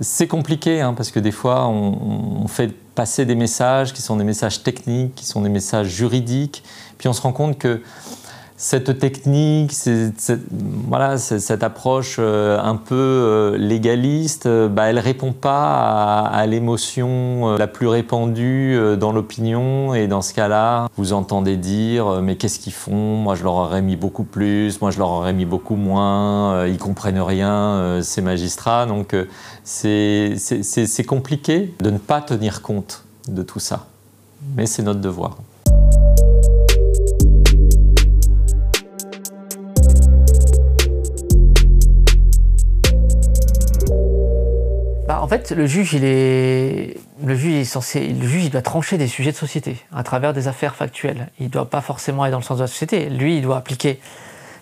c'est 0.00 0.28
compliqué, 0.28 0.80
hein, 0.80 0.94
parce 0.94 1.10
que 1.10 1.18
des 1.18 1.32
fois, 1.32 1.66
on, 1.66 2.46
fait 2.48 2.74
passer 2.94 3.26
des 3.26 3.34
messages 3.34 3.92
qui 3.92 4.02
sont 4.02 4.16
des 4.16 4.24
messages 4.24 4.62
techniques, 4.62 5.14
qui 5.14 5.26
sont 5.26 5.42
des 5.42 5.48
messages 5.48 5.88
juridiques, 5.88 6.62
puis 6.98 7.08
on 7.08 7.12
se 7.12 7.20
rend 7.20 7.32
compte 7.32 7.58
que 7.58 7.82
cette 8.56 9.00
technique, 9.00 9.72
cette, 9.72 10.32
voilà, 10.86 11.18
cette 11.18 11.64
approche 11.64 12.16
euh, 12.20 12.58
un 12.60 12.76
peu 12.76 12.94
euh, 12.94 13.56
légaliste, 13.58 14.46
euh, 14.46 14.68
bah, 14.68 14.84
elle 14.84 14.96
ne 14.96 15.00
répond 15.00 15.32
pas 15.32 16.20
à, 16.20 16.46
l'émotion 16.46 17.56
la 17.56 17.66
plus 17.66 17.88
répandue 17.88 18.78
dans 18.98 19.12
l'opinion. 19.12 19.94
Et 19.94 20.06
dans 20.06 20.22
ce 20.22 20.32
cas-là, 20.34 20.88
vous 20.96 21.12
entendez 21.12 21.56
dire 21.56 22.22
Mais 22.22 22.36
qu'est-ce 22.36 22.60
qu'ils 22.60 22.72
font? 22.72 23.16
Moi, 23.16 23.34
je 23.34 23.42
leur 23.42 23.54
aurais 23.54 23.82
mis 23.82 23.96
beaucoup 23.96 24.24
plus, 24.24 24.80
moi, 24.80 24.90
je 24.90 24.98
leur 24.98 25.10
aurais 25.10 25.32
mis 25.32 25.46
beaucoup 25.46 25.76
moins, 25.76 26.66
ils 26.66 26.78
comprennent 26.78 27.20
rien, 27.20 28.00
ces 28.02 28.22
magistrats. 28.22 28.86
Donc, 28.86 29.16
c'est 29.64 30.36
compliqué 31.06 31.74
de 31.80 31.90
ne 31.90 31.98
pas 31.98 32.20
tenir 32.20 32.62
compte 32.62 33.04
de 33.28 33.42
tout 33.42 33.60
ça. 33.60 33.86
Mais 34.56 34.66
c'est 34.66 34.82
notre 34.82 35.00
devoir. 35.00 35.38
En 45.24 45.26
fait, 45.26 45.52
le 45.52 45.66
juge, 45.66 45.98
doit 48.50 48.60
trancher 48.60 48.98
des 48.98 49.08
sujets 49.08 49.32
de 49.32 49.36
société 49.36 49.78
à 49.90 50.02
travers 50.02 50.34
des 50.34 50.48
affaires 50.48 50.76
factuelles. 50.76 51.30
Il 51.40 51.46
ne 51.46 51.50
doit 51.50 51.70
pas 51.70 51.80
forcément 51.80 52.24
aller 52.24 52.32
dans 52.32 52.40
le 52.40 52.44
sens 52.44 52.58
de 52.58 52.64
la 52.64 52.66
société. 52.66 53.08
Lui, 53.08 53.38
il 53.38 53.42
doit 53.42 53.56
appliquer 53.56 54.00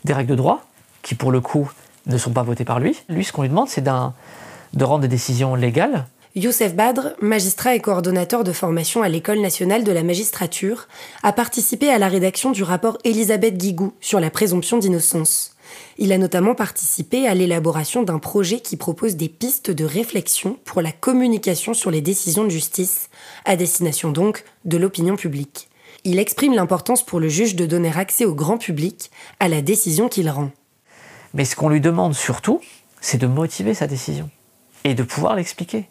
des 0.04 0.12
règles 0.12 0.30
de 0.30 0.36
droit 0.36 0.64
qui, 1.02 1.16
pour 1.16 1.32
le 1.32 1.40
coup, 1.40 1.68
ne 2.06 2.16
sont 2.16 2.30
pas 2.30 2.44
votées 2.44 2.64
par 2.64 2.78
lui. 2.78 2.96
Lui, 3.08 3.24
ce 3.24 3.32
qu'on 3.32 3.42
lui 3.42 3.48
demande, 3.48 3.68
c'est 3.68 3.82
de 3.82 4.84
rendre 4.84 5.00
des 5.00 5.08
décisions 5.08 5.56
légales. 5.56 6.06
Youssef 6.36 6.76
Badr, 6.76 7.08
magistrat 7.20 7.74
et 7.74 7.80
coordonnateur 7.80 8.44
de 8.44 8.52
formation 8.52 9.02
à 9.02 9.08
l'École 9.08 9.40
nationale 9.40 9.82
de 9.82 9.90
la 9.90 10.04
magistrature, 10.04 10.86
a 11.24 11.32
participé 11.32 11.90
à 11.90 11.98
la 11.98 12.06
rédaction 12.06 12.52
du 12.52 12.62
rapport 12.62 12.98
Elisabeth 13.02 13.58
Guigou 13.58 13.94
sur 14.00 14.20
la 14.20 14.30
présomption 14.30 14.78
d'innocence. 14.78 15.56
Il 15.98 16.12
a 16.12 16.18
notamment 16.18 16.54
participé 16.54 17.26
à 17.26 17.34
l'élaboration 17.34 18.02
d'un 18.02 18.18
projet 18.18 18.60
qui 18.60 18.76
propose 18.76 19.16
des 19.16 19.28
pistes 19.28 19.70
de 19.70 19.84
réflexion 19.84 20.58
pour 20.64 20.82
la 20.82 20.92
communication 20.92 21.74
sur 21.74 21.90
les 21.90 22.00
décisions 22.00 22.44
de 22.44 22.50
justice, 22.50 23.10
à 23.44 23.56
destination 23.56 24.10
donc 24.10 24.44
de 24.64 24.76
l'opinion 24.76 25.16
publique. 25.16 25.68
Il 26.04 26.18
exprime 26.18 26.54
l'importance 26.54 27.04
pour 27.04 27.20
le 27.20 27.28
juge 27.28 27.54
de 27.54 27.66
donner 27.66 27.92
accès 27.94 28.24
au 28.24 28.34
grand 28.34 28.58
public 28.58 29.10
à 29.38 29.48
la 29.48 29.62
décision 29.62 30.08
qu'il 30.08 30.28
rend. 30.28 30.50
Mais 31.34 31.44
ce 31.44 31.54
qu'on 31.54 31.68
lui 31.68 31.80
demande 31.80 32.14
surtout, 32.14 32.60
c'est 33.00 33.18
de 33.18 33.26
motiver 33.26 33.74
sa 33.74 33.86
décision 33.86 34.28
et 34.84 34.94
de 34.94 35.02
pouvoir 35.02 35.36
l'expliquer. 35.36 35.88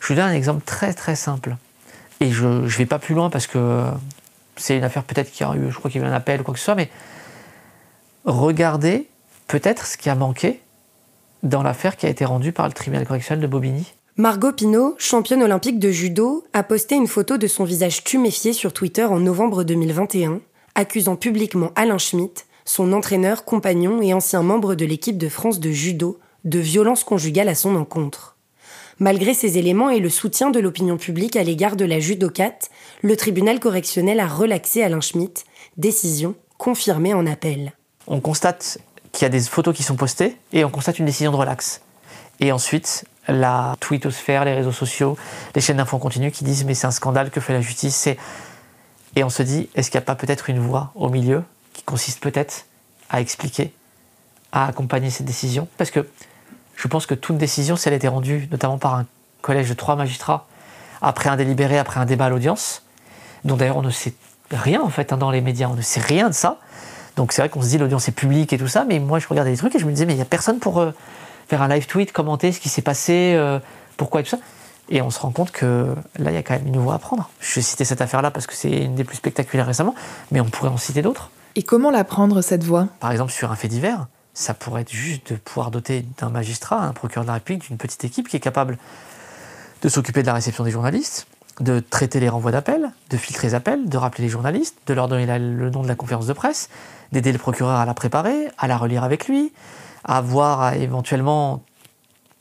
Je 0.00 0.08
vous 0.08 0.14
donne 0.14 0.30
un 0.30 0.34
exemple 0.34 0.62
très 0.64 0.94
très 0.94 1.16
simple. 1.16 1.56
Et 2.20 2.30
je 2.30 2.46
ne 2.46 2.66
vais 2.66 2.86
pas 2.86 2.98
plus 2.98 3.14
loin 3.14 3.28
parce 3.28 3.46
que 3.46 3.84
c'est 4.56 4.76
une 4.76 4.84
affaire 4.84 5.04
peut-être 5.04 5.30
qui 5.30 5.44
a 5.44 5.54
eu, 5.54 5.70
je 5.70 5.76
crois 5.76 5.90
qu'il 5.90 6.00
y 6.00 6.04
a 6.04 6.06
eu 6.06 6.10
un 6.10 6.14
appel 6.14 6.40
ou 6.40 6.44
quoi 6.44 6.54
que 6.54 6.60
ce 6.60 6.64
soit, 6.64 6.74
mais 6.74 6.90
regardez 8.26 9.06
peut-être 9.46 9.86
ce 9.86 9.96
qui 9.96 10.10
a 10.10 10.14
manqué 10.14 10.60
dans 11.42 11.62
l'affaire 11.62 11.96
qui 11.96 12.06
a 12.06 12.08
été 12.08 12.24
rendue 12.24 12.52
par 12.52 12.66
le 12.66 12.72
tribunal 12.72 13.06
correctionnel 13.06 13.42
de 13.42 13.46
Bobigny. 13.46 13.94
Margot 14.16 14.52
Pinault, 14.52 14.94
championne 14.98 15.42
olympique 15.42 15.78
de 15.78 15.90
judo, 15.90 16.44
a 16.52 16.62
posté 16.62 16.96
une 16.96 17.06
photo 17.06 17.36
de 17.36 17.46
son 17.46 17.64
visage 17.64 18.02
tuméfié 18.02 18.52
sur 18.52 18.72
Twitter 18.72 19.04
en 19.04 19.20
novembre 19.20 19.62
2021, 19.62 20.40
accusant 20.74 21.16
publiquement 21.16 21.70
Alain 21.76 21.98
Schmitt, 21.98 22.46
son 22.64 22.92
entraîneur, 22.92 23.44
compagnon 23.44 24.02
et 24.02 24.12
ancien 24.12 24.42
membre 24.42 24.74
de 24.74 24.84
l'équipe 24.84 25.18
de 25.18 25.28
France 25.28 25.60
de 25.60 25.70
judo, 25.70 26.18
de 26.44 26.58
violence 26.58 27.04
conjugale 27.04 27.48
à 27.48 27.54
son 27.54 27.76
encontre. 27.76 28.36
Malgré 28.98 29.34
ces 29.34 29.58
éléments 29.58 29.90
et 29.90 30.00
le 30.00 30.08
soutien 30.08 30.50
de 30.50 30.58
l'opinion 30.58 30.96
publique 30.96 31.36
à 31.36 31.42
l'égard 31.42 31.76
de 31.76 31.84
la 31.84 32.00
judocate, 32.00 32.70
le 33.02 33.16
tribunal 33.16 33.60
correctionnel 33.60 34.18
a 34.18 34.26
relaxé 34.26 34.82
Alain 34.82 35.02
Schmitt, 35.02 35.44
décision 35.76 36.34
confirmée 36.56 37.12
en 37.12 37.26
appel 37.26 37.75
on 38.06 38.20
constate 38.20 38.78
qu'il 39.12 39.24
y 39.24 39.26
a 39.26 39.30
des 39.30 39.40
photos 39.40 39.74
qui 39.74 39.82
sont 39.82 39.96
postées 39.96 40.36
et 40.52 40.64
on 40.64 40.70
constate 40.70 40.98
une 40.98 41.06
décision 41.06 41.32
de 41.32 41.36
relax. 41.36 41.80
Et 42.40 42.52
ensuite, 42.52 43.04
la 43.28 43.76
twittosphère, 43.80 44.44
les 44.44 44.54
réseaux 44.54 44.72
sociaux, 44.72 45.16
les 45.54 45.60
chaînes 45.60 45.78
d'infos 45.78 45.98
continues 45.98 46.30
qui 46.30 46.44
disent 46.44 46.64
mais 46.64 46.74
c'est 46.74 46.86
un 46.86 46.92
scandale 46.92 47.30
que 47.30 47.40
fait 47.40 47.52
la 47.52 47.60
justice? 47.60 48.08
Et 49.16 49.24
on 49.24 49.30
se 49.30 49.42
dit, 49.42 49.68
est-ce 49.74 49.90
qu'il 49.90 49.98
n'y 49.98 50.04
a 50.04 50.06
pas 50.06 50.14
peut-être 50.14 50.50
une 50.50 50.58
voie 50.58 50.92
au 50.94 51.08
milieu 51.08 51.42
qui 51.72 51.82
consiste 51.82 52.20
peut-être 52.20 52.66
à 53.08 53.20
expliquer, 53.20 53.72
à 54.52 54.66
accompagner 54.66 55.10
cette 55.10 55.26
décision? 55.26 55.68
Parce 55.78 55.90
que 55.90 56.06
je 56.76 56.88
pense 56.88 57.06
que 57.06 57.14
toute 57.14 57.38
décision, 57.38 57.76
si 57.76 57.88
elle 57.88 57.94
été 57.94 58.08
rendue 58.08 58.48
notamment 58.50 58.78
par 58.78 58.94
un 58.94 59.06
collège 59.40 59.68
de 59.68 59.74
trois 59.74 59.96
magistrats, 59.96 60.46
après 61.00 61.30
un 61.30 61.36
délibéré, 61.36 61.78
après 61.78 62.00
un 62.00 62.04
débat 62.04 62.26
à 62.26 62.28
l'audience, 62.28 62.82
dont 63.44 63.56
d'ailleurs 63.56 63.78
on 63.78 63.82
ne 63.82 63.90
sait 63.90 64.14
rien 64.50 64.82
en 64.82 64.90
fait 64.90 65.12
hein, 65.12 65.16
dans 65.16 65.30
les 65.30 65.40
médias, 65.40 65.68
on 65.68 65.74
ne 65.74 65.82
sait 65.82 66.00
rien 66.00 66.28
de 66.28 66.34
ça, 66.34 66.58
donc 67.16 67.32
c'est 67.32 67.42
vrai 67.42 67.48
qu'on 67.48 67.62
se 67.62 67.68
dit 67.68 67.78
l'audience 67.78 68.08
est 68.08 68.12
publique 68.12 68.52
et 68.52 68.58
tout 68.58 68.68
ça, 68.68 68.84
mais 68.84 68.98
moi 68.98 69.18
je 69.18 69.26
regardais 69.26 69.50
des 69.50 69.56
trucs 69.56 69.74
et 69.74 69.78
je 69.78 69.86
me 69.86 69.90
disais 69.90 70.06
mais 70.06 70.12
il 70.12 70.16
n'y 70.16 70.22
a 70.22 70.26
personne 70.26 70.58
pour 70.58 70.78
euh, 70.78 70.92
faire 71.48 71.62
un 71.62 71.68
live 71.68 71.86
tweet, 71.86 72.12
commenter 72.12 72.52
ce 72.52 72.60
qui 72.60 72.68
s'est 72.68 72.82
passé, 72.82 73.34
euh, 73.36 73.58
pourquoi 73.96 74.20
et 74.20 74.24
tout 74.24 74.30
ça. 74.30 74.38
Et 74.88 75.02
on 75.02 75.10
se 75.10 75.18
rend 75.18 75.30
compte 75.30 75.50
que 75.50 75.94
là 76.18 76.30
il 76.30 76.34
y 76.34 76.38
a 76.38 76.42
quand 76.42 76.54
même 76.54 76.66
une 76.66 76.78
voie 76.78 76.94
à 76.94 76.98
prendre. 76.98 77.30
Je 77.40 77.60
citais 77.60 77.84
cette 77.84 78.02
affaire-là 78.02 78.30
parce 78.30 78.46
que 78.46 78.54
c'est 78.54 78.70
une 78.70 78.94
des 78.94 79.04
plus 79.04 79.16
spectaculaires 79.16 79.66
récemment, 79.66 79.94
mais 80.30 80.40
on 80.40 80.44
pourrait 80.44 80.68
en 80.68 80.76
citer 80.76 81.02
d'autres. 81.02 81.30
Et 81.56 81.62
comment 81.62 81.90
la 81.90 82.04
prendre 82.04 82.42
cette 82.42 82.64
voie? 82.64 82.88
Par 83.00 83.10
exemple 83.10 83.32
sur 83.32 83.50
un 83.50 83.56
fait 83.56 83.68
divers, 83.68 84.06
ça 84.34 84.52
pourrait 84.52 84.82
être 84.82 84.92
juste 84.92 85.32
de 85.32 85.38
pouvoir 85.38 85.70
doter 85.70 86.04
d'un 86.18 86.28
magistrat, 86.28 86.82
un 86.82 86.92
procureur 86.92 87.24
de 87.24 87.28
la 87.28 87.34
République, 87.34 87.66
d'une 87.66 87.78
petite 87.78 88.04
équipe 88.04 88.28
qui 88.28 88.36
est 88.36 88.40
capable 88.40 88.76
de 89.80 89.88
s'occuper 89.88 90.20
de 90.20 90.26
la 90.26 90.34
réception 90.34 90.64
des 90.64 90.70
journalistes, 90.70 91.26
de 91.60 91.80
traiter 91.80 92.20
les 92.20 92.28
renvois 92.28 92.52
d'appel, 92.52 92.90
de 93.10 93.16
filtrer 93.16 93.48
les 93.48 93.54
appels, 93.54 93.88
de 93.88 93.96
rappeler 93.96 94.24
les 94.24 94.30
journalistes, 94.30 94.76
de 94.86 94.94
leur 94.94 95.08
donner 95.08 95.26
le 95.38 95.70
nom 95.70 95.82
de 95.82 95.88
la 95.88 95.94
conférence 95.94 96.26
de 96.26 96.32
presse, 96.32 96.68
d'aider 97.12 97.32
le 97.32 97.38
procureur 97.38 97.76
à 97.76 97.86
la 97.86 97.94
préparer, 97.94 98.48
à 98.58 98.66
la 98.66 98.76
relire 98.76 99.04
avec 99.04 99.26
lui, 99.26 99.52
à 100.04 100.20
voir 100.20 100.60
à 100.60 100.76
éventuellement 100.76 101.62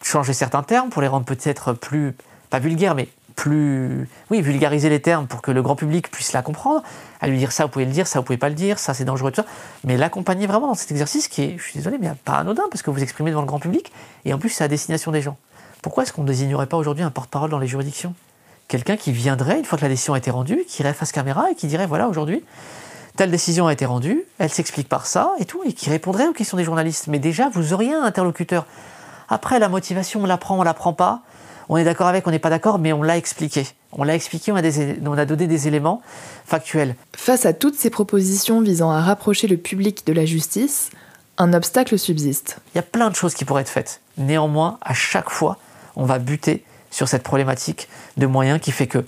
changer 0.04 0.34
certains 0.34 0.64
termes 0.64 0.90
pour 0.90 1.02
les 1.02 1.08
rendre 1.08 1.26
peut-être 1.26 1.74
plus, 1.74 2.16
pas 2.50 2.60
vulgaires, 2.60 2.96
mais 2.96 3.08
plus, 3.36 4.08
oui, 4.32 4.42
vulgariser 4.42 4.90
les 4.90 5.02
termes 5.02 5.28
pour 5.28 5.42
que 5.42 5.52
le 5.52 5.62
grand 5.62 5.76
public 5.76 6.10
puisse 6.10 6.32
la 6.34 6.42
comprendre, 6.42 6.84
à 7.22 7.28
lui 7.28 7.38
dire 7.38 7.52
ça, 7.52 7.66
vous 7.66 7.70
pouvez 7.70 7.86
le 7.86 7.92
dire, 7.92 8.08
ça, 8.08 8.20
vous 8.20 8.26
pouvez 8.26 8.38
pas 8.38 8.50
le 8.50 8.56
dire, 8.56 8.80
ça, 8.80 8.94
c'est 8.94 9.06
dangereux, 9.06 9.32
tout 9.32 9.42
ça, 9.42 9.48
mais 9.84 9.98
l'accompagner 9.98 10.48
vraiment 10.48 10.68
dans 10.68 10.74
cet 10.74 10.92
exercice 10.92 11.28
qui 11.28 11.44
est, 11.44 11.58
je 11.58 11.64
suis 11.64 11.78
désolé, 11.78 11.98
mais 12.00 12.12
pas 12.24 12.34
anodin, 12.34 12.64
parce 12.72 12.82
que 12.82 12.92
vous 12.92 13.04
exprimez 13.04 13.32
devant 13.32 13.42
le 13.42 13.48
grand 13.48 13.60
public, 13.60 13.92
et 14.24 14.34
en 14.34 14.40
plus, 14.40 14.50
c'est 14.50 14.64
à 14.64 14.68
destination 14.68 15.12
des 15.12 15.22
gens. 15.22 15.38
Pourquoi 15.82 16.04
est-ce 16.04 16.14
qu'on 16.14 16.24
ne 16.24 16.28
désignerait 16.28 16.68
pas 16.68 16.78
aujourd'hui 16.78 17.04
un 17.04 17.12
porte-parole 17.12 17.50
dans 17.50 17.60
les 17.60 17.68
juridictions? 17.68 18.14
Quelqu'un 18.68 18.98
qui 18.98 19.12
viendrait, 19.12 19.60
une 19.60 19.66
fois 19.66 19.78
que 19.78 19.84
la 19.84 19.90
décision 19.90 20.14
a 20.14 20.18
été 20.18 20.32
rendue, 20.32 20.64
qui 20.68 20.82
irait 20.82 20.94
face 20.94 21.12
caméra 21.12 21.52
et 21.52 21.56
qui 21.56 21.68
dirait, 21.68 21.86
voilà, 21.86 22.08
aujourd'hui, 22.08 22.44
telle 23.16 23.32
décision 23.32 23.68
a 23.68 23.74
été 23.74 23.86
rendue, 23.86 24.24
elle 24.40 24.50
s'explique 24.50 24.90
par 24.90 25.06
ça 25.06 25.32
et 25.40 25.46
tout, 25.46 25.62
et 25.66 25.74
qui 25.74 25.90
répondrait 25.90 26.28
aux 26.28 26.34
questions 26.34 26.58
des 26.58 26.64
journalistes. 26.64 27.08
Mais 27.08 27.20
déjà, 27.20 27.50
vous 27.50 27.74
auriez 27.74 27.94
un 27.94 28.04
interlocuteur. 28.04 28.66
Après, 29.30 29.60
la 29.60 29.70
motivation, 29.70 30.24
on 30.24 30.26
la 30.26 30.38
prend, 30.38 30.60
on 30.60 30.64
la 30.64 30.74
prend 30.74 30.94
pas. 30.94 31.22
On 31.70 31.78
est 31.78 31.84
d'accord 31.84 32.08
avec, 32.08 32.28
on 32.28 32.32
n'est 32.32 32.40
pas 32.40 32.50
d'accord, 32.50 32.78
mais 32.78 32.94
on 32.94 33.02
l'a 33.02 33.18
expliqué. 33.18 33.68
On 33.92 34.04
l'a 34.04 34.16
expliqué, 34.16 34.52
on 34.52 34.56
a, 34.56 34.62
on 35.06 35.18
a 35.18 35.26
donné 35.26 35.48
des 35.48 35.68
éléments 35.68 36.02
factuels. 36.46 36.96
Face 37.16 37.46
à 37.46 37.54
toutes 37.54 37.76
ces 37.76 37.90
propositions 37.90 38.62
visant 38.62 38.92
à 38.92 39.02
rapprocher 39.02 39.48
le 39.48 39.58
public 39.58 40.06
de 40.06 40.14
la 40.14 40.26
justice, 40.26 40.90
un 41.38 41.54
obstacle 41.54 41.98
subsiste. 41.98 42.58
Il 42.74 42.78
y 42.78 42.80
a 42.80 42.84
plein 42.84 43.10
de 43.10 43.16
choses 43.16 43.34
qui 43.34 43.46
pourraient 43.46 43.62
être 43.62 43.70
faites. 43.70 44.02
Néanmoins, 44.18 44.78
à 44.82 44.94
chaque 44.94 45.30
fois, 45.30 45.58
on 45.96 46.06
va 46.06 46.20
buter 46.20 46.64
sur 46.96 47.10
cette 47.10 47.24
problématique 47.24 47.90
de 48.16 48.26
moyens 48.26 48.62
qui 48.62 48.72
fait 48.72 48.88
que 48.88 49.06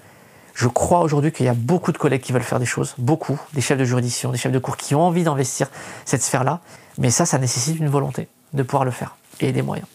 je 0.53 0.67
crois 0.67 1.03
aujourd'hui 1.03 1.31
qu'il 1.31 1.45
y 1.45 1.49
a 1.49 1.53
beaucoup 1.53 1.93
de 1.93 1.97
collègues 1.97 2.19
qui 2.19 2.33
veulent 2.33 2.43
faire 2.43 2.59
des 2.59 2.65
choses, 2.65 2.93
beaucoup, 2.97 3.39
des 3.53 3.61
chefs 3.61 3.77
de 3.77 3.85
juridiction, 3.85 4.33
des 4.33 4.37
chefs 4.37 4.51
de 4.51 4.59
cour 4.59 4.75
qui 4.75 4.93
ont 4.93 5.03
envie 5.03 5.23
d'investir 5.23 5.69
cette 6.03 6.21
sphère-là, 6.21 6.59
mais 6.97 7.11
ça, 7.11 7.25
ça 7.25 7.37
nécessite 7.37 7.79
une 7.79 7.87
volonté 7.87 8.27
de 8.51 8.61
pouvoir 8.63 8.83
le 8.83 8.91
faire 8.91 9.15
et 9.39 9.53
des 9.53 9.61
moyens. 9.61 9.87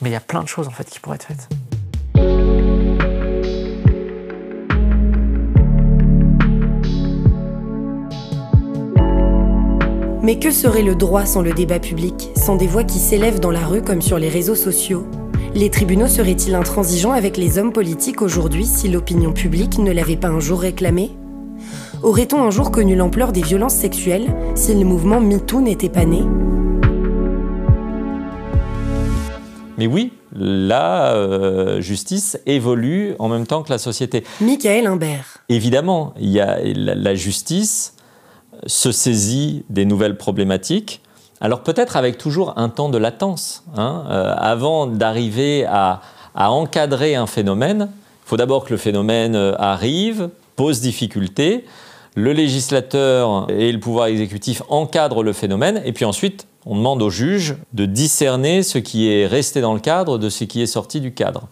Mais 0.00 0.10
il 0.10 0.12
y 0.12 0.16
a 0.16 0.20
plein 0.20 0.44
de 0.44 0.46
choses 0.46 0.68
en 0.68 0.70
fait 0.70 0.88
qui 0.88 1.00
pourraient 1.00 1.16
être 1.16 1.26
faites. 1.26 1.48
Mais 10.22 10.38
que 10.38 10.52
serait 10.52 10.82
le 10.82 10.94
droit 10.94 11.26
sans 11.26 11.42
le 11.42 11.52
débat 11.52 11.80
public, 11.80 12.30
sans 12.36 12.54
des 12.54 12.68
voix 12.68 12.84
qui 12.84 13.00
s'élèvent 13.00 13.40
dans 13.40 13.50
la 13.50 13.66
rue 13.66 13.82
comme 13.82 14.00
sur 14.00 14.20
les 14.20 14.28
réseaux 14.28 14.54
sociaux? 14.54 15.10
Les 15.54 15.70
tribunaux 15.70 16.06
seraient-ils 16.06 16.54
intransigeants 16.54 17.12
avec 17.12 17.36
les 17.36 17.58
hommes 17.58 17.72
politiques 17.72 18.22
aujourd'hui 18.22 18.64
si 18.64 18.88
l'opinion 18.88 19.32
publique 19.32 19.78
ne 19.78 19.90
l'avait 19.90 20.16
pas 20.16 20.28
un 20.28 20.40
jour 20.40 20.60
réclamé? 20.60 21.10
Aurait-on 22.02 22.42
un 22.42 22.50
jour 22.50 22.70
connu 22.70 22.96
l'ampleur 22.96 23.32
des 23.32 23.42
violences 23.42 23.74
sexuelles 23.74 24.34
si 24.54 24.74
le 24.74 24.84
mouvement 24.84 25.20
MeToo 25.20 25.60
n'était 25.60 25.88
pas 25.88 26.04
né? 26.04 26.22
Mais 29.76 29.86
oui, 29.86 30.12
la 30.34 31.14
euh, 31.14 31.80
justice 31.80 32.38
évolue 32.46 33.14
en 33.18 33.28
même 33.28 33.46
temps 33.46 33.62
que 33.62 33.70
la 33.70 33.78
société. 33.78 34.24
Michael 34.40 34.86
Imbert. 34.86 35.38
Évidemment, 35.48 36.14
il 36.20 36.30
y 36.30 36.40
a, 36.40 36.58
la 36.62 37.14
justice 37.14 37.94
se 38.66 38.92
saisit 38.92 39.64
des 39.70 39.84
nouvelles 39.84 40.16
problématiques 40.16 41.00
alors 41.40 41.62
peut-être 41.62 41.96
avec 41.96 42.18
toujours 42.18 42.58
un 42.58 42.68
temps 42.68 42.88
de 42.88 42.98
latence. 42.98 43.64
Hein, 43.76 44.04
euh, 44.10 44.34
avant 44.36 44.86
d'arriver 44.86 45.64
à, 45.66 46.00
encadrer 46.34 47.16
un 47.16 47.26
phénomène, 47.26 47.88
il 47.90 48.28
faut 48.28 48.36
d'abord 48.36 48.64
que 48.64 48.70
le 48.70 48.76
phénomène 48.76 49.34
euh, 49.34 49.54
arrive, 49.58 50.30
pose 50.56 50.80
difficulté, 50.80 51.64
le 52.14 52.32
législateur 52.32 53.46
et 53.50 53.72
le 53.72 53.80
pouvoir 53.80 54.06
exécutif 54.06 54.62
encadrent 54.68 55.22
le 55.22 55.32
phénomène, 55.32 55.80
et 55.84 55.92
puis 55.92 56.04
ensuite 56.04 56.46
on 56.66 56.76
demande 56.76 57.02
au 57.02 57.10
juge 57.10 57.56
de 57.72 57.86
discerner 57.86 58.62
ce 58.62 58.78
qui 58.78 59.10
est 59.10 59.26
resté 59.26 59.60
dans 59.60 59.74
le 59.74 59.80
cadre 59.80 60.18
de 60.18 60.28
ce 60.28 60.44
qui 60.44 60.60
est 60.60 60.66
sorti 60.66 61.00
du 61.00 61.12
cadre. 61.12 61.48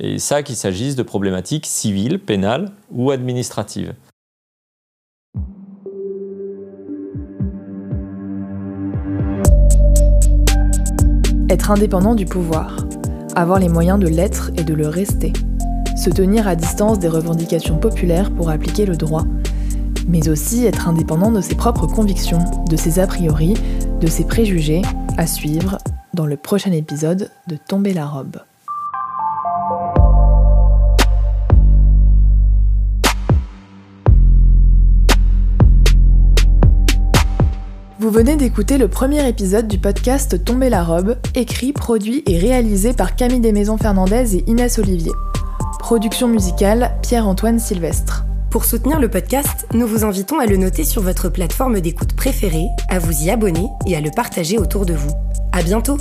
Et 0.00 0.18
ça 0.18 0.42
qu'il 0.42 0.56
s'agisse 0.56 0.96
de 0.96 1.02
problématiques 1.02 1.66
civiles, 1.66 2.18
pénales 2.18 2.72
ou 2.90 3.10
administratives. 3.10 3.92
Être 11.48 11.70
indépendant 11.70 12.16
du 12.16 12.26
pouvoir, 12.26 12.76
avoir 13.36 13.60
les 13.60 13.68
moyens 13.68 14.00
de 14.00 14.08
l'être 14.08 14.50
et 14.56 14.64
de 14.64 14.74
le 14.74 14.88
rester, 14.88 15.32
se 15.96 16.10
tenir 16.10 16.48
à 16.48 16.56
distance 16.56 16.98
des 16.98 17.06
revendications 17.06 17.78
populaires 17.78 18.32
pour 18.32 18.50
appliquer 18.50 18.84
le 18.84 18.96
droit, 18.96 19.24
mais 20.08 20.28
aussi 20.28 20.66
être 20.66 20.88
indépendant 20.88 21.30
de 21.30 21.40
ses 21.40 21.54
propres 21.54 21.86
convictions, 21.86 22.44
de 22.68 22.74
ses 22.74 22.98
a 22.98 23.06
priori, 23.06 23.54
de 24.00 24.08
ses 24.08 24.24
préjugés, 24.24 24.82
à 25.18 25.28
suivre 25.28 25.78
dans 26.14 26.26
le 26.26 26.36
prochain 26.36 26.72
épisode 26.72 27.30
de 27.46 27.56
Tomber 27.56 27.94
la 27.94 28.06
robe. 28.06 28.38
Vous 38.06 38.12
venez 38.12 38.36
d'écouter 38.36 38.78
le 38.78 38.86
premier 38.86 39.28
épisode 39.28 39.66
du 39.66 39.78
podcast 39.78 40.44
Tomber 40.44 40.70
la 40.70 40.84
robe, 40.84 41.16
écrit, 41.34 41.72
produit 41.72 42.22
et 42.26 42.38
réalisé 42.38 42.92
par 42.92 43.16
Camille 43.16 43.40
Desmaisons 43.40 43.78
Fernandez 43.78 44.36
et 44.36 44.44
Inès 44.48 44.78
Olivier. 44.78 45.10
Production 45.80 46.28
musicale 46.28 46.92
Pierre-Antoine 47.02 47.58
Sylvestre. 47.58 48.24
Pour 48.48 48.64
soutenir 48.64 49.00
le 49.00 49.10
podcast, 49.10 49.66
nous 49.74 49.88
vous 49.88 50.04
invitons 50.04 50.38
à 50.38 50.46
le 50.46 50.56
noter 50.56 50.84
sur 50.84 51.02
votre 51.02 51.28
plateforme 51.30 51.80
d'écoute 51.80 52.14
préférée, 52.14 52.68
à 52.90 53.00
vous 53.00 53.24
y 53.24 53.30
abonner 53.30 53.66
et 53.88 53.96
à 53.96 54.00
le 54.00 54.12
partager 54.14 54.56
autour 54.56 54.86
de 54.86 54.94
vous. 54.94 55.10
À 55.50 55.64
bientôt! 55.64 55.98